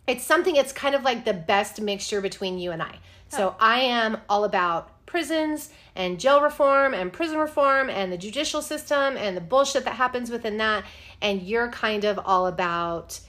it's 0.07 0.24
something. 0.24 0.57
It's 0.57 0.72
kind 0.72 0.94
of 0.94 1.02
like 1.02 1.24
the 1.24 1.35
best 1.35 1.81
mixture 1.81 2.20
between 2.20 2.59
you 2.59 2.72
and 2.72 2.83
I. 2.83 2.98
So 3.28 3.57
I 3.59 3.81
am 3.81 4.18
all 4.28 4.44
about 4.44 4.90
prisons 5.12 5.68
and 5.94 6.18
jail 6.18 6.40
reform 6.40 6.94
and 6.94 7.12
prison 7.12 7.37
reform 7.37 7.90
and 7.90 8.11
the 8.11 8.16
judicial 8.16 8.62
system 8.62 9.14
and 9.18 9.37
the 9.37 9.42
bullshit 9.42 9.85
that 9.85 9.96
happens 9.96 10.31
within 10.31 10.57
that, 10.57 10.85
and 11.20 11.42
you're 11.42 11.68
kind 11.68 12.05
of 12.05 12.18
all 12.25 12.46
about 12.46 13.20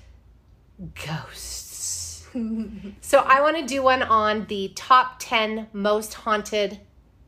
ghosts. 1.05 2.25
so 3.01 3.19
I 3.19 3.41
want 3.41 3.57
to 3.57 3.65
do 3.65 3.83
one 3.83 4.01
on 4.01 4.45
the 4.45 4.71
top 4.75 5.15
ten 5.19 5.67
most 5.73 6.13
haunted 6.13 6.79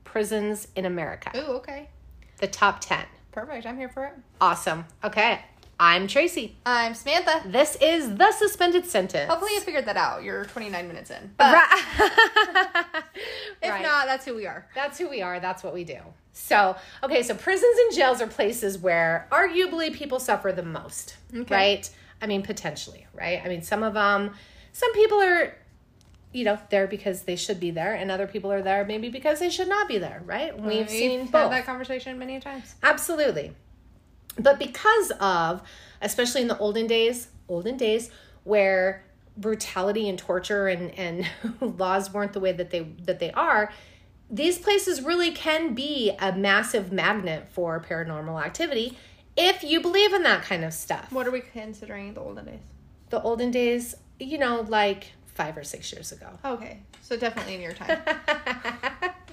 prisons 0.06 0.70
in 0.74 0.86
America. 0.86 1.32
Ooh, 1.36 1.58
okay, 1.58 1.90
The 2.38 2.48
top 2.48 2.80
ten. 2.80 3.06
perfect. 3.34 3.66
I'm 3.66 3.78
here 3.78 3.90
for 3.90 4.06
it. 4.06 4.14
Awesome. 4.40 4.86
Okay. 5.04 5.42
I'm 5.80 6.08
Tracy. 6.08 6.56
I'm 6.66 6.94
Samantha. 6.94 7.42
This 7.46 7.76
is 7.82 8.16
the 8.16 8.32
suspended 8.32 8.86
sentence. 8.86 9.30
Hopefully 9.30 9.52
you 9.56 9.60
figured 9.60 9.86
that 9.88 9.98
out. 9.98 10.24
You're 10.24 10.46
29 10.46 10.88
minutes 10.88 11.12
in, 11.12 11.34
but 11.38 11.54
Right. 11.54 11.84
if 13.62 13.70
Right. 13.70 13.82
not, 13.82 14.06
that's 14.06 14.24
who 14.26 14.36
we 14.36 14.48
are. 14.48 14.66
That's 14.74 14.98
who 14.98 15.10
we 15.10 15.22
are. 15.22 15.40
That's 15.42 15.64
what 15.64 15.74
we 15.74 15.84
do. 15.84 16.00
So, 16.32 16.76
okay, 17.04 17.24
so 17.24 17.36
prisons 17.36 17.78
and 17.88 17.96
jails 17.96 18.22
are 18.22 18.28
places 18.28 18.78
where 18.78 19.28
arguably 19.32 19.94
people 19.94 20.20
suffer 20.20 20.52
the 20.54 20.64
most, 20.64 21.18
Okay. 21.36 21.54
right? 21.54 21.90
I 22.22 22.28
mean, 22.28 22.42
potentially, 22.42 23.06
right? 23.14 23.42
I 23.44 23.50
mean, 23.50 23.62
some 23.62 23.84
of 23.84 23.94
them, 23.96 24.34
some 24.72 24.94
people 24.94 25.22
are, 25.22 25.58
you 26.32 26.46
know, 26.46 26.58
there 26.70 26.88
because 26.88 27.24
they 27.24 27.36
should 27.36 27.60
be 27.60 27.72
there, 27.72 27.94
and 27.94 28.10
other 28.12 28.28
people 28.28 28.52
are 28.52 28.62
there 28.62 28.86
maybe 28.86 29.10
because 29.10 29.40
they 29.40 29.50
should 29.50 29.68
not 29.70 29.88
be 29.90 29.98
there, 29.98 30.22
right? 30.26 30.58
We've 30.58 30.90
seen 30.90 31.22
had 31.22 31.32
both. 31.32 31.52
that 31.52 31.66
conversation 31.66 32.18
many 32.20 32.40
times. 32.40 32.76
Absolutely. 32.84 33.54
But 34.38 34.60
because 34.60 35.12
of, 35.20 35.62
especially 36.02 36.42
in 36.42 36.48
the 36.48 36.58
olden 36.58 36.88
days, 36.88 37.30
olden 37.48 37.78
days 37.78 38.12
where 38.44 39.04
brutality 39.38 40.08
and 40.08 40.18
torture 40.18 40.68
and, 40.68 40.92
and 40.98 41.28
laws 41.80 42.14
weren't 42.14 42.34
the 42.34 42.40
way 42.40 42.52
that 42.52 42.70
they 42.70 42.82
that 43.04 43.20
they 43.20 43.32
are, 43.32 43.72
these 44.30 44.58
places 44.58 45.02
really 45.02 45.32
can 45.32 45.74
be 45.74 46.12
a 46.20 46.32
massive 46.34 46.92
magnet 46.92 47.48
for 47.52 47.80
paranormal 47.80 48.44
activity 48.44 48.98
if 49.38 49.64
you 49.64 49.82
believe 49.82 50.14
in 50.14 50.24
that 50.24 50.44
kind 50.44 50.64
of 50.64 50.74
stuff. 50.74 51.12
What 51.12 51.28
are 51.28 51.32
we 51.32 51.42
considering 51.42 52.14
the 52.14 52.22
olden 52.22 52.46
days? 52.46 52.60
The 53.10 53.22
olden 53.22 53.52
days, 53.52 53.96
you 54.20 54.38
know, 54.38 54.62
like 54.62 55.12
five 55.26 55.58
or 55.58 55.64
six 55.64 55.92
years 55.92 56.12
ago. 56.12 56.28
Okay, 56.44 56.80
so 57.02 57.18
definitely 57.18 57.56
in 57.56 57.62
your 57.62 57.74
time. 57.74 58.00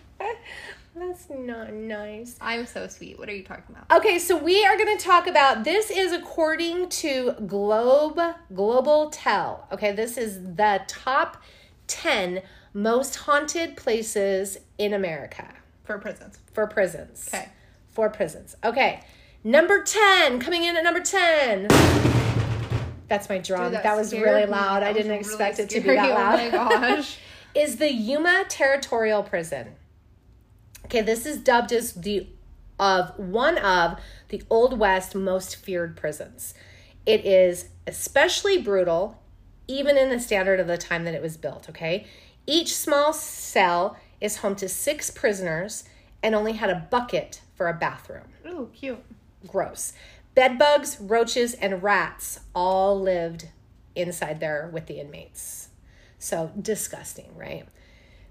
That's 0.95 1.31
not 1.31 1.73
nice. 1.73 2.37
I'm 2.41 2.67
so 2.67 2.87
sweet. 2.87 3.19
What 3.19 3.29
are 3.29 3.35
you 3.35 3.43
talking 3.43 3.65
about? 3.71 3.99
Okay, 3.99 4.19
so 4.19 4.37
we 4.37 4.65
are 4.65 4.77
going 4.77 4.97
to 4.97 5.03
talk 5.03 5.27
about 5.27 5.65
this 5.65 5.91
is 5.91 6.13
according 6.13 6.91
to 6.91 7.33
Globe 7.47 8.21
Global 8.55 9.09
Tel. 9.11 9.67
Okay, 9.73 9.93
this 9.93 10.19
is 10.19 10.43
the 10.43 10.83
top 10.87 11.43
10 11.87 12.43
most 12.75 13.17
haunted 13.17 13.77
places 13.77 14.59
in 14.79 14.93
America 14.93 15.55
For 15.85 15.99
prisons. 15.99 16.39
for 16.53 16.67
prisons. 16.67 17.29
Okay. 17.33 17.49
For 17.91 18.11
prisons. 18.11 18.57
Okay. 18.63 19.01
Number 19.45 19.83
10, 19.83 20.41
coming 20.41 20.63
in 20.63 20.77
at 20.77 20.85
number 20.85 21.01
10. 21.01 21.69
That's 23.09 23.29
my 23.29 23.39
drum. 23.39 23.73
Dude, 23.73 23.83
that, 23.83 23.97
was 23.97 24.13
really 24.13 24.47
loud. 24.47 24.83
I 24.83 24.93
didn't 24.93 25.09
really 25.09 25.21
expect 25.21 25.59
it 25.59 25.69
to 25.71 25.81
be 25.81 25.89
that 25.89 26.11
loud. 26.11 26.39
Oh 26.55 26.79
my 26.81 26.97
gosh. 26.97 27.19
is 27.55 27.77
the 27.77 27.93
Yuma 27.93 28.45
Territorial 28.49 29.23
Prison. 29.23 29.75
Okay, 30.93 31.01
this 31.01 31.25
is 31.25 31.39
dubbed 31.39 31.73
as 31.73 31.95
the 31.95 32.27
of 32.79 33.19
one 33.19 33.57
of 33.57 33.99
the 34.29 34.43
Old 34.51 34.79
West 34.79 35.15
most 35.15 35.57
feared 35.57 35.97
prisons. 35.97 36.53
It 37.07 37.25
is 37.25 37.71
especially 37.87 38.61
brutal, 38.61 39.19
even 39.67 39.97
in 39.97 40.11
the 40.11 40.21
standard 40.21 40.61
of 40.61 40.67
the 40.67 40.77
time 40.77 41.05
that 41.05 41.15
it 41.15 41.23
was 41.23 41.39
built. 41.39 41.71
Okay, 41.71 42.07
each 42.47 42.77
small 42.77 43.15
cell 43.15 43.97
is 44.21 44.37
home 44.37 44.55
to 44.57 44.69
six 44.69 45.11
prisoners 45.11 45.85
and 46.23 46.35
only 46.35 46.53
had 46.53 46.69
a 46.69 46.87
bucket 46.91 47.41
for 47.55 47.69
a 47.71 47.75
bathroom. 47.75 48.27
Ooh, 48.47 48.69
cute. 48.75 49.03
Gross. 49.47 49.95
Bedbugs, 50.35 51.01
roaches, 51.01 51.55
and 51.55 51.83
rats 51.83 52.41
all 52.55 53.01
lived 53.01 53.49
inside 53.97 54.41
there 54.41 54.69
with 54.71 54.89
the 54.89 55.01
inmates. 55.01 55.71
So 56.19 56.53
disgusting, 56.61 57.35
right? 57.35 57.67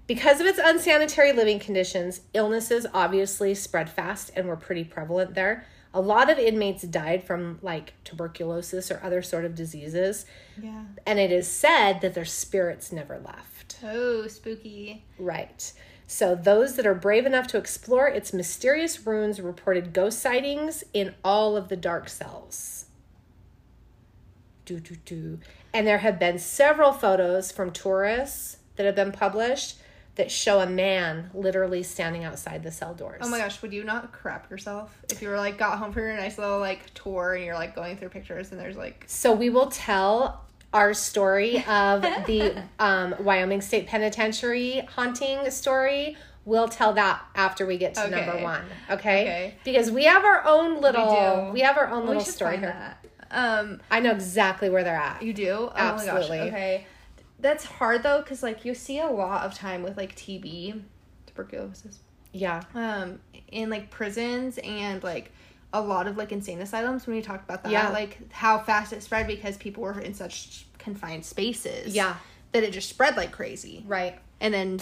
Because 0.06 0.40
of 0.40 0.46
its 0.46 0.58
unsanitary 0.62 1.32
living 1.32 1.58
conditions, 1.58 2.22
illnesses 2.34 2.86
obviously 2.92 3.54
spread 3.54 3.88
fast 3.88 4.30
and 4.34 4.46
were 4.48 4.56
pretty 4.56 4.84
prevalent 4.84 5.34
there. 5.34 5.64
A 5.94 6.00
lot 6.00 6.30
of 6.30 6.38
inmates 6.38 6.82
died 6.82 7.24
from 7.24 7.58
like 7.62 7.92
tuberculosis 8.04 8.90
or 8.90 8.98
other 9.02 9.22
sort 9.22 9.44
of 9.44 9.54
diseases, 9.54 10.24
Yeah. 10.60 10.84
and 11.06 11.18
it 11.18 11.30
is 11.30 11.46
said 11.46 12.00
that 12.00 12.14
their 12.14 12.24
spirits 12.24 12.90
never 12.92 13.18
left. 13.18 13.76
Oh, 13.84 14.26
spooky. 14.26 15.04
Right. 15.18 15.72
So 16.06 16.34
those 16.34 16.76
that 16.76 16.86
are 16.86 16.94
brave 16.94 17.24
enough 17.26 17.46
to 17.48 17.58
explore 17.58 18.08
its 18.08 18.32
mysterious 18.32 19.06
ruins 19.06 19.40
reported 19.40 19.92
ghost 19.92 20.18
sightings 20.18 20.82
in 20.92 21.14
all 21.24 21.56
of 21.56 21.68
the 21.68 21.76
dark 21.76 22.08
cells. 22.08 22.86
Do 24.64 24.80
do 24.80 24.96
do. 25.04 25.40
And 25.74 25.86
there 25.86 25.98
have 25.98 26.18
been 26.18 26.38
several 26.38 26.92
photos 26.92 27.50
from 27.52 27.70
tourists 27.70 28.58
that 28.76 28.86
have 28.86 28.94
been 28.94 29.12
published 29.12 29.76
that 30.14 30.30
show 30.30 30.60
a 30.60 30.66
man 30.66 31.30
literally 31.32 31.82
standing 31.82 32.22
outside 32.24 32.62
the 32.62 32.70
cell 32.70 32.94
doors. 32.94 33.20
Oh 33.22 33.28
my 33.28 33.38
gosh, 33.38 33.62
would 33.62 33.72
you 33.72 33.82
not 33.82 34.12
crap 34.12 34.50
yourself 34.50 34.96
if 35.10 35.22
you 35.22 35.28
were 35.28 35.38
like 35.38 35.56
got 35.56 35.78
home 35.78 35.92
from 35.92 36.02
your 36.02 36.16
nice 36.16 36.36
little 36.38 36.58
like 36.58 36.92
tour 36.94 37.34
and 37.34 37.44
you're 37.44 37.54
like 37.54 37.74
going 37.74 37.96
through 37.96 38.10
pictures 38.10 38.52
and 38.52 38.60
there's 38.60 38.76
like 38.76 39.04
So 39.06 39.32
we 39.32 39.48
will 39.48 39.68
tell 39.68 40.44
our 40.74 40.92
story 40.94 41.64
of 41.66 42.02
the 42.26 42.62
um, 42.78 43.14
Wyoming 43.20 43.60
State 43.62 43.86
Penitentiary 43.86 44.80
haunting 44.94 45.50
story. 45.50 46.16
We'll 46.44 46.68
tell 46.68 46.92
that 46.94 47.22
after 47.34 47.64
we 47.64 47.78
get 47.78 47.94
to 47.94 48.04
Okay. 48.06 48.26
number 48.26 48.42
one. 48.42 48.64
Okay? 48.90 49.22
Okay. 49.22 49.54
Because 49.64 49.90
we 49.90 50.04
have 50.04 50.24
our 50.24 50.44
own 50.44 50.80
little 50.80 51.46
do. 51.46 51.52
we, 51.52 51.60
have 51.60 51.78
our 51.78 51.88
own 51.88 52.02
we 52.02 52.08
little 52.08 52.24
story 52.24 52.58
here. 52.58 52.96
Um, 53.30 53.80
I 53.90 54.00
know 54.00 54.10
exactly 54.10 54.68
where 54.68 54.84
they're 54.84 54.94
at. 54.96 55.22
you 55.22 55.32
do? 55.32 55.52
Oh 55.52 55.72
Absolutely. 55.74 56.38
my 56.38 56.44
gosh. 56.44 56.52
Okay. 56.52 56.86
That's 57.42 57.64
hard 57.64 58.02
though, 58.04 58.22
because 58.22 58.42
like 58.42 58.64
you 58.64 58.74
see 58.74 58.98
a 59.00 59.06
lot 59.08 59.44
of 59.44 59.52
time 59.54 59.82
with 59.82 59.96
like 59.96 60.14
TB, 60.16 60.80
tuberculosis, 61.26 61.98
Yeah. 62.32 62.62
um, 62.74 63.20
in 63.50 63.68
like 63.68 63.90
prisons 63.90 64.58
and 64.64 65.02
like 65.02 65.30
a 65.72 65.80
lot 65.80 66.06
of 66.06 66.16
like 66.16 66.32
insane 66.32 66.60
asylums. 66.60 67.06
When 67.06 67.16
you 67.16 67.22
talk 67.22 67.42
about 67.42 67.64
that, 67.64 67.72
Yeah. 67.72 67.88
like 67.90 68.32
how 68.32 68.58
fast 68.60 68.92
it 68.92 69.02
spread 69.02 69.26
because 69.26 69.56
people 69.56 69.82
were 69.82 70.00
in 70.00 70.14
such 70.14 70.66
confined 70.78 71.24
spaces. 71.26 71.94
Yeah. 71.94 72.14
That 72.52 72.62
it 72.62 72.72
just 72.72 72.88
spread 72.88 73.16
like 73.16 73.32
crazy, 73.32 73.84
Right. 73.86 74.18
and 74.40 74.54
then 74.54 74.80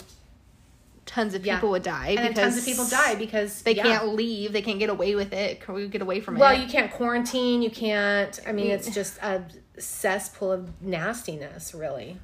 tons 1.06 1.34
of 1.34 1.44
Yeah. 1.46 1.56
people 1.56 1.70
would 1.70 1.82
die 1.82 2.10
And 2.18 2.28
because 2.34 2.54
tons 2.54 2.58
of 2.58 2.64
people 2.64 2.84
die 2.86 3.14
because 3.14 3.62
They 3.62 3.74
yeah. 3.74 3.82
can't 3.84 4.14
leave. 4.14 4.52
They 4.52 4.62
can't 4.62 4.78
get 4.78 4.90
away 4.90 5.14
with 5.14 5.32
it. 5.32 5.60
Can 5.60 5.74
we 5.74 5.88
get 5.88 6.02
away 6.02 6.20
from 6.20 6.36
Well, 6.36 6.50
it? 6.50 6.54
Well, 6.56 6.62
you 6.62 6.68
can't 6.70 6.92
quarantine. 6.92 7.62
You 7.62 7.70
can't. 7.70 8.38
I 8.46 8.52
mean, 8.52 8.70
it's 8.70 8.90
just 8.94 9.16
a 9.22 9.42
cesspool 9.78 10.52
of 10.52 10.82
nastiness, 10.82 11.72
really. 11.74 12.18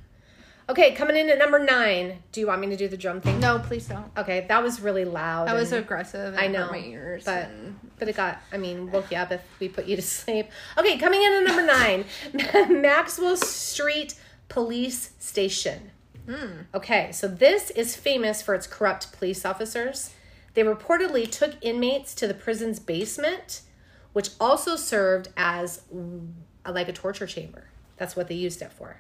Okay, 0.68 0.92
coming 0.94 1.16
in 1.16 1.31
at 1.31 1.38
number 1.38 1.61
nine. 1.61 2.22
Do 2.33 2.40
you 2.40 2.48
want 2.48 2.61
me 2.61 2.66
to 2.68 2.76
do 2.76 2.88
the 2.88 2.96
drum 2.96 3.20
thing? 3.20 3.38
no, 3.38 3.61
please 3.61 3.87
don't. 3.87 4.11
Okay, 4.16 4.46
that 4.48 4.62
was 4.62 4.81
really 4.81 5.05
loud. 5.05 5.46
That 5.46 5.55
was 5.55 5.70
aggressive. 5.72 6.35
I 6.37 6.48
know, 6.48 6.68
my 6.70 6.79
ears. 6.79 7.24
but 7.24 7.44
and- 7.48 7.79
but 7.98 8.09
it 8.09 8.16
got. 8.16 8.38
I 8.52 8.57
mean, 8.59 8.90
woke 8.90 9.11
you 9.11 9.16
up 9.16 9.31
if 9.33 9.40
we 9.61 9.68
put 9.68 9.87
you 9.87 9.96
to 9.96 10.02
sleep. 10.02 10.48
Okay, 10.76 10.98
coming 10.98 11.22
in 11.22 11.33
at 11.33 11.44
number 11.44 11.62
nine, 11.64 12.05
Maxwell 12.83 13.37
Street 13.37 14.14
Police 14.48 15.12
Station. 15.18 15.90
Okay, 16.74 17.12
so 17.12 17.29
this 17.29 17.70
is 17.70 17.94
famous 17.94 18.42
for 18.42 18.55
its 18.57 18.66
corrupt 18.66 19.12
police 19.12 19.44
officers. 19.44 20.11
They 20.55 20.64
reportedly 20.64 21.31
took 21.31 21.52
inmates 21.62 22.14
to 22.16 22.26
the 22.26 22.35
prison's 22.35 22.81
basement, 22.81 23.61
which 24.12 24.31
also 24.40 24.74
served 24.74 25.29
as 25.37 25.83
mm, 25.94 26.33
like 26.68 26.88
a 26.88 26.92
torture 26.92 27.29
chamber. 27.29 27.68
That's 27.96 28.16
what 28.16 28.26
they 28.26 28.35
used 28.35 28.61
it 28.61 28.72
for. 28.72 28.96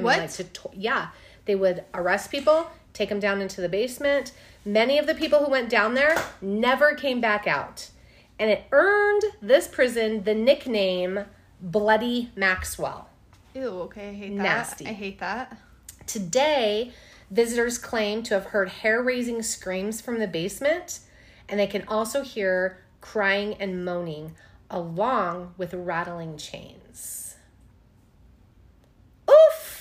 I 0.00 0.02
mean, 0.02 0.18
What? 0.18 0.18
like 0.18 0.32
to 0.32 0.44
to- 0.44 0.70
yeah, 0.74 1.08
they 1.44 1.54
would 1.54 1.84
arrest 1.94 2.30
people, 2.30 2.70
take 2.92 3.08
them 3.08 3.20
down 3.20 3.40
into 3.40 3.60
the 3.60 3.68
basement. 3.68 4.32
Many 4.64 4.98
of 4.98 5.06
the 5.06 5.14
people 5.14 5.44
who 5.44 5.50
went 5.50 5.70
down 5.70 5.94
there 5.94 6.16
never 6.40 6.94
came 6.94 7.20
back 7.20 7.46
out, 7.46 7.90
and 8.38 8.50
it 8.50 8.64
earned 8.72 9.22
this 9.40 9.68
prison 9.68 10.24
the 10.24 10.34
nickname 10.34 11.24
Bloody 11.60 12.30
Maxwell. 12.36 13.08
Ew. 13.54 13.62
Okay, 13.82 14.10
I 14.10 14.12
hate 14.12 14.36
that. 14.36 14.42
Nasty. 14.42 14.86
I 14.86 14.92
hate 14.92 15.18
that. 15.20 15.58
Today, 16.06 16.92
visitors 17.30 17.78
claim 17.78 18.22
to 18.24 18.34
have 18.34 18.46
heard 18.46 18.68
hair 18.68 19.02
raising 19.02 19.42
screams 19.42 20.00
from 20.00 20.18
the 20.18 20.26
basement, 20.26 21.00
and 21.48 21.58
they 21.60 21.66
can 21.66 21.84
also 21.88 22.22
hear 22.22 22.78
crying 23.00 23.54
and 23.60 23.84
moaning 23.84 24.34
along 24.70 25.54
with 25.56 25.74
rattling 25.74 26.36
chains. 26.36 27.29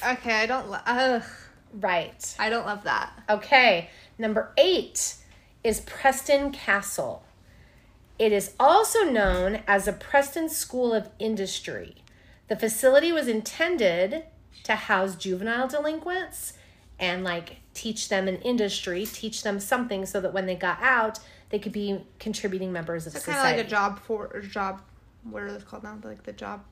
Okay, 0.05 0.33
I 0.33 0.45
don't. 0.45 0.69
Lo- 0.69 0.79
Ugh, 0.85 1.23
Right. 1.73 2.35
I 2.39 2.49
don't 2.49 2.65
love 2.65 2.83
that. 2.83 3.11
Okay, 3.29 3.89
number 4.17 4.51
eight 4.57 5.15
is 5.63 5.81
Preston 5.81 6.51
Castle. 6.51 7.23
It 8.17 8.31
is 8.31 8.53
also 8.59 9.03
known 9.03 9.61
as 9.67 9.87
a 9.87 9.93
Preston 9.93 10.49
School 10.49 10.93
of 10.93 11.09
Industry. 11.19 11.97
The 12.47 12.55
facility 12.55 13.11
was 13.11 13.27
intended 13.27 14.23
to 14.63 14.75
house 14.75 15.15
juvenile 15.15 15.67
delinquents 15.67 16.53
and 16.99 17.23
like 17.23 17.57
teach 17.73 18.09
them 18.09 18.27
an 18.27 18.37
industry, 18.41 19.05
teach 19.05 19.43
them 19.43 19.59
something 19.59 20.05
so 20.05 20.19
that 20.21 20.33
when 20.33 20.47
they 20.47 20.55
got 20.55 20.81
out, 20.81 21.19
they 21.49 21.59
could 21.59 21.71
be 21.71 22.01
contributing 22.19 22.71
members 22.71 23.05
of 23.07 23.15
It's 23.15 23.25
kind 23.25 23.35
society. 23.37 23.53
of 23.53 23.57
like 23.59 23.67
a 23.67 23.69
job 23.69 23.99
for 23.99 24.29
or 24.33 24.41
job. 24.41 24.81
What 25.23 25.43
are 25.43 25.51
those 25.51 25.63
called 25.63 25.83
now? 25.83 25.97
Like 26.03 26.23
the 26.23 26.33
job. 26.33 26.63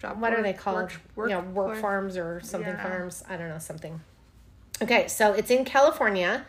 Job. 0.00 0.20
what 0.20 0.32
are 0.32 0.42
they 0.42 0.52
called? 0.52 0.76
Work, 0.76 1.00
work, 1.16 1.28
you 1.30 1.34
know, 1.36 1.42
work 1.42 1.76
farms 1.76 2.16
or 2.16 2.40
something 2.42 2.72
Yeah. 2.74 2.82
farms. 2.82 3.22
I 3.28 3.36
don't 3.36 3.48
know 3.48 3.58
something. 3.58 4.00
Okay, 4.82 5.08
so 5.08 5.32
it's 5.32 5.50
in 5.50 5.64
California. 5.64 6.46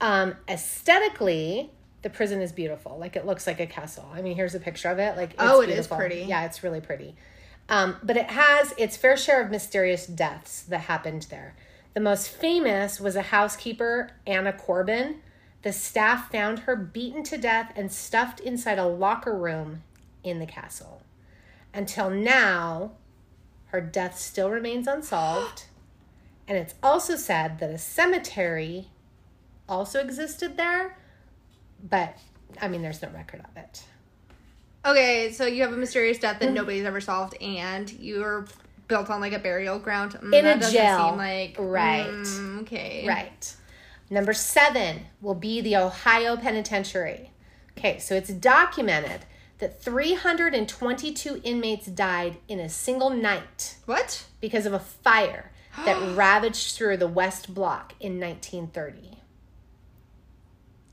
Um, 0.00 0.34
aesthetically, 0.48 1.70
the 2.02 2.10
prison 2.10 2.40
is 2.40 2.52
beautiful. 2.52 2.96
Like 2.98 3.16
it 3.16 3.26
looks 3.26 3.46
like 3.46 3.60
a 3.60 3.66
castle. 3.66 4.08
I 4.14 4.22
mean, 4.22 4.36
here's 4.36 4.54
a 4.54 4.60
picture 4.60 4.88
of 4.90 4.98
it. 4.98 5.16
Like 5.16 5.30
it's 5.32 5.42
Oh, 5.42 5.60
it 5.60 5.68
is 5.68 5.74
beautiful. 5.74 5.96
pretty. 5.98 6.22
Yeah, 6.22 6.44
it's 6.44 6.62
really 6.62 6.80
pretty. 6.80 7.14
Um, 7.68 7.96
but 8.02 8.16
it 8.16 8.30
has 8.30 8.72
its 8.78 8.96
fair 8.96 9.16
share 9.16 9.42
of 9.42 9.50
mysterious 9.50 10.06
deaths 10.06 10.62
that 10.62 10.82
happened 10.82 11.26
there. 11.30 11.54
The 11.94 12.00
most 12.00 12.28
famous 12.28 13.00
was 13.00 13.16
a 13.16 13.22
housekeeper, 13.22 14.10
Anna 14.26 14.52
Corbin. 14.52 15.22
The 15.62 15.72
staff 15.72 16.30
found 16.30 16.60
her 16.60 16.76
beaten 16.76 17.24
to 17.24 17.36
death 17.38 17.72
and 17.74 17.90
stuffed 17.90 18.38
inside 18.40 18.78
a 18.78 18.86
locker 18.86 19.34
room 19.36 19.82
in 20.22 20.38
the 20.38 20.46
castle. 20.46 21.02
Until 21.76 22.08
now, 22.08 22.92
her 23.66 23.82
death 23.82 24.18
still 24.18 24.50
remains 24.50 24.86
unsolved. 24.86 25.64
and 26.48 26.56
it's 26.56 26.74
also 26.82 27.16
said 27.16 27.58
that 27.58 27.70
a 27.70 27.76
cemetery 27.78 28.88
also 29.68 30.00
existed 30.00 30.56
there, 30.56 30.96
but 31.82 32.16
I 32.62 32.68
mean, 32.68 32.80
there's 32.80 33.02
no 33.02 33.10
record 33.10 33.40
of 33.40 33.56
it. 33.56 33.84
Okay, 34.86 35.32
so 35.32 35.46
you 35.46 35.62
have 35.62 35.72
a 35.72 35.76
mysterious 35.76 36.18
death 36.18 36.38
that 36.40 36.52
nobody's 36.52 36.84
ever 36.84 37.00
solved, 37.00 37.34
and 37.42 37.90
you're 37.92 38.46
built 38.88 39.10
on 39.10 39.20
like 39.20 39.32
a 39.32 39.38
burial 39.38 39.78
ground. 39.78 40.12
Mm, 40.12 40.32
In 40.32 40.46
a 40.46 40.54
doesn't 40.58 40.72
jail. 40.72 41.08
Seem 41.10 41.16
like 41.18 41.56
Right. 41.58 42.06
mm, 42.06 42.60
okay. 42.62 43.04
Right. 43.06 43.54
Number 44.08 44.32
seven 44.32 45.00
will 45.20 45.34
be 45.34 45.60
the 45.60 45.76
Ohio 45.76 46.36
Penitentiary. 46.36 47.32
Okay, 47.76 47.98
so 47.98 48.14
it's 48.14 48.30
documented 48.30 49.22
that 49.58 49.80
322 49.80 51.40
inmates 51.42 51.86
died 51.86 52.38
in 52.48 52.60
a 52.60 52.68
single 52.68 53.10
night 53.10 53.76
What? 53.86 54.26
because 54.40 54.66
of 54.66 54.72
a 54.72 54.78
fire 54.78 55.52
that 55.84 56.14
ravaged 56.16 56.76
through 56.76 56.98
the 56.98 57.08
West 57.08 57.54
Block 57.54 57.94
in 58.00 58.20
1930. 58.20 59.18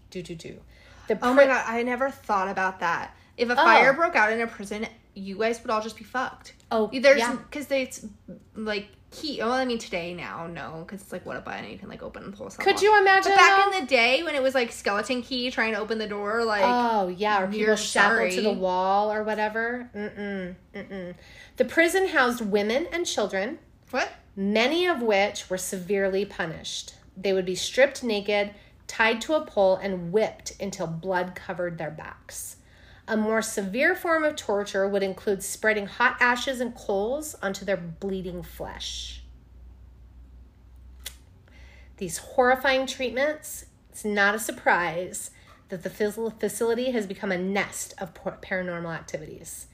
Do 0.09 0.21
do 0.21 0.35
do. 0.35 0.59
The 1.07 1.17
Oh 1.21 1.33
my 1.33 1.45
god, 1.45 1.65
I 1.67 1.83
never 1.83 2.09
thought 2.09 2.47
about 2.47 2.79
that. 2.79 3.15
If 3.35 3.49
a 3.49 3.53
oh. 3.53 3.55
fire 3.55 3.93
broke 3.93 4.15
out 4.15 4.31
in 4.31 4.39
a 4.39 4.47
prison, 4.47 4.87
you 5.15 5.37
guys 5.37 5.61
would 5.61 5.69
all 5.71 5.81
just 5.81 5.97
be 5.97 6.03
fucked. 6.03 6.53
Oh, 6.71 6.89
there's 6.91 7.19
yeah. 7.19 7.35
because 7.35 7.69
it's 7.71 8.05
like 8.55 8.87
key. 9.11 9.39
Well, 9.39 9.51
I 9.51 9.65
mean 9.65 9.77
today 9.77 10.13
now, 10.13 10.47
no, 10.47 10.83
because 10.85 11.01
it's 11.01 11.11
like 11.11 11.25
what 11.25 11.37
a 11.37 11.41
button 11.41 11.69
you 11.69 11.77
can 11.77 11.89
like 11.89 12.01
open 12.03 12.23
and 12.23 12.35
pull. 12.35 12.49
stuff 12.49 12.65
Could 12.65 12.75
off. 12.75 12.81
you 12.81 12.99
imagine? 12.99 13.31
But 13.31 13.37
back 13.37 13.71
though? 13.71 13.77
in 13.77 13.81
the 13.81 13.87
day 13.87 14.23
when 14.23 14.35
it 14.35 14.41
was 14.41 14.55
like 14.55 14.71
skeleton 14.71 15.21
key 15.21 15.51
trying 15.51 15.73
to 15.73 15.79
open 15.79 15.97
the 15.97 16.07
door, 16.07 16.43
like 16.43 16.63
Oh 16.63 17.07
yeah, 17.07 17.41
or 17.41 17.47
people 17.47 17.75
shackled 17.75 18.31
to 18.31 18.41
the 18.41 18.53
wall 18.53 19.11
or 19.11 19.23
whatever. 19.23 19.89
Mm-mm, 19.95 20.55
mm-mm. 20.73 21.15
The 21.57 21.65
prison 21.65 22.07
housed 22.07 22.41
women 22.41 22.87
and 22.91 23.05
children, 23.05 23.59
what? 23.91 24.09
many 24.35 24.87
of 24.87 25.01
which 25.01 25.49
were 25.49 25.57
severely 25.57 26.25
punished. 26.25 26.95
They 27.15 27.33
would 27.33 27.45
be 27.45 27.55
stripped 27.55 28.03
naked, 28.03 28.51
tied 28.87 29.21
to 29.21 29.35
a 29.35 29.45
pole, 29.45 29.75
and 29.75 30.11
whipped 30.11 30.53
until 30.59 30.87
blood 30.87 31.35
covered 31.35 31.77
their 31.77 31.91
backs. 31.91 32.57
A 33.07 33.17
more 33.17 33.41
severe 33.41 33.95
form 33.95 34.23
of 34.23 34.35
torture 34.35 34.87
would 34.87 35.03
include 35.03 35.43
spreading 35.43 35.87
hot 35.87 36.17
ashes 36.19 36.61
and 36.61 36.73
coals 36.73 37.35
onto 37.41 37.65
their 37.65 37.77
bleeding 37.77 38.43
flesh. 38.43 39.21
These 41.97 42.17
horrifying 42.17 42.87
treatments, 42.87 43.65
it's 43.91 44.05
not 44.05 44.35
a 44.35 44.39
surprise 44.39 45.31
that 45.69 45.83
the 45.83 45.89
facility 45.89 46.91
has 46.91 47.05
become 47.05 47.31
a 47.31 47.37
nest 47.37 47.93
of 47.99 48.13
paranormal 48.13 48.93
activities. 48.93 49.67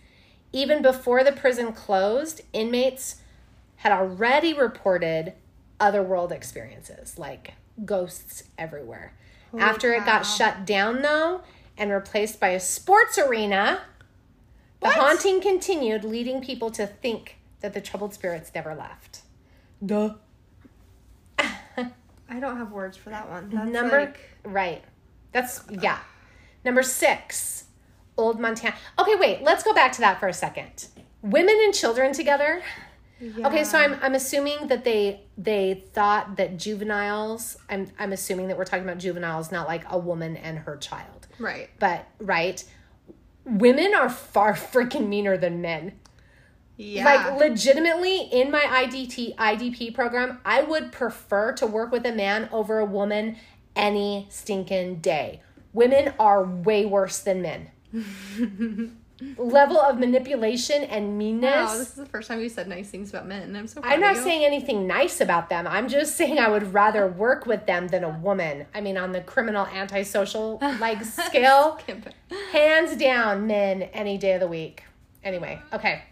Even 0.51 0.81
before 0.81 1.23
the 1.23 1.31
prison 1.31 1.71
closed, 1.71 2.41
inmates 2.53 3.17
had 3.77 3.91
already 3.91 4.53
reported 4.53 5.33
otherworld 5.79 6.31
experiences 6.31 7.19
like 7.19 7.53
ghosts 7.85 8.43
everywhere. 8.57 9.13
After 9.57 9.93
it 9.93 10.05
got 10.05 10.23
shut 10.23 10.65
down, 10.65 11.01
though, 11.01 11.41
and 11.79 11.91
replaced 11.91 12.39
by 12.39 12.49
a 12.49 12.59
sports 12.59 13.17
arena, 13.17 13.81
the 14.81 14.89
haunting 14.89 15.41
continued, 15.41 16.03
leading 16.03 16.41
people 16.41 16.69
to 16.71 16.85
think 16.85 17.37
that 17.61 17.73
the 17.73 17.81
troubled 17.81 18.13
spirits 18.13 18.51
never 18.53 18.75
left. 18.75 19.21
Duh. 19.83 20.15
I 21.39 22.39
don't 22.39 22.57
have 22.57 22.71
words 22.71 22.97
for 22.97 23.09
that 23.09 23.29
one. 23.29 23.49
That's 23.49 23.71
Number 23.71 23.99
like, 24.01 24.19
right. 24.43 24.83
That's 25.31 25.63
yeah. 25.69 25.99
Number 26.65 26.83
six, 26.83 27.65
Old 28.17 28.39
Montana. 28.39 28.75
Okay, 28.99 29.15
wait. 29.15 29.41
Let's 29.41 29.63
go 29.63 29.73
back 29.73 29.93
to 29.93 30.01
that 30.01 30.19
for 30.19 30.27
a 30.27 30.33
second. 30.33 30.87
Women 31.21 31.55
and 31.63 31.73
children 31.73 32.13
together. 32.13 32.61
Okay, 33.21 33.63
so 33.63 33.77
I'm 33.77 33.97
I'm 34.01 34.15
assuming 34.15 34.67
that 34.67 34.83
they 34.83 35.21
they 35.37 35.85
thought 35.93 36.37
that 36.37 36.57
juveniles. 36.57 37.57
I'm 37.69 37.87
I'm 37.97 38.13
assuming 38.13 38.47
that 38.47 38.57
we're 38.57 38.65
talking 38.65 38.83
about 38.85 38.97
juveniles, 38.97 39.51
not 39.51 39.67
like 39.67 39.83
a 39.89 39.97
woman 39.97 40.37
and 40.37 40.59
her 40.59 40.77
child. 40.77 41.18
Right. 41.39 41.69
But 41.79 42.07
right, 42.19 42.63
women 43.45 43.93
are 43.95 44.09
far 44.09 44.53
freaking 44.53 45.07
meaner 45.07 45.37
than 45.37 45.61
men. 45.61 45.93
Yeah. 46.77 47.03
Like 47.03 47.39
legitimately 47.39 48.21
in 48.31 48.51
my 48.51 48.61
IDT 48.61 49.35
IDP 49.35 49.93
program, 49.93 50.39
I 50.45 50.61
would 50.61 50.91
prefer 50.91 51.51
to 51.53 51.67
work 51.67 51.91
with 51.91 52.05
a 52.05 52.13
man 52.13 52.47
over 52.51 52.79
a 52.79 52.85
woman 52.85 53.35
any 53.75 54.27
stinking 54.29 54.99
day. 54.99 55.41
Women 55.73 56.13
are 56.19 56.43
way 56.43 56.85
worse 56.85 57.19
than 57.19 57.41
men. 57.41 57.71
Level 59.37 59.79
of 59.79 59.99
manipulation 59.99 60.83
and 60.83 61.17
meanness. 61.17 61.53
wow, 61.53 61.77
this 61.77 61.89
is 61.89 61.95
the 61.95 62.05
first 62.05 62.27
time 62.27 62.39
you 62.39 62.49
said 62.49 62.67
nice 62.67 62.89
things 62.89 63.09
about 63.09 63.27
men. 63.27 63.55
I'm 63.55 63.67
so. 63.67 63.81
I'm 63.83 63.99
not 63.99 64.17
saying 64.17 64.45
anything 64.45 64.87
nice 64.87 65.21
about 65.21 65.49
them. 65.49 65.67
I'm 65.67 65.87
just 65.87 66.15
saying 66.15 66.39
I 66.39 66.49
would 66.49 66.73
rather 66.73 67.07
work 67.07 67.45
with 67.45 67.65
them 67.65 67.87
than 67.87 68.03
a 68.03 68.09
woman. 68.09 68.65
I 68.73 68.81
mean, 68.81 68.97
on 68.97 69.11
the 69.11 69.21
criminal 69.21 69.65
antisocial 69.67 70.59
like 70.79 71.03
scale, 71.03 71.79
hands 72.51 72.95
down, 72.95 73.47
men 73.47 73.83
any 73.83 74.17
day 74.17 74.33
of 74.33 74.39
the 74.39 74.47
week. 74.47 74.83
Anyway, 75.23 75.61
okay. 75.73 76.03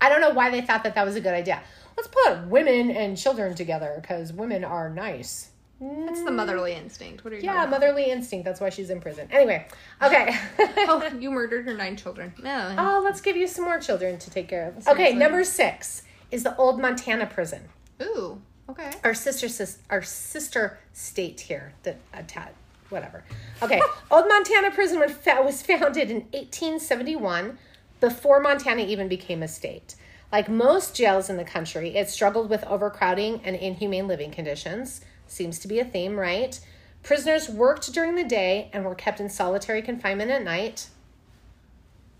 I 0.00 0.08
don't 0.08 0.20
know 0.20 0.30
why 0.30 0.50
they 0.50 0.60
thought 0.60 0.84
that 0.84 0.94
that 0.94 1.06
was 1.06 1.16
a 1.16 1.20
good 1.20 1.34
idea. 1.34 1.62
Let's 1.96 2.08
put 2.08 2.46
women 2.48 2.90
and 2.90 3.16
children 3.16 3.54
together 3.54 3.98
because 4.00 4.32
women 4.32 4.64
are 4.64 4.90
nice. 4.90 5.50
That's 5.80 6.22
the 6.22 6.30
motherly 6.30 6.72
instinct. 6.74 7.24
What 7.24 7.32
are 7.32 7.36
you? 7.36 7.42
Yeah, 7.42 7.64
about? 7.64 7.70
motherly 7.70 8.10
instinct. 8.10 8.44
That's 8.44 8.60
why 8.60 8.70
she's 8.70 8.90
in 8.90 9.00
prison. 9.00 9.28
Anyway, 9.30 9.66
okay. 10.02 10.36
Oh, 10.86 11.06
you 11.18 11.30
murdered 11.30 11.66
her 11.66 11.74
nine 11.74 11.96
children. 11.96 12.32
No. 12.42 12.74
oh, 12.78 13.02
let's 13.04 13.20
give 13.20 13.36
you 13.36 13.46
some 13.46 13.64
more 13.64 13.78
children 13.78 14.18
to 14.18 14.30
take 14.30 14.48
care 14.48 14.68
of. 14.68 14.86
Okay, 14.86 15.12
number 15.14 15.44
six 15.44 16.02
is 16.30 16.42
the 16.42 16.56
old 16.56 16.80
Montana 16.80 17.26
prison. 17.26 17.62
Ooh. 18.02 18.40
Okay. 18.68 18.92
our 19.04 19.12
sister 19.12 19.46
sis, 19.48 19.78
our 19.90 20.00
sister 20.00 20.78
state 20.94 21.38
here 21.38 21.74
that 21.82 21.96
uh, 22.14 22.20
a 22.20 22.22
tad 22.22 22.48
whatever 22.88 23.22
okay 23.60 23.78
old 24.10 24.26
montana 24.26 24.70
prison 24.70 24.98
was 25.00 25.62
founded 25.62 26.10
in 26.10 26.22
1871 26.32 27.58
before 28.00 28.40
montana 28.40 28.80
even 28.80 29.06
became 29.06 29.42
a 29.42 29.48
state 29.48 29.96
like 30.32 30.48
most 30.48 30.96
jails 30.96 31.28
in 31.28 31.36
the 31.36 31.44
country 31.44 31.94
it 31.94 32.08
struggled 32.08 32.48
with 32.48 32.64
overcrowding 32.64 33.38
and 33.44 33.54
inhumane 33.54 34.08
living 34.08 34.30
conditions 34.30 35.02
seems 35.34 35.58
to 35.58 35.68
be 35.68 35.78
a 35.78 35.84
theme 35.84 36.16
right 36.18 36.60
prisoners 37.02 37.48
worked 37.48 37.92
during 37.92 38.14
the 38.14 38.24
day 38.24 38.70
and 38.72 38.84
were 38.84 38.94
kept 38.94 39.20
in 39.20 39.28
solitary 39.28 39.82
confinement 39.82 40.30
at 40.30 40.42
night 40.42 40.88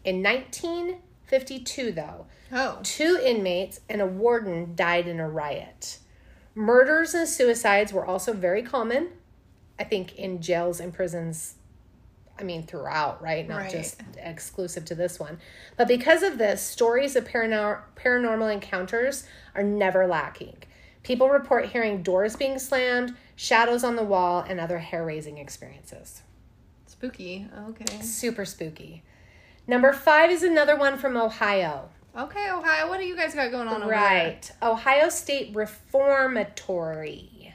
in 0.04 0.22
1952 0.22 1.92
though 1.92 2.26
Oh. 2.52 2.78
Two 2.84 3.18
inmates 3.24 3.80
and 3.88 4.00
a 4.00 4.06
warden 4.06 4.74
died 4.76 5.08
in 5.08 5.18
a 5.18 5.28
riot. 5.28 5.98
Murders 6.54 7.12
and 7.14 7.26
suicides 7.26 7.92
were 7.92 8.04
also 8.04 8.32
very 8.32 8.62
common, 8.62 9.08
I 9.76 9.82
think, 9.84 10.14
in 10.16 10.40
jails 10.40 10.78
and 10.78 10.94
prisons. 10.94 11.54
I 12.38 12.44
mean, 12.44 12.64
throughout, 12.64 13.20
right? 13.20 13.48
Not 13.48 13.62
Right. 13.62 13.70
just 13.72 14.00
exclusive 14.18 14.84
to 14.84 14.94
this 14.94 15.18
one. 15.18 15.40
But 15.76 15.88
because 15.88 16.22
of 16.22 16.38
this, 16.38 16.62
stories 16.62 17.16
of 17.16 17.24
paranor- 17.24 17.80
paranormal 17.96 18.52
encounters 18.52 19.26
are 19.56 19.62
never 19.64 20.06
lacking. 20.06 20.58
People 21.04 21.28
report 21.28 21.66
hearing 21.66 22.02
doors 22.02 22.34
being 22.34 22.58
slammed, 22.58 23.14
shadows 23.36 23.84
on 23.84 23.94
the 23.94 24.02
wall, 24.02 24.44
and 24.48 24.58
other 24.58 24.78
hair 24.78 25.04
raising 25.04 25.38
experiences. 25.38 26.22
Spooky. 26.86 27.46
Okay. 27.68 28.00
Super 28.00 28.44
spooky. 28.44 29.04
Number 29.66 29.92
five 29.92 30.30
is 30.30 30.42
another 30.42 30.76
one 30.76 30.98
from 30.98 31.16
Ohio. 31.16 31.88
Okay, 32.16 32.50
Ohio. 32.50 32.88
What 32.88 33.00
do 33.00 33.06
you 33.06 33.16
guys 33.16 33.34
got 33.34 33.50
going 33.50 33.68
on 33.68 33.82
over 33.82 33.90
there? 33.90 34.00
Right. 34.00 34.50
Ohio 34.62 35.08
State 35.10 35.54
Reformatory. 35.54 37.54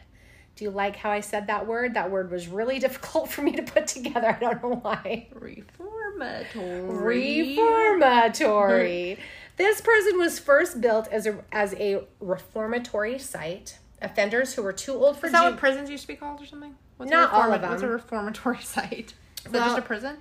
Do 0.56 0.66
you 0.66 0.72
like 0.72 0.98
how 0.98 1.10
I 1.10 1.22
said 1.22 1.48
that 1.48 1.66
word? 1.66 1.94
That 1.94 2.12
word 2.12 2.30
was 2.30 2.50
really 2.50 2.78
difficult 2.80 3.30
for 3.30 3.42
me 3.42 3.54
to 3.54 3.64
put 3.64 3.88
together. 3.88 4.28
I 4.28 4.40
don't 4.40 4.62
know 4.62 4.76
why. 4.82 5.28
Reformatory. 5.34 7.56
Reformatory. 7.56 9.18
This 9.60 9.80
prison 9.82 10.18
was 10.18 10.40
first 10.40 10.82
built 10.82 11.08
as 11.10 11.28
a 11.28 11.44
as 11.52 11.76
a 11.76 12.06
reformatory 12.20 13.20
site. 13.20 13.78
Offenders 14.02 14.54
who 14.54 14.64
were 14.64 14.74
too 14.74 14.94
old 14.94 15.20
for 15.20 15.26
Is 15.28 15.34
that 15.34 15.44
ju- 15.44 15.50
what 15.52 15.60
prisons 15.60 15.90
used 15.90 16.04
to 16.04 16.08
be 16.08 16.16
called 16.16 16.42
or 16.42 16.46
something? 16.46 16.74
What's 16.98 17.12
Not 17.12 17.32
a 17.32 17.36
all 17.36 17.52
of 17.54 17.62
them. 17.62 17.70
What's 17.70 17.84
a 17.84 17.88
reformatory 17.88 18.62
site? 18.64 19.14
Is 19.46 19.52
that 19.52 19.66
just 19.66 19.78
a 19.78 19.82
prison? 19.82 20.18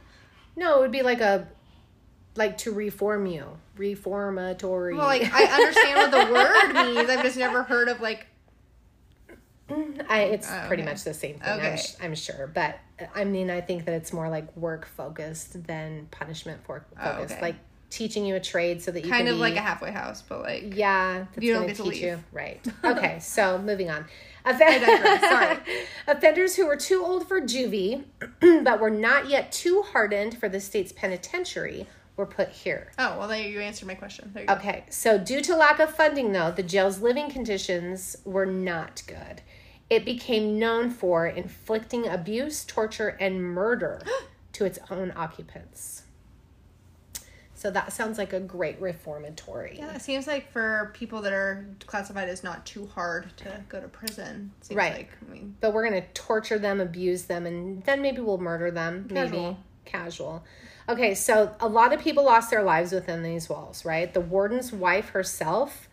No, 0.57 0.77
it 0.79 0.81
would 0.83 0.93
be 0.93 1.03
like 1.03 1.21
a 1.21 1.47
like 2.35 2.59
to 2.59 2.73
reform 2.73 3.27
you. 3.27 3.47
Reformatory. 3.77 4.95
Well, 4.97 5.07
like 5.07 5.33
I 5.33 5.45
understand 5.45 5.97
what 5.99 6.11
the 6.11 6.33
word 6.33 6.73
means. 6.97 7.09
I've 7.09 7.23
just 7.23 7.37
never 7.39 7.63
heard 7.63 7.89
of 7.89 8.01
like. 8.01 8.27
I, 10.09 10.21
it's 10.23 10.49
Oh, 10.51 10.65
pretty 10.67 10.83
okay. 10.83 10.93
much 10.93 11.05
the 11.05 11.13
same 11.13 11.35
thing, 11.35 11.43
I'm, 11.45 11.59
Okay. 11.59 11.77
sh- 11.77 11.95
I'm 12.01 12.15
sure. 12.15 12.47
But 12.53 12.79
I 13.15 13.25
mean, 13.25 13.51
I 13.51 13.61
think 13.61 13.85
that 13.85 13.93
it's 13.95 14.15
more 14.15 14.31
like 14.31 14.57
work 14.57 14.87
focused 14.87 15.67
than 15.67 16.09
punishment 16.11 16.65
for 16.65 16.87
focused. 16.97 17.33
Oh, 17.33 17.37
okay. 17.37 17.41
Like 17.43 17.57
teaching 17.91 18.27
you 18.27 18.35
a 18.35 18.41
trade 18.41 18.83
so 18.83 18.91
that 18.91 19.05
you 19.05 19.11
Kind 19.11 19.25
can 19.27 19.35
of 19.35 19.37
be, 19.37 19.41
like 19.41 19.57
a 19.57 19.61
halfway 19.61 19.91
house, 19.91 20.23
but 20.29 20.43
like 20.43 20.75
yeah, 20.77 21.27
that's 21.35 21.43
You 21.45 21.55
don't 21.55 21.67
get 21.67 21.77
to 21.77 21.83
teach 21.85 21.93
leave. 21.93 22.03
you 22.03 22.25
right. 22.33 22.61
Okay, 22.85 23.19
so 23.21 23.59
moving 23.59 23.91
on. 23.91 24.05
sorry. 24.49 25.59
Offenders 26.07 26.57
who 26.57 26.67
were 26.67 26.77
too 26.77 27.05
old 27.05 27.29
for 27.29 27.41
juvie, 27.41 28.05
but 28.65 28.81
were 28.81 28.91
not 28.91 29.29
yet 29.29 29.53
too 29.53 29.83
hardened 29.83 30.39
for 30.39 30.49
the 30.49 30.61
state's 30.61 30.93
penitentiary, 30.93 31.87
were 32.17 32.27
put 32.27 32.49
here. 32.49 32.91
Oh 32.99 33.19
well, 33.19 33.29
there 33.29 33.41
you 33.41 33.61
answered 33.61 33.87
my 33.87 33.95
question. 33.95 34.31
There 34.33 34.43
you 34.45 34.49
go. 34.49 34.55
Okay, 34.55 34.85
so 34.89 35.19
due 35.19 35.41
to 35.43 35.55
lack 35.57 35.81
of 35.81 35.95
funding, 35.95 36.33
though, 36.33 36.51
the 36.51 36.63
jail's 36.63 37.01
living 37.01 37.31
conditions 37.31 38.17
were 38.25 38.47
not 38.47 39.03
good. 39.07 39.43
It 39.91 40.05
became 40.05 40.59
known 40.59 40.91
for 40.91 41.27
inflicting 41.27 42.07
abuse, 42.07 42.65
torture, 42.65 43.17
and 43.21 43.43
murder 43.43 44.03
to 44.55 44.65
its 44.65 44.79
own 44.91 45.13
occupants. 45.17 46.03
So 47.59 47.73
that 47.73 47.93
sounds 47.93 48.19
like 48.19 48.33
a 48.33 48.39
great 48.39 48.81
reformatory. 48.81 49.79
Yeah, 49.81 49.93
it 49.93 50.01
seems 50.01 50.29
like 50.29 50.53
for 50.53 50.93
people 50.95 51.23
that 51.23 51.33
are 51.33 51.67
classified 51.87 52.29
as 52.29 52.45
not 52.45 52.65
too 52.65 52.87
hard 52.87 53.37
to 53.39 53.61
go 53.69 53.81
to 53.81 53.89
prison. 53.89 54.53
Seems 54.61 54.77
Right. 54.77 54.93
Like, 54.93 55.11
I 55.27 55.33
mean, 55.33 55.57
But 55.61 55.73
we're 55.73 55.89
going 55.91 56.01
to 56.01 56.07
torture 56.15 56.61
them, 56.61 56.81
abuse 56.81 57.25
them, 57.25 57.47
and 57.47 57.83
then 57.83 58.01
maybe 58.01 58.21
we'll 58.21 58.39
murder 58.39 58.71
them. 58.71 59.09
Maybe 59.11 59.31
Casual. 59.31 59.59
casual. 59.85 60.45
Okay, 60.89 61.17
so 61.17 61.53
a 61.59 61.67
lot 61.67 61.93
of 61.93 62.01
people 62.01 62.25
lost 62.25 62.49
their 62.51 62.63
lives 62.63 62.93
within 62.93 63.25
these 63.25 63.49
walls, 63.49 63.85
right? 63.85 64.15
The 64.15 64.21
warden's 64.21 64.73
wife 64.73 65.09
herself 65.09 65.89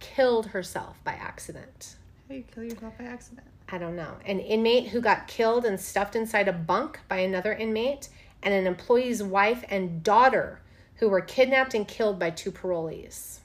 killed 0.00 0.48
herself 0.48 1.02
by 1.02 1.12
accident. 1.12 1.96
How 2.28 2.34
do 2.34 2.40
you 2.40 2.44
kill 2.54 2.62
yourself 2.62 2.98
by 2.98 3.04
accident? 3.04 3.46
I 3.70 3.78
don't 3.78 3.96
know. 3.96 4.16
An 4.26 4.38
inmate 4.38 4.88
who 4.88 5.00
got 5.00 5.28
killed 5.28 5.64
and 5.64 5.80
stuffed 5.80 6.14
inside 6.14 6.46
a 6.46 6.52
bunk 6.52 7.00
by 7.08 7.20
another 7.20 7.54
inmate, 7.54 8.10
and 8.42 8.52
an 8.52 8.66
employee's 8.66 9.22
wife 9.22 9.64
and 9.70 10.02
daughter 10.02 10.60
who 11.04 11.10
were 11.10 11.20
kidnapped 11.20 11.74
and 11.74 11.86
killed 11.86 12.18
by 12.18 12.30
two 12.30 12.50
parolees. 12.50 13.40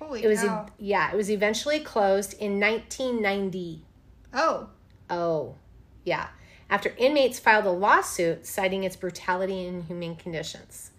Holy 0.00 0.24
It 0.24 0.26
was 0.26 0.40
cow. 0.42 0.66
yeah, 0.76 1.12
it 1.12 1.16
was 1.16 1.30
eventually 1.30 1.78
closed 1.78 2.32
in 2.40 2.58
1990. 2.58 3.84
oh, 4.34 4.68
Oh, 5.08 5.54
yeah. 6.04 6.26
After 6.68 6.92
inmates 6.98 7.38
filed 7.38 7.66
a 7.66 7.70
lawsuit 7.70 8.44
citing 8.44 8.82
its 8.82 8.96
brutality 8.96 9.64
and 9.68 9.82
inhumane 9.82 10.16
conditions. 10.16 10.90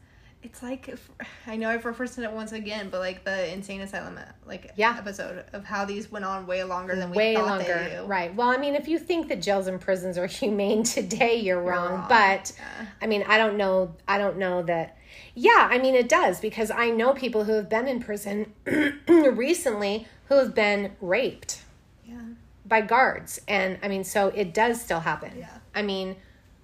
it's 0.44 0.64
like 0.64 0.88
if, 0.88 1.10
I 1.46 1.58
know 1.58 1.68
I've 1.70 1.84
referenced 1.84 2.18
it 2.20 2.32
once 2.32 2.54
again, 2.54 2.88
but 2.90 3.00
like 3.02 3.26
the 3.26 3.52
insane 3.52 3.82
asylum 3.82 4.18
like 4.46 4.72
Yeah. 4.78 4.96
episode 4.98 5.44
of 5.52 5.66
how 5.66 5.84
these 5.84 6.10
went 6.10 6.24
on 6.24 6.48
way 6.48 6.64
longer 6.64 6.96
than 6.96 7.10
we 7.10 7.18
Way 7.18 7.36
thought 7.36 7.48
longer. 7.48 7.64
they 7.90 7.98
do. 7.98 8.04
Right. 8.06 8.34
Well, 8.34 8.48
I 8.48 8.56
mean, 8.56 8.76
if 8.76 8.88
you 8.88 8.98
think 8.98 9.28
that 9.28 9.42
jails 9.42 9.68
and 9.68 9.82
prisons 9.82 10.18
are 10.18 10.28
humane 10.40 10.84
today, 10.84 11.36
you're 11.42 11.62
wrong. 11.62 11.92
wrong. 11.96 12.06
But 12.08 12.54
Yeah. 12.56 12.86
I 13.02 13.08
mean, 13.08 13.26
I 13.28 13.38
don't 13.38 13.58
know. 13.58 13.94
I 14.08 14.18
don't 14.18 14.38
know 14.38 14.64
that. 14.64 14.98
Yeah, 15.34 15.68
I 15.70 15.78
mean, 15.78 15.95
it 15.95 16.07
does 16.09 16.39
because 16.39 16.72
I 16.72 16.89
know 16.89 17.13
people 17.13 17.43
who 17.45 17.53
have 17.53 17.70
been 17.70 17.88
in 17.88 17.99
prison 17.99 18.53
recently 19.07 20.07
who 20.30 20.36
have 20.36 20.55
been 20.55 20.93
raped 21.01 21.61
Yeah. 22.05 22.22
by 22.66 22.82
guards. 22.82 23.41
And 23.47 23.78
I 23.84 23.88
mean, 23.88 24.03
so 24.03 24.28
it 24.30 24.53
does 24.53 24.82
still 24.82 25.01
happen. 25.01 25.32
Yeah. 25.38 25.57
I 25.74 25.82
mean, 25.82 26.16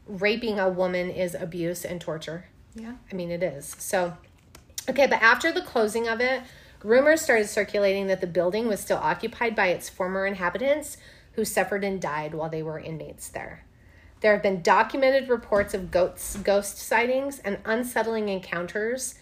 raping 0.08 0.60
a 0.60 0.70
woman 0.70 1.10
is 1.10 1.36
abuse 1.36 1.86
and 1.86 2.00
torture. 2.02 2.46
Yeah. 2.76 2.94
I 3.12 3.16
mean, 3.16 3.32
it 3.32 3.44
is. 3.44 3.76
So, 3.80 4.18
okay, 4.90 5.08
but 5.08 5.22
after 5.22 5.52
the 5.52 5.62
closing 5.62 6.08
of 6.08 6.22
it, 6.22 6.42
rumors 6.84 7.22
started 7.22 7.48
circulating 7.48 8.08
that 8.08 8.22
the 8.22 8.28
building 8.28 8.68
was 8.68 8.80
still 8.80 8.98
occupied 8.98 9.56
by 9.56 9.68
its 9.68 9.90
former 9.90 10.26
inhabitants 10.26 10.98
who 11.34 11.46
suffered 11.46 11.84
and 11.84 12.02
died 12.02 12.34
while 12.34 12.50
they 12.50 12.64
were 12.64 12.80
inmates 12.80 13.30
there. 13.30 13.64
There 14.22 14.34
have 14.34 14.44
been 14.44 14.62
documented 14.62 15.30
reports 15.30 15.74
of 15.74 15.92
ghosts, 15.92 16.38
ghost 16.38 16.78
sightings 16.78 17.40
and 17.40 17.58
unsettling 17.66 18.30
encounters 18.30 19.16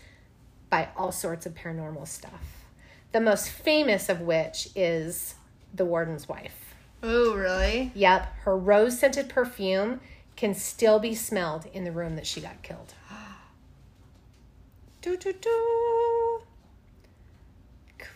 by 0.69 0.89
all 0.95 1.11
sorts 1.11 1.45
of 1.45 1.55
paranormal 1.55 2.07
stuff. 2.07 2.65
The 3.13 3.21
most 3.21 3.49
famous 3.49 4.09
of 4.09 4.21
which 4.21 4.69
is 4.75 5.35
the 5.73 5.85
warden's 5.85 6.27
wife. 6.27 6.75
Oh, 7.01 7.33
really? 7.33 7.91
Yep, 7.95 8.33
her 8.41 8.57
rose 8.57 8.99
scented 8.99 9.29
perfume 9.29 10.01
can 10.35 10.53
still 10.53 10.99
be 10.99 11.15
smelled 11.15 11.65
in 11.73 11.85
the 11.85 11.91
room 11.91 12.15
that 12.17 12.27
she 12.27 12.41
got 12.41 12.61
killed. 12.61 12.93
do 15.01 15.15
do 15.15 15.31
do. 15.31 16.08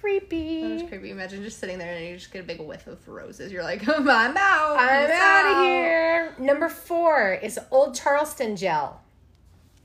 Creepy. 0.04 0.62
That 0.62 0.74
was 0.74 0.84
creepy. 0.84 1.12
Imagine 1.12 1.44
just 1.44 1.60
sitting 1.60 1.78
there 1.78 1.96
and 1.96 2.06
you 2.06 2.16
just 2.18 2.30
get 2.30 2.42
a 2.42 2.44
big 2.44 2.60
whiff 2.60 2.88
of 2.88 3.08
roses. 3.08 3.54
You're 3.54 3.64
like, 3.64 3.88
I'm 3.88 4.06
out. 4.10 4.36
I'm 4.78 5.10
out 5.10 5.60
of 5.60 5.64
here. 5.64 6.36
Number 6.38 6.68
four 6.68 7.32
is 7.36 7.58
Old 7.72 7.96
Charleston 7.96 8.58
Jail. 8.58 9.00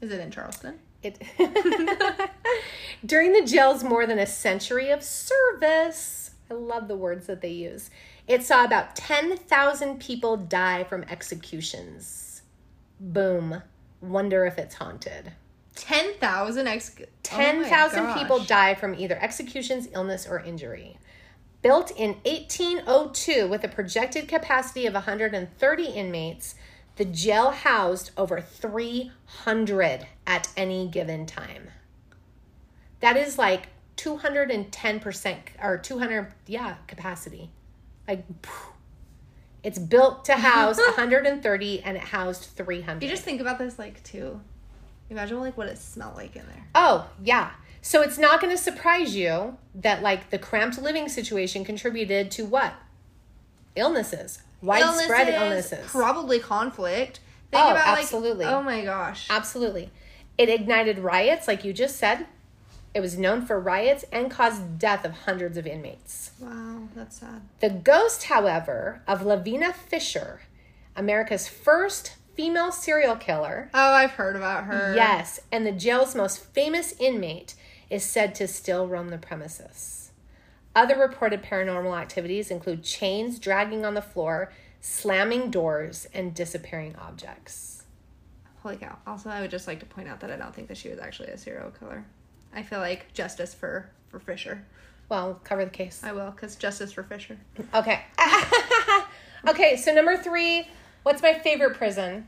Is 0.01 0.11
it 0.11 0.19
in 0.19 0.33
Charleston? 0.33 0.81
It 1.05 1.23
during 3.07 3.33
the 3.33 3.45
jail's 3.45 3.85
more 3.85 4.09
than 4.09 4.19
a 4.19 4.27
century 4.27 4.91
of 4.91 5.05
service. 5.05 6.33
I 6.51 6.55
love 6.55 6.89
the 6.89 6.97
words 6.97 7.29
that 7.29 7.41
they 7.41 7.53
use. 7.53 7.89
It 8.27 8.43
saw 8.43 8.65
about 8.65 8.97
10,000 8.97 10.01
people 10.01 10.37
die 10.37 10.83
from 10.83 11.05
executions. 11.05 12.43
Boom. 12.99 13.63
Wonder 14.01 14.47
if 14.47 14.59
it's 14.59 14.75
haunted. 14.75 15.31
10,000 15.79 16.67
ex. 16.67 16.97
oh 17.01 17.05
10,000 17.23 18.05
gosh. 18.05 18.19
people 18.19 18.41
die 18.41 18.75
from 18.75 18.95
either 18.95 19.19
executions, 19.21 19.89
illness, 19.93 20.27
or 20.29 20.41
injury. 20.41 20.99
Built 21.63 21.91
in 21.93 22.15
1802 22.25 23.49
with 23.49 23.65
a 23.65 23.69
projected 23.69 24.29
capacity 24.29 24.87
of 24.87 24.95
130 24.95 25.85
inmates, 25.85 26.55
the 26.97 27.05
jail 27.05 27.51
housed 27.51 28.11
over 28.17 28.41
300 28.41 30.07
at 30.27 30.49
any 30.57 30.89
given 30.89 31.27
time. 31.27 31.69
That 33.01 33.17
is 33.17 33.39
like 33.39 33.69
210% 33.97 35.39
or 35.63 35.79
200, 35.79 36.33
yeah, 36.47 36.77
capacity. 36.87 37.51
Like, 38.07 38.25
phew. 38.43 38.73
it's 39.63 39.79
built 39.79 40.25
to 40.27 40.35
house 40.35 40.79
130 40.97 41.83
and 41.83 41.97
it 41.97 42.03
housed 42.03 42.45
300. 42.57 43.03
You 43.03 43.09
just 43.11 43.23
think 43.23 43.41
about 43.41 43.59
this, 43.59 43.79
like, 43.79 44.03
too. 44.03 44.41
Imagine, 45.11 45.41
like, 45.41 45.57
what 45.57 45.69
it 45.69 45.79
smelled 45.79 46.17
like 46.17 46.37
in 46.37 46.47
there. 46.47 46.65
Oh, 46.75 47.09
yeah. 47.23 47.51
So 47.81 48.03
it's 48.03 48.19
not 48.19 48.41
going 48.41 48.55
to 48.55 48.63
surprise 48.63 49.17
you 49.17 49.57
that 49.75 50.03
like 50.03 50.31
the 50.31 50.39
cramped 50.39 50.79
living 50.83 51.09
situation 51.09 51.65
contributed 51.65 52.31
to 52.33 52.45
what? 52.45 52.75
Illnesses. 53.77 54.43
Widespread 54.61 55.29
illnesses. 55.29 55.87
Probably 55.87 56.41
conflict. 56.41 57.21
Think 57.51 57.65
Oh, 57.65 57.71
about, 57.71 57.99
absolutely. 57.99 58.45
Like, 58.45 58.55
oh 58.55 58.63
my 58.63 58.85
gosh. 58.85 59.29
Absolutely. 59.31 59.91
It 60.37 60.49
ignited 60.49 60.99
riots 60.99 61.49
like 61.49 61.65
you 61.65 61.73
just 61.73 61.97
said. 61.97 62.27
It 62.93 63.01
was 63.01 63.17
known 63.17 63.47
for 63.47 63.61
riots 63.61 64.05
and 64.11 64.31
caused 64.31 64.79
death 64.79 65.05
of 65.05 65.13
hundreds 65.13 65.57
of 65.57 65.67
inmates. 65.67 66.33
Wow, 66.41 66.89
that's 66.95 67.21
sad. 67.21 67.43
The 67.61 67.71
ghost, 67.71 68.25
however, 68.25 69.03
of 69.07 69.25
Lavina 69.25 69.73
Fisher, 69.73 70.41
America's 70.97 71.47
first 71.49 72.17
female 72.39 72.71
serial 72.71 73.17
killer, 73.17 73.69
Oh, 73.75 73.93
I've 73.95 74.13
heard 74.13 74.37
about 74.37 74.63
her. 74.67 74.95
Yes, 74.95 75.41
and 75.51 75.67
the 75.67 75.73
jail's 75.73 76.15
most 76.15 76.39
famous 76.39 76.95
inmate 77.01 77.57
is 77.91 78.05
said 78.05 78.33
to 78.37 78.47
still 78.47 78.87
roam 78.87 79.09
the 79.09 79.19
premises. 79.19 80.13
Other 80.77 80.97
reported 80.97 81.43
paranormal 81.43 82.01
activities 82.01 82.53
include 82.53 82.85
chains 82.85 83.41
dragging 83.41 83.85
on 83.85 83.95
the 83.95 84.03
floor, 84.03 84.53
slamming 84.81 85.51
doors, 85.51 86.07
and 86.15 86.33
disappearing 86.33 86.95
objects. 86.95 87.83
Holy 88.63 88.77
cow. 88.77 88.97
Also, 89.05 89.31
I 89.31 89.41
would 89.41 89.51
just 89.51 89.67
like 89.67 89.81
to 89.81 89.87
point 89.87 90.07
out 90.07 90.21
that 90.21 90.31
I 90.31 90.37
don't 90.37 90.55
think 90.55 90.69
that 90.69 90.77
she 90.77 90.91
was 90.91 91.01
actually 91.01 91.31
a 91.31 91.39
serial 91.39 91.73
killer. 91.73 92.05
I 92.55 92.63
feel 92.63 92.79
like 92.79 93.13
justice 93.15 93.53
for 93.53 93.91
for 94.11 94.21
Fisher. 94.21 94.65
Well, 95.09 95.41
cover 95.43 95.65
the 95.65 95.73
case. 95.73 96.03
I 96.05 96.13
will, 96.13 96.31
because 96.31 96.55
justice 96.55 96.93
for 96.93 97.03
Fisher. 97.03 97.37
Okay. 97.75 98.03
okay, 99.49 99.77
so 99.77 99.93
number 99.93 100.17
three, 100.17 100.69
what's 101.03 101.23
my 101.23 101.35
favorite 101.35 101.77
prison? 101.77 102.27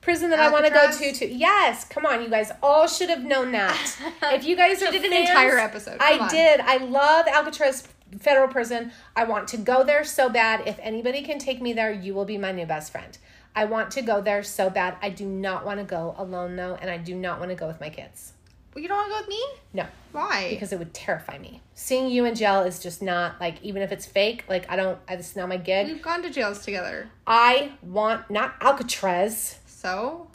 Prison 0.00 0.30
that 0.30 0.40
I 0.40 0.50
want 0.50 0.64
to 0.64 0.72
go 0.72 0.90
to, 0.90 1.12
to 1.12 1.30
yes, 1.30 1.84
come 1.84 2.06
on, 2.06 2.22
you 2.22 2.30
guys 2.30 2.50
all 2.62 2.86
should 2.86 3.10
have 3.10 3.22
known 3.22 3.52
that. 3.52 3.96
If 4.22 4.44
you 4.44 4.56
guys 4.56 4.82
are 4.82 4.90
did 4.90 5.04
an 5.04 5.12
entire 5.12 5.58
episode. 5.58 5.98
I 6.00 6.18
on. 6.18 6.30
did. 6.30 6.60
I 6.60 6.78
love 6.78 7.26
Alcatraz 7.26 7.86
Federal 8.18 8.48
Prison. 8.48 8.92
I 9.14 9.24
want 9.24 9.48
to 9.48 9.58
go 9.58 9.84
there 9.84 10.04
so 10.04 10.30
bad. 10.30 10.66
If 10.66 10.78
anybody 10.80 11.22
can 11.22 11.38
take 11.38 11.60
me 11.60 11.74
there, 11.74 11.92
you 11.92 12.14
will 12.14 12.24
be 12.24 12.38
my 12.38 12.52
new 12.52 12.64
best 12.64 12.92
friend. 12.92 13.18
I 13.54 13.64
want 13.64 13.90
to 13.92 14.02
go 14.02 14.20
there 14.20 14.42
so 14.42 14.70
bad. 14.70 14.96
I 15.02 15.10
do 15.10 15.26
not 15.26 15.66
want 15.66 15.80
to 15.80 15.84
go 15.84 16.14
alone 16.16 16.56
though, 16.56 16.78
and 16.80 16.90
I 16.90 16.96
do 16.96 17.14
not 17.14 17.38
want 17.38 17.50
to 17.50 17.56
go 17.56 17.66
with 17.66 17.80
my 17.80 17.90
kids. 17.90 18.32
You 18.76 18.86
don't 18.86 18.96
want 18.96 19.08
to 19.08 19.14
go 19.14 19.20
with 19.20 19.28
me? 19.28 19.44
No, 19.72 19.86
Why? 20.12 20.50
because 20.50 20.72
it 20.72 20.78
would 20.78 20.94
terrify 20.94 21.38
me. 21.38 21.60
Seeing 21.74 22.08
you 22.08 22.24
in 22.24 22.34
jail 22.34 22.62
is 22.62 22.78
just 22.78 23.02
not 23.02 23.40
like 23.40 23.60
even 23.62 23.82
if 23.82 23.90
it's 23.90 24.06
fake. 24.06 24.44
Like 24.48 24.70
I 24.70 24.76
don't. 24.76 24.98
i 25.08 25.14
It's 25.14 25.34
not 25.34 25.48
my 25.48 25.56
gig. 25.56 25.88
We've 25.88 26.02
gone 26.02 26.22
to 26.22 26.30
jails 26.30 26.64
together. 26.64 27.08
I 27.26 27.72
want 27.82 28.30
not 28.30 28.54
Alcatraz. 28.60 29.58
So? 29.66 30.28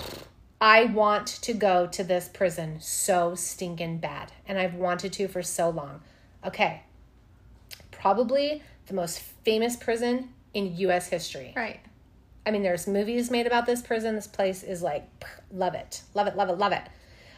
I 0.60 0.86
want 0.86 1.28
to 1.28 1.54
go 1.54 1.88
to 1.88 2.04
this 2.04 2.30
prison 2.30 2.80
so 2.80 3.36
stinking 3.36 4.00
bad. 4.00 4.32
And 4.48 4.58
I've 4.58 4.74
wanted 4.76 5.14
to 5.14 5.28
for 5.28 5.44
so 5.44 5.70
long. 5.70 6.02
Okay. 6.46 6.82
Probably 7.92 8.64
the 8.88 8.94
most 8.94 9.20
famous 9.20 9.76
prison 9.76 10.30
in 10.54 10.76
US 10.78 11.08
history. 11.08 11.54
Right. 11.56 11.80
I 12.46 12.52
mean, 12.52 12.64
there's 12.64 12.88
movies 12.88 13.32
made 13.32 13.48
about 13.48 13.66
this 13.66 13.82
prison. 13.82 14.16
This 14.16 14.28
place 14.28 14.64
is 14.64 14.82
like, 14.82 15.08
love 15.52 15.74
it. 15.74 16.02
Love 16.14 16.28
it, 16.28 16.36
love 16.36 16.50
it, 16.50 16.58
love 16.58 16.72
it. 16.72 16.84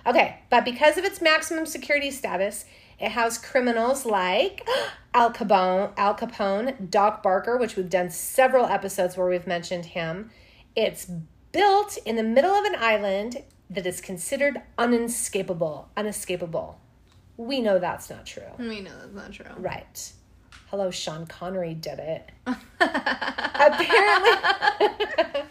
Okay, 0.08 0.40
but 0.50 0.64
because 0.64 0.98
of 0.98 1.04
its 1.04 1.22
maximum 1.22 1.66
security 1.66 2.12
status, 2.12 2.64
it 2.98 3.12
housed 3.12 3.44
criminals 3.44 4.06
like 4.06 4.68
Al 5.14 5.34
Capone, 5.34 5.92
Al 5.98 6.16
Capone, 6.16 6.90
Doc 6.90 7.22
Barker, 7.22 7.58
which 7.58 7.76
we've 7.76 7.90
done 7.90 8.10
several 8.10 8.66
episodes 8.66 9.18
where 9.18 9.28
we've 9.28 9.46
mentioned 9.46 9.88
him. 9.88 10.32
It's 10.76 11.06
built 11.52 11.98
in 12.06 12.16
the 12.16 12.24
middle 12.24 12.52
of 12.52 12.64
an 12.64 12.76
island 12.78 13.44
that 13.70 13.86
is 13.86 14.00
considered 14.00 14.62
unescapable. 14.78 15.90
Unescapable. 15.98 16.76
We 17.36 17.62
know 17.62 17.78
that's 17.78 18.10
not 18.10 18.26
true. 18.26 18.44
We 18.58 18.82
know 18.82 18.92
that's 18.98 19.14
not 19.14 19.32
true. 19.34 19.46
Right. 19.58 20.12
Hello, 20.70 20.92
Sean 20.92 21.26
Connery 21.26 21.74
did 21.74 21.98
it. 21.98 22.30
apparently, 22.46 24.32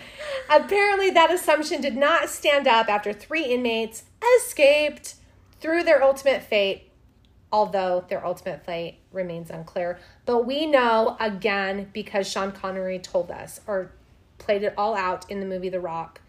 apparently, 0.51 1.11
that 1.11 1.31
assumption 1.31 1.81
did 1.81 1.97
not 1.97 2.29
stand 2.29 2.69
up 2.69 2.91
after 2.91 3.15
three 3.15 3.45
inmates 3.45 4.05
escaped 4.37 5.15
through 5.59 5.85
their 5.85 6.03
ultimate 6.03 6.43
fate, 6.43 6.91
although 7.51 8.05
their 8.09 8.27
ultimate 8.27 8.63
fate 8.67 8.99
remains 9.11 9.49
unclear. 9.49 9.99
But 10.27 10.45
we 10.47 10.67
know, 10.67 11.17
again, 11.19 11.89
because 11.95 12.31
Sean 12.31 12.53
Connery 12.53 12.99
told 12.99 13.31
us 13.31 13.63
or 13.67 13.93
played 14.37 14.65
it 14.65 14.75
all 14.77 14.95
out 14.95 15.31
in 15.31 15.41
the 15.41 15.47
movie 15.47 15.71
The 15.71 15.81
Rock, 15.81 16.21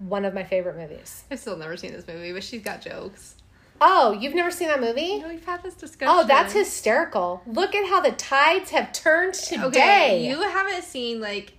one 0.00 0.24
of 0.24 0.34
my 0.34 0.42
favorite 0.42 0.76
movies. 0.76 1.22
I've 1.30 1.38
still 1.38 1.56
never 1.56 1.76
seen 1.76 1.92
this 1.92 2.08
movie, 2.08 2.32
but 2.32 2.42
she's 2.42 2.62
got 2.62 2.82
jokes. 2.82 3.36
Oh, 3.80 4.12
you've 4.12 4.34
never 4.34 4.50
seen 4.50 4.68
that 4.68 4.80
movie? 4.80 5.18
No, 5.18 5.28
we've 5.28 5.44
had 5.44 5.62
this 5.62 5.74
discussion. 5.74 6.14
Oh, 6.16 6.24
that's 6.26 6.52
hysterical. 6.52 7.42
Look 7.46 7.74
at 7.74 7.88
how 7.88 8.00
the 8.00 8.12
tides 8.12 8.70
have 8.70 8.92
turned 8.92 9.34
today. 9.34 9.64
Okay, 9.64 10.28
you 10.28 10.40
haven't 10.42 10.84
seen 10.84 11.20
like. 11.20 11.54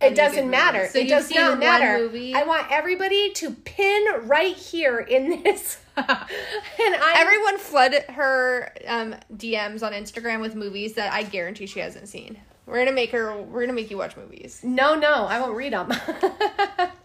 it 0.00 0.14
doesn't 0.14 0.48
matter. 0.48 0.88
So 0.88 0.98
it 1.00 1.08
does 1.08 1.30
not 1.30 1.58
matter. 1.58 1.98
movie? 1.98 2.34
I 2.34 2.44
want 2.44 2.66
everybody 2.70 3.32
to 3.32 3.50
pin 3.50 4.04
right 4.22 4.56
here 4.56 4.98
in 4.98 5.42
this. 5.42 5.78
and 5.96 6.06
I 6.08 7.14
Everyone 7.18 7.58
flood 7.58 7.94
her 8.10 8.72
um, 8.86 9.14
DMs 9.34 9.82
on 9.82 9.92
Instagram 9.92 10.40
with 10.40 10.54
movies 10.54 10.94
that 10.94 11.12
I 11.12 11.22
guarantee 11.22 11.66
she 11.66 11.80
hasn't 11.80 12.08
seen. 12.08 12.38
We're 12.64 12.78
gonna 12.78 12.92
make 12.94 13.10
her. 13.10 13.36
We're 13.42 13.62
gonna 13.62 13.72
make 13.74 13.90
you 13.90 13.98
watch 13.98 14.16
movies. 14.16 14.60
No, 14.62 14.94
no, 14.94 15.26
I 15.26 15.40
won't 15.40 15.56
read 15.56 15.72
them. 15.72 15.92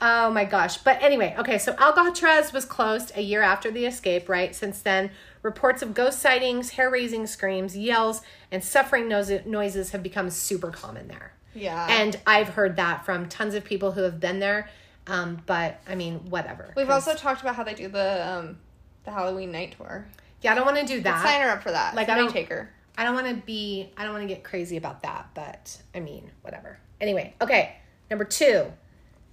oh 0.00 0.30
my 0.30 0.44
gosh. 0.44 0.78
But 0.78 1.02
anyway, 1.02 1.34
okay, 1.38 1.58
so 1.58 1.74
Alcatraz 1.78 2.52
was 2.52 2.64
closed 2.64 3.12
a 3.16 3.22
year 3.22 3.42
after 3.42 3.70
the 3.70 3.86
escape, 3.86 4.28
right? 4.28 4.54
Since 4.54 4.80
then, 4.82 5.10
reports 5.42 5.82
of 5.82 5.94
ghost 5.94 6.20
sightings, 6.20 6.70
hair 6.70 6.90
raising 6.90 7.26
screams, 7.26 7.76
yells, 7.76 8.22
and 8.50 8.62
suffering 8.62 9.08
noises 9.08 9.90
have 9.90 10.02
become 10.02 10.30
super 10.30 10.70
common 10.70 11.08
there. 11.08 11.32
Yeah. 11.54 11.86
And 11.88 12.18
I've 12.26 12.50
heard 12.50 12.76
that 12.76 13.04
from 13.04 13.28
tons 13.28 13.54
of 13.54 13.64
people 13.64 13.92
who 13.92 14.02
have 14.02 14.20
been 14.20 14.40
there. 14.40 14.68
Um, 15.06 15.40
but 15.46 15.80
I 15.88 15.94
mean, 15.94 16.28
whatever. 16.30 16.72
We've 16.76 16.90
also 16.90 17.14
talked 17.14 17.40
about 17.40 17.54
how 17.54 17.62
they 17.64 17.74
do 17.74 17.88
the 17.88 18.28
um, 18.28 18.58
the 19.04 19.12
Halloween 19.12 19.52
night 19.52 19.74
tour. 19.76 20.04
yeah, 20.42 20.52
I 20.52 20.54
don't 20.56 20.66
want 20.66 20.78
to 20.78 20.84
do 20.86 21.00
that. 21.02 21.22
Sign 21.24 21.40
her 21.42 21.48
up 21.50 21.62
for 21.62 21.70
that. 21.70 21.94
Like, 21.94 22.08
I 22.08 22.16
don't- 22.16 22.30
take 22.32 22.48
her. 22.48 22.72
I 22.98 23.04
don't 23.04 23.14
want 23.14 23.28
to 23.28 23.34
be, 23.34 23.90
I 23.96 24.04
don't 24.04 24.12
want 24.14 24.22
to 24.22 24.34
get 24.34 24.42
crazy 24.42 24.78
about 24.78 25.02
that, 25.02 25.28
but 25.34 25.76
I 25.94 26.00
mean, 26.00 26.30
whatever. 26.40 26.78
Anyway, 26.98 27.34
okay. 27.42 27.76
Number 28.10 28.24
two, 28.24 28.72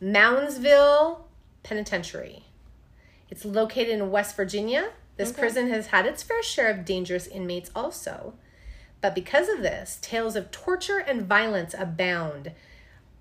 Moundsville 0.04 1.22
Penitentiary. 1.64 2.44
It's 3.30 3.46
located 3.46 3.88
in 3.90 4.12
West 4.12 4.36
Virginia. 4.36 4.92
This 5.16 5.30
Okay. 5.30 5.40
prison 5.40 5.70
has 5.70 5.88
had 5.88 6.06
its 6.06 6.22
fair 6.22 6.44
share 6.44 6.70
of 6.70 6.84
dangerous 6.84 7.26
inmates 7.28 7.72
also. 7.74 8.34
But 9.00 9.16
because 9.16 9.48
of 9.48 9.62
this, 9.62 9.98
tales 10.02 10.36
of 10.36 10.52
torture 10.52 10.98
and 10.98 11.22
violence 11.24 11.74
abound. 11.78 12.52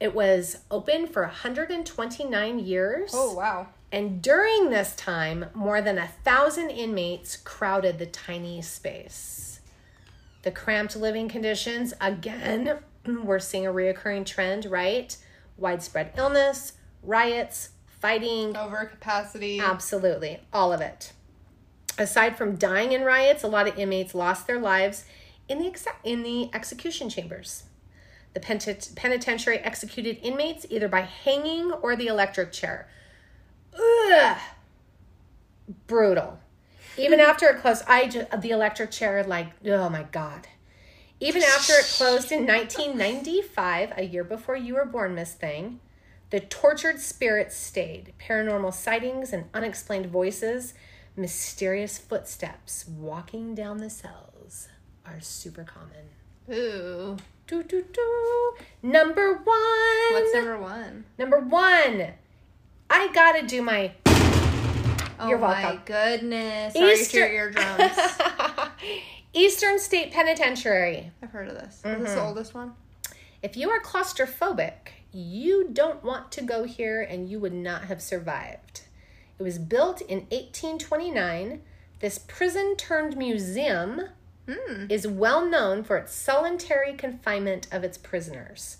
It 0.00 0.12
was 0.12 0.58
open 0.72 1.06
for 1.06 1.22
129 1.22 2.58
years. 2.58 3.12
Oh 3.14 3.34
wow. 3.34 3.68
And 3.92 4.20
during 4.20 4.70
this 4.70 4.96
time, 4.96 5.46
more 5.54 5.80
than 5.80 5.98
a 5.98 6.08
thousand 6.24 6.70
inmates 6.70 7.36
crowded 7.36 7.98
the 8.00 8.06
tiny 8.06 8.60
space. 8.62 9.60
The 10.42 10.50
cramped 10.50 10.96
living 10.96 11.28
conditions, 11.28 11.94
again, 12.00 12.78
we're 13.06 13.38
seeing 13.38 13.66
a 13.66 13.72
reoccurring 13.72 14.26
trend, 14.26 14.64
right? 14.64 15.16
Widespread 15.62 16.12
illness, 16.16 16.72
riots, 17.04 17.70
fighting, 17.86 18.52
Overcapacity. 18.54 19.62
absolutely, 19.62 20.40
all 20.52 20.72
of 20.72 20.80
it. 20.80 21.12
Aside 21.96 22.36
from 22.36 22.56
dying 22.56 22.90
in 22.92 23.02
riots, 23.04 23.44
a 23.44 23.48
lot 23.48 23.68
of 23.68 23.78
inmates 23.78 24.12
lost 24.14 24.46
their 24.48 24.58
lives 24.58 25.04
in 25.48 25.58
the 25.60 25.68
exe- 25.68 25.86
in 26.02 26.22
the 26.24 26.50
execution 26.52 27.08
chambers. 27.08 27.62
The 28.34 28.40
penit- 28.40 28.96
penitentiary 28.96 29.58
executed 29.58 30.18
inmates 30.22 30.66
either 30.68 30.88
by 30.88 31.02
hanging 31.02 31.70
or 31.70 31.94
the 31.94 32.08
electric 32.08 32.50
chair. 32.50 32.88
Ugh. 33.78 34.38
Brutal. 35.86 36.38
Even 36.98 37.20
after 37.30 37.46
it 37.46 37.60
closed, 37.60 37.84
I 37.86 38.08
just, 38.08 38.40
the 38.40 38.50
electric 38.50 38.90
chair, 38.90 39.22
like, 39.22 39.48
oh 39.66 39.88
my 39.88 40.04
God. 40.04 40.48
Even 41.22 41.44
after 41.44 41.74
it 41.74 41.84
closed 41.84 42.32
in 42.32 42.46
1995, 42.48 43.92
a 43.96 44.02
year 44.02 44.24
before 44.24 44.56
you 44.56 44.74
were 44.74 44.84
born, 44.84 45.14
Miss 45.14 45.34
Thing, 45.34 45.78
the 46.30 46.40
tortured 46.40 46.98
spirits 46.98 47.54
stayed. 47.54 48.12
Paranormal 48.18 48.74
sightings 48.74 49.32
and 49.32 49.44
unexplained 49.54 50.06
voices, 50.06 50.74
mysterious 51.14 51.96
footsteps 51.96 52.88
walking 52.88 53.54
down 53.54 53.76
the 53.76 53.88
cells 53.88 54.66
are 55.06 55.20
super 55.20 55.62
common. 55.62 56.10
Ooh. 56.50 57.16
Do, 57.46 57.62
do, 57.62 57.84
do. 57.92 58.54
Number 58.82 59.34
one. 59.34 60.12
What's 60.12 60.34
number 60.34 60.58
one? 60.58 61.04
Number 61.18 61.38
one. 61.38 62.14
I 62.90 63.12
gotta 63.12 63.46
do 63.46 63.62
my 63.62 63.92
Oh 65.20 65.28
You're 65.28 65.38
welcome. 65.38 65.62
my 65.62 65.78
goodness. 65.84 66.74
Sorry 66.74 66.94
Easter- 66.94 67.12
to 67.12 67.18
your 67.18 67.28
eardrums. 67.28 67.92
Eastern 69.32 69.78
State 69.78 70.12
Penitentiary. 70.12 71.10
I've 71.22 71.30
heard 71.30 71.48
of 71.48 71.54
this. 71.54 71.76
Is 71.76 71.82
Mm-hmm. 71.82 72.02
this 72.02 72.14
the 72.14 72.22
oldest 72.22 72.54
one? 72.54 72.72
If 73.42 73.56
you 73.56 73.70
are 73.70 73.80
claustrophobic, 73.80 74.72
you 75.12 75.68
don't 75.72 76.04
want 76.04 76.30
to 76.32 76.42
go 76.42 76.64
here 76.64 77.00
and 77.02 77.28
you 77.28 77.40
would 77.40 77.52
not 77.54 77.84
have 77.84 78.00
survived. 78.02 78.82
It 79.38 79.42
was 79.42 79.58
built 79.58 80.00
in 80.02 80.18
1829. 80.30 81.62
This 82.00 82.18
prison 82.18 82.76
turned 82.76 83.16
museum 83.16 84.02
is 84.90 85.06
well 85.06 85.44
known 85.46 85.82
for 85.84 85.96
its 85.96 86.12
solitary 86.14 86.92
confinement 86.94 87.66
of 87.72 87.84
its 87.84 87.96
prisoners. 87.96 88.78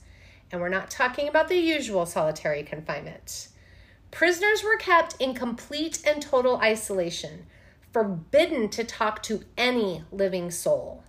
And 0.50 0.60
we're 0.60 0.68
not 0.68 0.90
talking 0.90 1.28
about 1.28 1.48
the 1.48 1.56
usual 1.56 2.04
solitary 2.04 2.62
confinement. 2.62 3.48
Prisoners 4.10 4.62
were 4.62 4.76
kept 4.76 5.16
in 5.20 5.34
complete 5.34 6.02
and 6.06 6.20
total 6.20 6.58
isolation, 6.58 7.46
forbidden 7.92 8.68
to 8.70 8.84
talk 8.84 9.22
to 9.24 9.44
any 9.56 10.04
living 10.10 10.50
soul. 10.50 11.04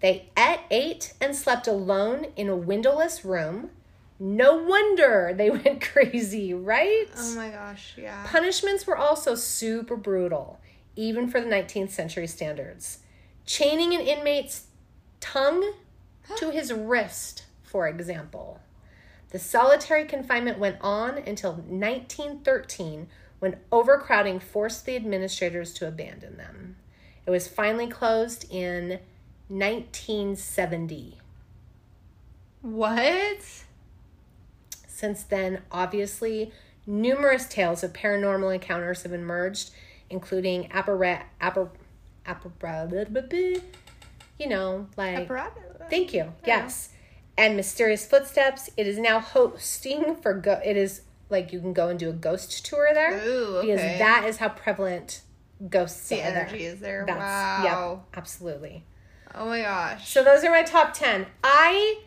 They 0.00 0.30
ate, 0.36 0.60
ate, 0.70 1.14
and 1.20 1.36
slept 1.36 1.66
alone 1.66 2.26
in 2.36 2.48
a 2.48 2.56
windowless 2.56 3.24
room. 3.24 3.70
No 4.18 4.56
wonder 4.56 5.32
they 5.36 5.50
went 5.50 5.80
crazy, 5.80 6.52
right? 6.52 7.06
Oh 7.16 7.34
my 7.36 7.50
gosh, 7.50 7.94
yeah. 7.96 8.26
Punishments 8.26 8.86
were 8.86 8.96
also 8.96 9.34
super 9.34 9.96
brutal, 9.96 10.60
even 10.96 11.28
for 11.28 11.40
the 11.40 11.46
19th 11.46 11.90
century 11.90 12.26
standards. 12.26 12.98
Chaining 13.46 13.94
an 13.94 14.00
inmate's 14.00 14.66
tongue 15.20 15.72
to 16.36 16.50
his 16.50 16.72
wrist, 16.72 17.44
for 17.62 17.86
example. 17.86 18.60
The 19.30 19.38
solitary 19.38 20.04
confinement 20.04 20.58
went 20.58 20.76
on 20.80 21.18
until 21.18 21.54
1913 21.54 23.08
when 23.42 23.56
overcrowding 23.72 24.38
forced 24.38 24.86
the 24.86 24.94
administrators 24.94 25.72
to 25.72 25.88
abandon 25.88 26.36
them. 26.36 26.76
It 27.26 27.30
was 27.32 27.48
finally 27.48 27.88
closed 27.88 28.46
in 28.48 29.00
1970. 29.48 31.18
What? 32.60 33.64
Since 34.86 35.24
then, 35.24 35.62
obviously, 35.72 36.52
numerous 36.86 37.48
tales 37.48 37.82
of 37.82 37.92
paranormal 37.92 38.54
encounters 38.54 39.02
have 39.02 39.12
emerged, 39.12 39.72
including 40.08 40.68
appara- 40.68 41.24
appar- 41.40 41.70
appar- 42.24 43.62
you 44.38 44.48
know, 44.48 44.86
like 44.96 45.18
Apparatus. 45.18 45.64
Thank 45.90 46.14
you. 46.14 46.32
Yes. 46.46 46.90
And 47.36 47.56
Mysterious 47.56 48.06
Footsteps. 48.06 48.70
It 48.76 48.86
is 48.86 48.98
now 48.98 49.18
hosting 49.18 50.14
for 50.14 50.32
go 50.32 50.60
it 50.64 50.76
is 50.76 51.00
like 51.32 51.52
you 51.52 51.58
can 51.60 51.72
go 51.72 51.88
and 51.88 51.98
do 51.98 52.08
a 52.10 52.12
ghost 52.12 52.64
tour 52.64 52.90
there. 52.94 53.18
Ooh, 53.26 53.60
Because 53.62 53.80
that 53.80 54.24
is 54.26 54.36
how 54.36 54.50
prevalent 54.50 55.22
ghosts 55.68 56.08
The 56.08 56.20
are 56.20 56.30
there. 56.32 56.46
energy 56.46 56.64
is 56.64 56.78
there. 56.80 57.04
That's 57.06 57.18
wow. 57.18 57.62
yeah, 57.64 58.18
absolutely. 58.18 58.84
Oh 59.34 59.46
my 59.46 59.62
gosh. 59.62 60.08
So 60.08 60.22
those 60.22 60.44
are 60.44 60.50
my 60.50 60.62
top 60.62 60.92
10. 60.94 61.26
I 61.42 62.02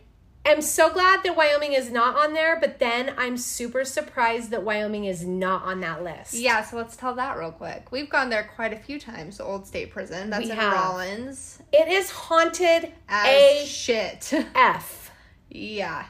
am 0.45 0.61
so 0.61 0.91
glad 0.93 1.23
that 1.23 1.36
Wyoming 1.36 1.73
is 1.73 1.89
not 1.89 2.15
on 2.15 2.34
there, 2.34 2.59
but 2.59 2.78
then 2.78 3.13
I'm 3.17 3.36
super 3.36 3.84
surprised 3.84 4.51
that 4.51 4.61
Wyoming 4.63 5.05
is 5.05 5.26
not 5.26 5.63
on 5.63 5.80
that 5.82 6.03
list. 6.03 6.34
yeah, 6.36 6.63
so 6.63 6.78
let's 6.78 6.95
tell 6.95 7.15
that 7.15 7.38
real 7.38 7.51
quick. 7.51 7.91
We've 7.91 8.09
gone 8.09 8.30
there 8.30 8.47
quite 8.55 8.73
a 8.73 8.78
few 8.78 8.99
times, 8.99 9.38
the 9.39 9.43
old 9.43 9.65
state 9.65 9.89
prison. 9.89 10.30
That's 10.30 10.45
We 10.45 10.51
in 10.51 10.57
have. 10.57 10.73
Rawlins. 10.73 11.59
It 11.73 11.88
is 11.88 12.11
haunted 12.11 12.91
As 13.09 13.28
A 13.28 13.65
shit. 13.65 14.32
F. 14.55 15.09
yeah. 15.49 16.05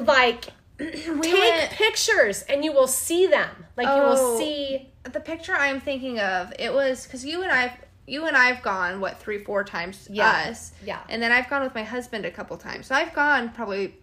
Like 0.00 0.46
We 0.78 0.94
take 0.94 1.34
went 1.34 1.70
pictures 1.72 2.42
and 2.42 2.64
you 2.64 2.72
will 2.72 2.86
see 2.88 3.26
them. 3.26 3.48
Like 3.76 3.86
you 3.86 3.92
Oh. 3.92 4.08
will 4.10 4.38
see 4.38 4.88
the 5.04 5.20
picture 5.20 5.52
I'm 5.54 5.80
thinking 5.80 6.18
of, 6.20 6.52
it 6.58 6.72
was 6.72 7.04
because 7.04 7.24
you 7.24 7.42
and 7.42 7.52
I, 7.52 7.76
you 8.06 8.26
and 8.26 8.36
I've 8.36 8.62
gone 8.62 9.00
what 9.00 9.18
three, 9.20 9.38
four 9.44 9.62
times. 9.64 10.08
Yeah. 10.10 10.46
Us. 10.48 10.72
Yeah. 10.84 11.00
And 11.08 11.22
then 11.22 11.30
I've 11.32 11.48
gone 11.48 11.62
with 11.62 11.74
my 11.74 11.84
husband 11.84 12.24
a 12.26 12.30
couple 12.30 12.56
times. 12.56 12.86
So 12.86 12.94
I've 12.94 13.14
gone 13.14 13.50
probably 13.50 13.94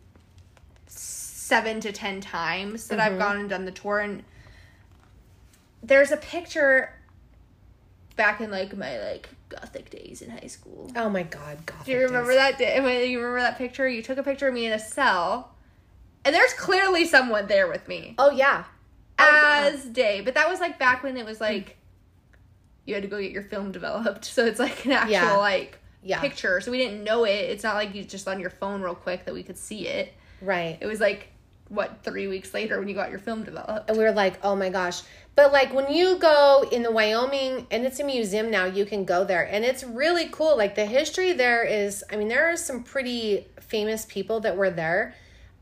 seven 0.88 1.80
to 1.82 1.92
ten 1.92 2.22
times 2.22 2.88
that 2.88 3.00
Mm-hmm. 3.00 3.14
I've 3.14 3.20
gone 3.20 3.38
and 3.38 3.50
done 3.50 3.66
the 3.66 3.72
tour. 3.72 4.00
And 4.00 4.24
there's 5.84 6.12
a 6.12 6.18
picture 6.18 6.94
back 8.16 8.40
in 8.42 8.52
like 8.52 8.76
my 8.78 9.00
like 9.00 9.30
gothic 9.50 9.90
days 9.90 10.22
in 10.22 10.30
high 10.30 10.48
school. 10.48 10.90
Oh 10.96 11.10
my 11.10 11.24
god, 11.24 11.66
God. 11.66 11.84
Do 11.86 11.92
you 11.92 12.00
remember 12.02 12.34
that 12.34 12.58
day? 12.58 12.76
You 13.10 13.18
remember 13.20 13.42
that 13.42 13.58
picture? 13.58 13.88
You 13.88 14.02
took 14.02 14.18
a 14.18 14.24
picture 14.24 14.48
of 14.48 14.54
me 14.54 14.66
in 14.66 14.72
a 14.74 14.80
cell, 14.80 15.51
and 16.26 16.34
there's 16.36 16.54
clearly 16.54 17.06
someone 17.06 17.48
there 17.48 17.68
with 17.68 17.88
me 17.88 18.16
Oh 18.18 18.32
yeah. 18.32 18.64
Oh, 19.20 19.24
yeah. 19.24 19.70
as 19.74 19.86
day. 19.86 20.22
But 20.22 20.34
that 20.36 20.50
was 20.50 20.60
like 20.60 20.80
back 20.80 21.04
when 21.04 21.16
it 21.18 21.26
was 21.26 21.40
like 21.42 21.78
you 22.86 22.94
had 22.96 23.04
to 23.04 23.10
go 23.10 23.22
get 23.22 23.32
your 23.32 23.44
film 23.44 23.72
developed, 23.72 24.26
so 24.36 24.46
it's 24.46 24.60
like 24.60 24.86
an 24.86 24.92
actual 24.94 25.12
Yeah. 25.12 25.36
like 25.38 25.80
Yeah. 26.04 26.20
picture. 26.22 26.60
So 26.62 26.72
we 26.72 26.78
didn't 26.78 27.04
know 27.04 27.24
it. 27.26 27.32
It's 27.50 27.64
not 27.64 27.76
like 27.76 27.94
you 27.94 28.04
just 28.04 28.28
on 28.28 28.40
your 28.40 28.50
phone 28.50 28.82
real 28.82 28.96
quick 28.96 29.26
that 29.26 29.34
we 29.34 29.44
could 29.44 29.58
see 29.58 29.88
it. 29.88 30.14
Right. 30.42 30.78
It 30.82 30.88
was 30.88 31.00
like 31.00 31.28
what 31.70 32.00
three 32.04 32.28
weeks 32.28 32.54
later 32.54 32.80
when 32.80 32.88
you 32.90 32.96
got 32.96 33.12
your 33.12 33.20
film 33.20 33.44
developed. 33.44 33.88
and 33.90 33.98
we 33.98 34.04
were 34.04 34.12
like, 34.12 34.44
oh 34.44 34.56
my 34.56 34.70
gosh. 34.70 35.04
But 35.36 35.54
like 35.54 35.74
when 35.74 35.94
you 35.94 36.18
go 36.18 36.66
in 36.72 36.84
the 36.84 36.92
Wyoming, 36.92 37.66
and 37.72 37.86
it's 37.86 38.00
a 38.02 38.04
museum 38.04 38.52
now, 38.52 38.66
you 38.66 38.86
can 38.86 39.06
go 39.06 39.24
there, 39.24 39.44
and 39.44 39.64
it's 39.64 39.82
really 39.84 40.28
cool. 40.30 40.58
Like 40.58 40.76
the 40.76 40.86
history 40.86 41.32
there 41.32 41.64
is, 41.64 42.04
I 42.12 42.18
mean, 42.18 42.28
there 42.28 42.52
are 42.52 42.58
some 42.58 42.84
pretty 42.84 43.48
famous 43.62 44.04
people 44.06 44.42
that 44.42 44.58
were 44.58 44.70
there. 44.70 45.16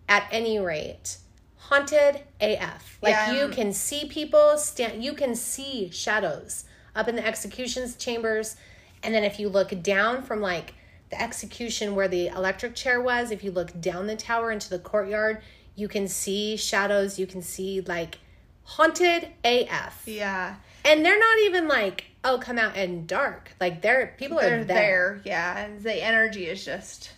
At 0.10 0.28
any 0.32 0.60
rate, 0.60 1.18
haunted 1.56 2.24
AF. 2.42 3.00
Like 3.02 3.14
Yeah, 3.14 3.34
you 3.34 3.44
um, 3.46 3.52
can 3.52 3.72
see 3.72 4.06
people 4.10 4.58
stand, 4.58 5.02
you 5.04 5.14
can 5.14 5.36
see 5.36 5.90
shadows 5.92 6.66
up 6.96 7.08
in 7.08 7.16
the 7.16 7.26
executions 7.26 7.96
chambers, 7.96 8.58
and 9.04 9.14
then 9.14 9.24
if 9.24 9.40
you 9.40 9.48
look 9.48 9.82
down 9.82 10.24
from 10.24 10.42
like 10.42 10.74
the 11.10 11.22
execution 11.22 11.96
where 11.96 12.08
the 12.08 12.28
electric 12.28 12.76
chair 12.76 13.02
was, 13.02 13.32
if 13.32 13.44
you 13.44 13.52
look 13.52 13.80
down 13.80 14.08
the 14.08 14.16
tower 14.16 14.52
into 14.52 14.70
the 14.70 14.80
courtyard, 14.80 15.42
you 15.76 15.88
can 15.88 16.08
see 16.08 16.58
shadows. 16.58 17.18
You 17.18 17.26
can 17.26 17.42
see 17.42 17.82
like 17.82 18.20
haunted 18.64 19.30
AF. 19.44 20.04
Yeah, 20.06 20.56
And 20.86 21.06
they're 21.06 21.20
not 21.20 21.40
even 21.40 21.68
like, 21.68 22.06
oh, 22.24 22.38
come 22.38 22.60
out 22.60 22.76
in 22.76 23.06
dark. 23.06 23.52
Like 23.60 23.82
they're 23.82 24.14
people 24.18 24.38
they're 24.38 24.62
are 24.62 24.64
there. 24.64 24.76
there. 24.76 25.22
Yeah, 25.26 25.58
and 25.58 25.82
the 25.82 26.04
energy 26.04 26.46
is 26.46 26.64
just. 26.64 27.12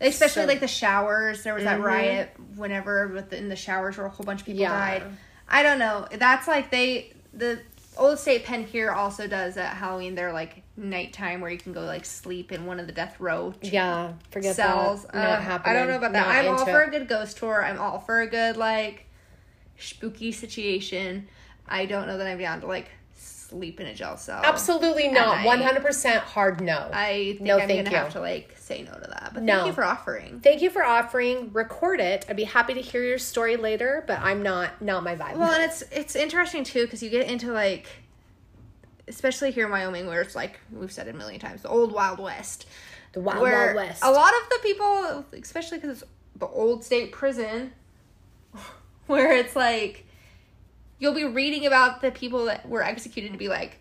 Especially 0.00 0.42
So- 0.42 0.48
like 0.48 0.60
the 0.60 0.68
showers. 0.68 1.42
There 1.42 1.54
was 1.54 1.64
that 1.64 1.78
Mhm. 1.80 1.84
riot 1.84 2.36
whenever 2.56 3.08
within 3.08 3.48
the 3.48 3.56
showers 3.56 3.96
where 3.96 4.06
a 4.06 4.10
whole 4.10 4.24
bunch 4.24 4.40
of 4.40 4.46
people 4.46 4.62
Yeah. 4.62 4.70
died. 4.98 5.02
I 5.48 5.62
don't 5.62 5.78
know. 5.78 6.06
That's 6.12 6.48
like 6.48 6.70
they 6.70 7.12
the 7.32 7.60
old 7.96 8.18
state 8.18 8.44
pen 8.44 8.64
here 8.64 8.90
also 8.90 9.26
does 9.28 9.56
at 9.56 9.76
Halloween. 9.76 10.14
They're 10.14 10.32
like 10.32 10.62
nighttime 10.76 11.40
where 11.40 11.50
you 11.50 11.58
can 11.58 11.72
go 11.72 11.82
like 11.82 12.04
sleep 12.04 12.50
in 12.50 12.66
one 12.66 12.80
of 12.80 12.86
the 12.86 12.92
death 12.92 13.14
row 13.20 13.54
Yeah, 13.62 14.12
forget 14.32 14.56
cells. 14.56 15.04
that. 15.04 15.14
Not 15.14 15.38
Uh, 15.38 15.40
happening. 15.42 15.76
I 15.76 15.78
don't 15.78 15.88
know 15.88 15.96
about 15.96 16.12
that. 16.12 16.26
Not 16.26 16.36
I'm 16.36 16.48
all 16.58 16.64
for 16.66 16.82
it. 16.82 16.88
a 16.88 16.90
good 16.90 17.08
ghost 17.08 17.36
tour. 17.36 17.64
I'm 17.64 17.78
all 17.80 18.00
for 18.00 18.20
a 18.20 18.26
good 18.26 18.56
like 18.56 19.06
spooky 19.78 20.32
situation. 20.32 21.28
I 21.68 21.86
don't 21.86 22.06
know 22.06 22.18
that 22.18 22.26
I'm 22.26 22.38
down 22.38 22.60
to 22.62 22.66
like 22.66 22.88
sleep 23.54 23.78
in 23.80 23.86
a 23.86 23.94
jail 23.94 24.16
cell. 24.16 24.40
Absolutely 24.44 25.08
not. 25.08 25.44
One 25.44 25.60
hundred 25.60 25.84
percent 25.84 26.22
hard 26.24 26.60
no. 26.60 26.90
I 26.92 27.34
think 27.38 27.40
No, 27.42 27.54
I'm 27.58 27.68
thank 27.68 27.84
gonna 27.84 27.96
you. 27.96 28.02
have 28.02 28.12
to 28.14 28.20
like 28.20 28.54
say 28.58 28.82
no 28.82 28.92
to 28.92 29.08
that. 29.08 29.30
But 29.32 29.42
No. 29.44 29.54
thank 29.58 29.66
you 29.68 29.72
for 29.74 29.84
offering. 29.84 30.40
Thank 30.40 30.60
you 30.62 30.70
for 30.70 30.84
offering. 30.84 31.52
Record 31.52 32.00
it. 32.00 32.26
I'd 32.28 32.36
be 32.36 32.44
happy 32.44 32.74
to 32.74 32.80
hear 32.80 33.02
your 33.04 33.18
story 33.18 33.56
later, 33.56 34.02
but 34.06 34.18
I'm 34.20 34.42
not 34.42 34.82
not 34.82 35.04
my 35.04 35.14
vibe. 35.14 35.36
Well, 35.36 35.52
and 35.52 35.62
it's 35.62 35.82
it's 35.92 36.16
interesting 36.16 36.64
too 36.64 36.84
because 36.84 37.02
you 37.02 37.10
get 37.10 37.28
into 37.30 37.52
like, 37.52 37.86
especially 39.06 39.50
here 39.52 39.66
in 39.66 39.70
Wyoming, 39.70 40.06
where 40.06 40.20
it's 40.20 40.34
like 40.34 40.58
we've 40.72 40.92
said 40.92 41.06
it 41.06 41.14
a 41.14 41.18
million 41.18 41.40
times, 41.40 41.62
the 41.62 41.68
old 41.68 41.92
Wild 41.92 42.18
West. 42.18 42.66
the 43.12 43.20
Wild 43.20 43.42
Wild 43.42 43.76
West. 43.76 44.02
a 44.02 44.10
lot 44.10 44.32
of 44.42 44.48
the 44.50 44.58
people, 44.62 45.24
especially 45.40 45.78
because 45.78 46.02
it's 46.02 46.10
the 46.36 46.46
old 46.48 46.82
state 46.84 47.12
prison, 47.12 47.72
where 49.06 49.32
it's 49.32 49.54
like 49.54 50.03
you'll 50.98 51.14
be 51.14 51.24
reading 51.24 51.66
about 51.66 52.00
the 52.00 52.10
people 52.10 52.46
that 52.46 52.68
were 52.68 52.82
executed 52.82 53.32
to 53.32 53.38
be 53.38 53.48
like 53.48 53.78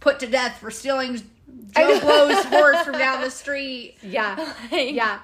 put 0.00 0.18
to 0.20 0.26
death 0.26 0.58
for 0.58 0.70
stealing 0.70 1.16
Joe. 1.74 2.00
Blow's 2.00 2.44
horse 2.46 2.82
from 2.82 2.94
down 2.98 3.22
the 3.22 3.30
street. 3.30 3.96
yeah, 4.02 4.52
Like, 4.72 4.92
yeah, 4.92 5.20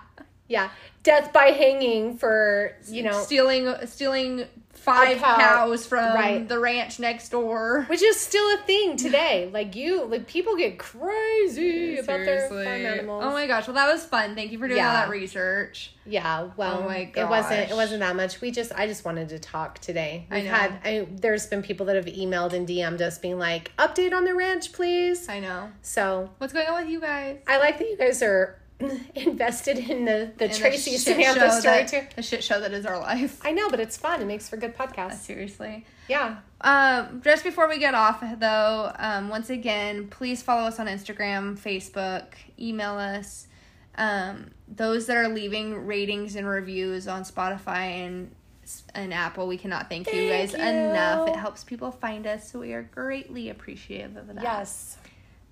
yeah. 0.48 0.70
Death 1.04 1.32
by 1.32 1.46
hanging 1.50 2.16
for 2.18 2.72
you 2.88 3.02
know, 3.04 3.22
stealing 3.22 3.72
stealing 3.86 4.46
five 4.72 5.16
cow. 5.18 5.36
cows 5.38 5.86
from 5.86 6.14
Right. 6.14 6.46
the 6.46 6.58
ranch 6.58 6.98
next 6.98 7.30
door. 7.30 7.84
which 7.88 8.02
is 8.02 8.18
still 8.20 8.44
a 8.54 8.58
thing 8.66 8.96
today. 8.96 9.48
like 9.52 9.74
you, 9.76 10.04
like 10.04 10.26
people 10.26 10.56
get 10.56 10.78
crazy 10.78 11.96
about 11.98 12.24
their 12.24 12.48
farm 12.48 12.66
animals. 12.66 13.22
Oh 13.24 13.30
my 13.32 13.46
gosh! 13.46 13.66
Well, 13.66 13.74
that 13.76 13.90
was 13.90 14.04
fun. 14.04 14.34
Thank 14.34 14.52
you 14.52 14.58
for 14.58 14.68
doing 14.68 14.80
all 14.80 14.92
that 14.92 15.08
research. 15.08 15.92
Yeah, 16.06 16.48
well, 16.58 16.80
Oh 16.82 16.86
my 16.88 17.10
it 17.16 17.28
wasn't 17.28 17.70
it 17.70 17.74
wasn't 17.74 18.00
that 18.00 18.14
much. 18.16 18.40
We 18.42 18.50
just 18.50 18.72
I 18.74 18.86
just 18.86 19.04
wanted 19.04 19.28
to 19.30 19.38
talk 19.38 19.78
today. 19.78 20.26
I 20.30 20.34
We've 20.36 20.44
know. 20.44 20.50
had 20.50 20.72
I, 20.84 21.06
there's 21.10 21.46
been 21.46 21.62
people 21.62 21.86
that 21.86 21.96
have 21.96 22.04
emailed 22.06 22.52
and 22.52 22.66
DM'd 22.68 23.00
us 23.00 23.18
being 23.18 23.38
like, 23.38 23.72
"Update 23.78 24.12
on 24.12 24.24
the 24.24 24.34
ranch, 24.34 24.72
please." 24.72 25.28
I 25.28 25.40
know. 25.40 25.70
So 25.82 26.30
What's 26.38 26.52
going 26.52 26.66
on 26.66 26.82
with 26.82 26.90
you 26.90 27.00
guys? 27.00 27.38
I 27.46 27.58
like 27.58 27.78
that 27.78 27.88
you 27.88 27.96
guys 27.96 28.22
are 28.22 28.58
invested 29.14 29.78
in 29.78 30.04
the 30.04 30.32
the 30.36 30.46
In 30.46 30.50
Tracy 30.52 30.96
Samantha 30.96 31.50
story 31.52 31.76
that- 31.84 31.88
too. 31.88 32.02
The 32.16 32.22
shit 32.22 32.42
show 32.42 32.60
that 32.60 32.72
is 32.72 32.84
our 32.86 32.98
life. 32.98 33.40
I 33.44 33.52
know, 33.52 33.70
but 33.70 33.80
it's 33.80 33.96
fun. 33.96 34.20
It 34.20 34.26
makes 34.26 34.48
for 34.48 34.56
good 34.56 34.76
podcasts. 34.76 35.20
Seriously. 35.20 35.86
Yeah. 36.08 36.38
Um, 36.60 37.20
just 37.22 37.44
before 37.44 37.68
we 37.68 37.78
get 37.78 37.94
off, 37.94 38.22
though, 38.38 38.92
um, 38.98 39.28
once 39.28 39.50
again, 39.50 40.08
please 40.08 40.42
follow 40.42 40.66
us 40.66 40.78
on 40.80 40.86
Instagram, 40.86 41.58
Facebook, 41.58 42.24
email 42.58 42.94
us. 42.98 43.46
Um, 43.96 44.50
those 44.66 45.06
that 45.06 45.16
are 45.16 45.28
leaving 45.28 45.86
ratings 45.86 46.34
and 46.36 46.46
reviews 46.48 47.06
on 47.06 47.22
Spotify 47.22 48.06
and 48.06 48.34
and 48.94 49.12
Apple, 49.12 49.46
we 49.46 49.58
cannot 49.58 49.90
thank, 49.90 50.06
you 50.06 50.28
Thank 50.28 50.52
guys 50.52 50.54
enough. 50.54 51.28
It 51.28 51.36
helps 51.36 51.64
people 51.64 51.90
find 51.92 52.26
us, 52.26 52.50
so 52.50 52.60
we 52.60 52.72
are 52.72 52.82
greatly 52.82 53.50
appreciative 53.50 54.16
of 54.16 54.34
that. 54.34 54.42
Yes. 54.42 54.96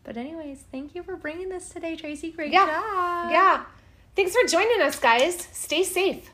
But 0.04 0.16
anyways, 0.16 0.64
thank 0.72 0.94
you 0.94 1.02
for 1.02 1.16
bringing 1.16 1.48
this 1.48 1.68
today, 1.68 1.96
Tracy. 1.96 2.32
Great 2.32 2.52
Yeah. 2.52 2.66
job. 2.66 3.30
Yeah. 3.30 3.64
Thanks 4.16 4.34
for 4.36 4.46
joining 4.48 4.80
us, 4.82 4.98
guys. 4.98 5.48
Stay 5.52 5.84
safe. 5.84 6.30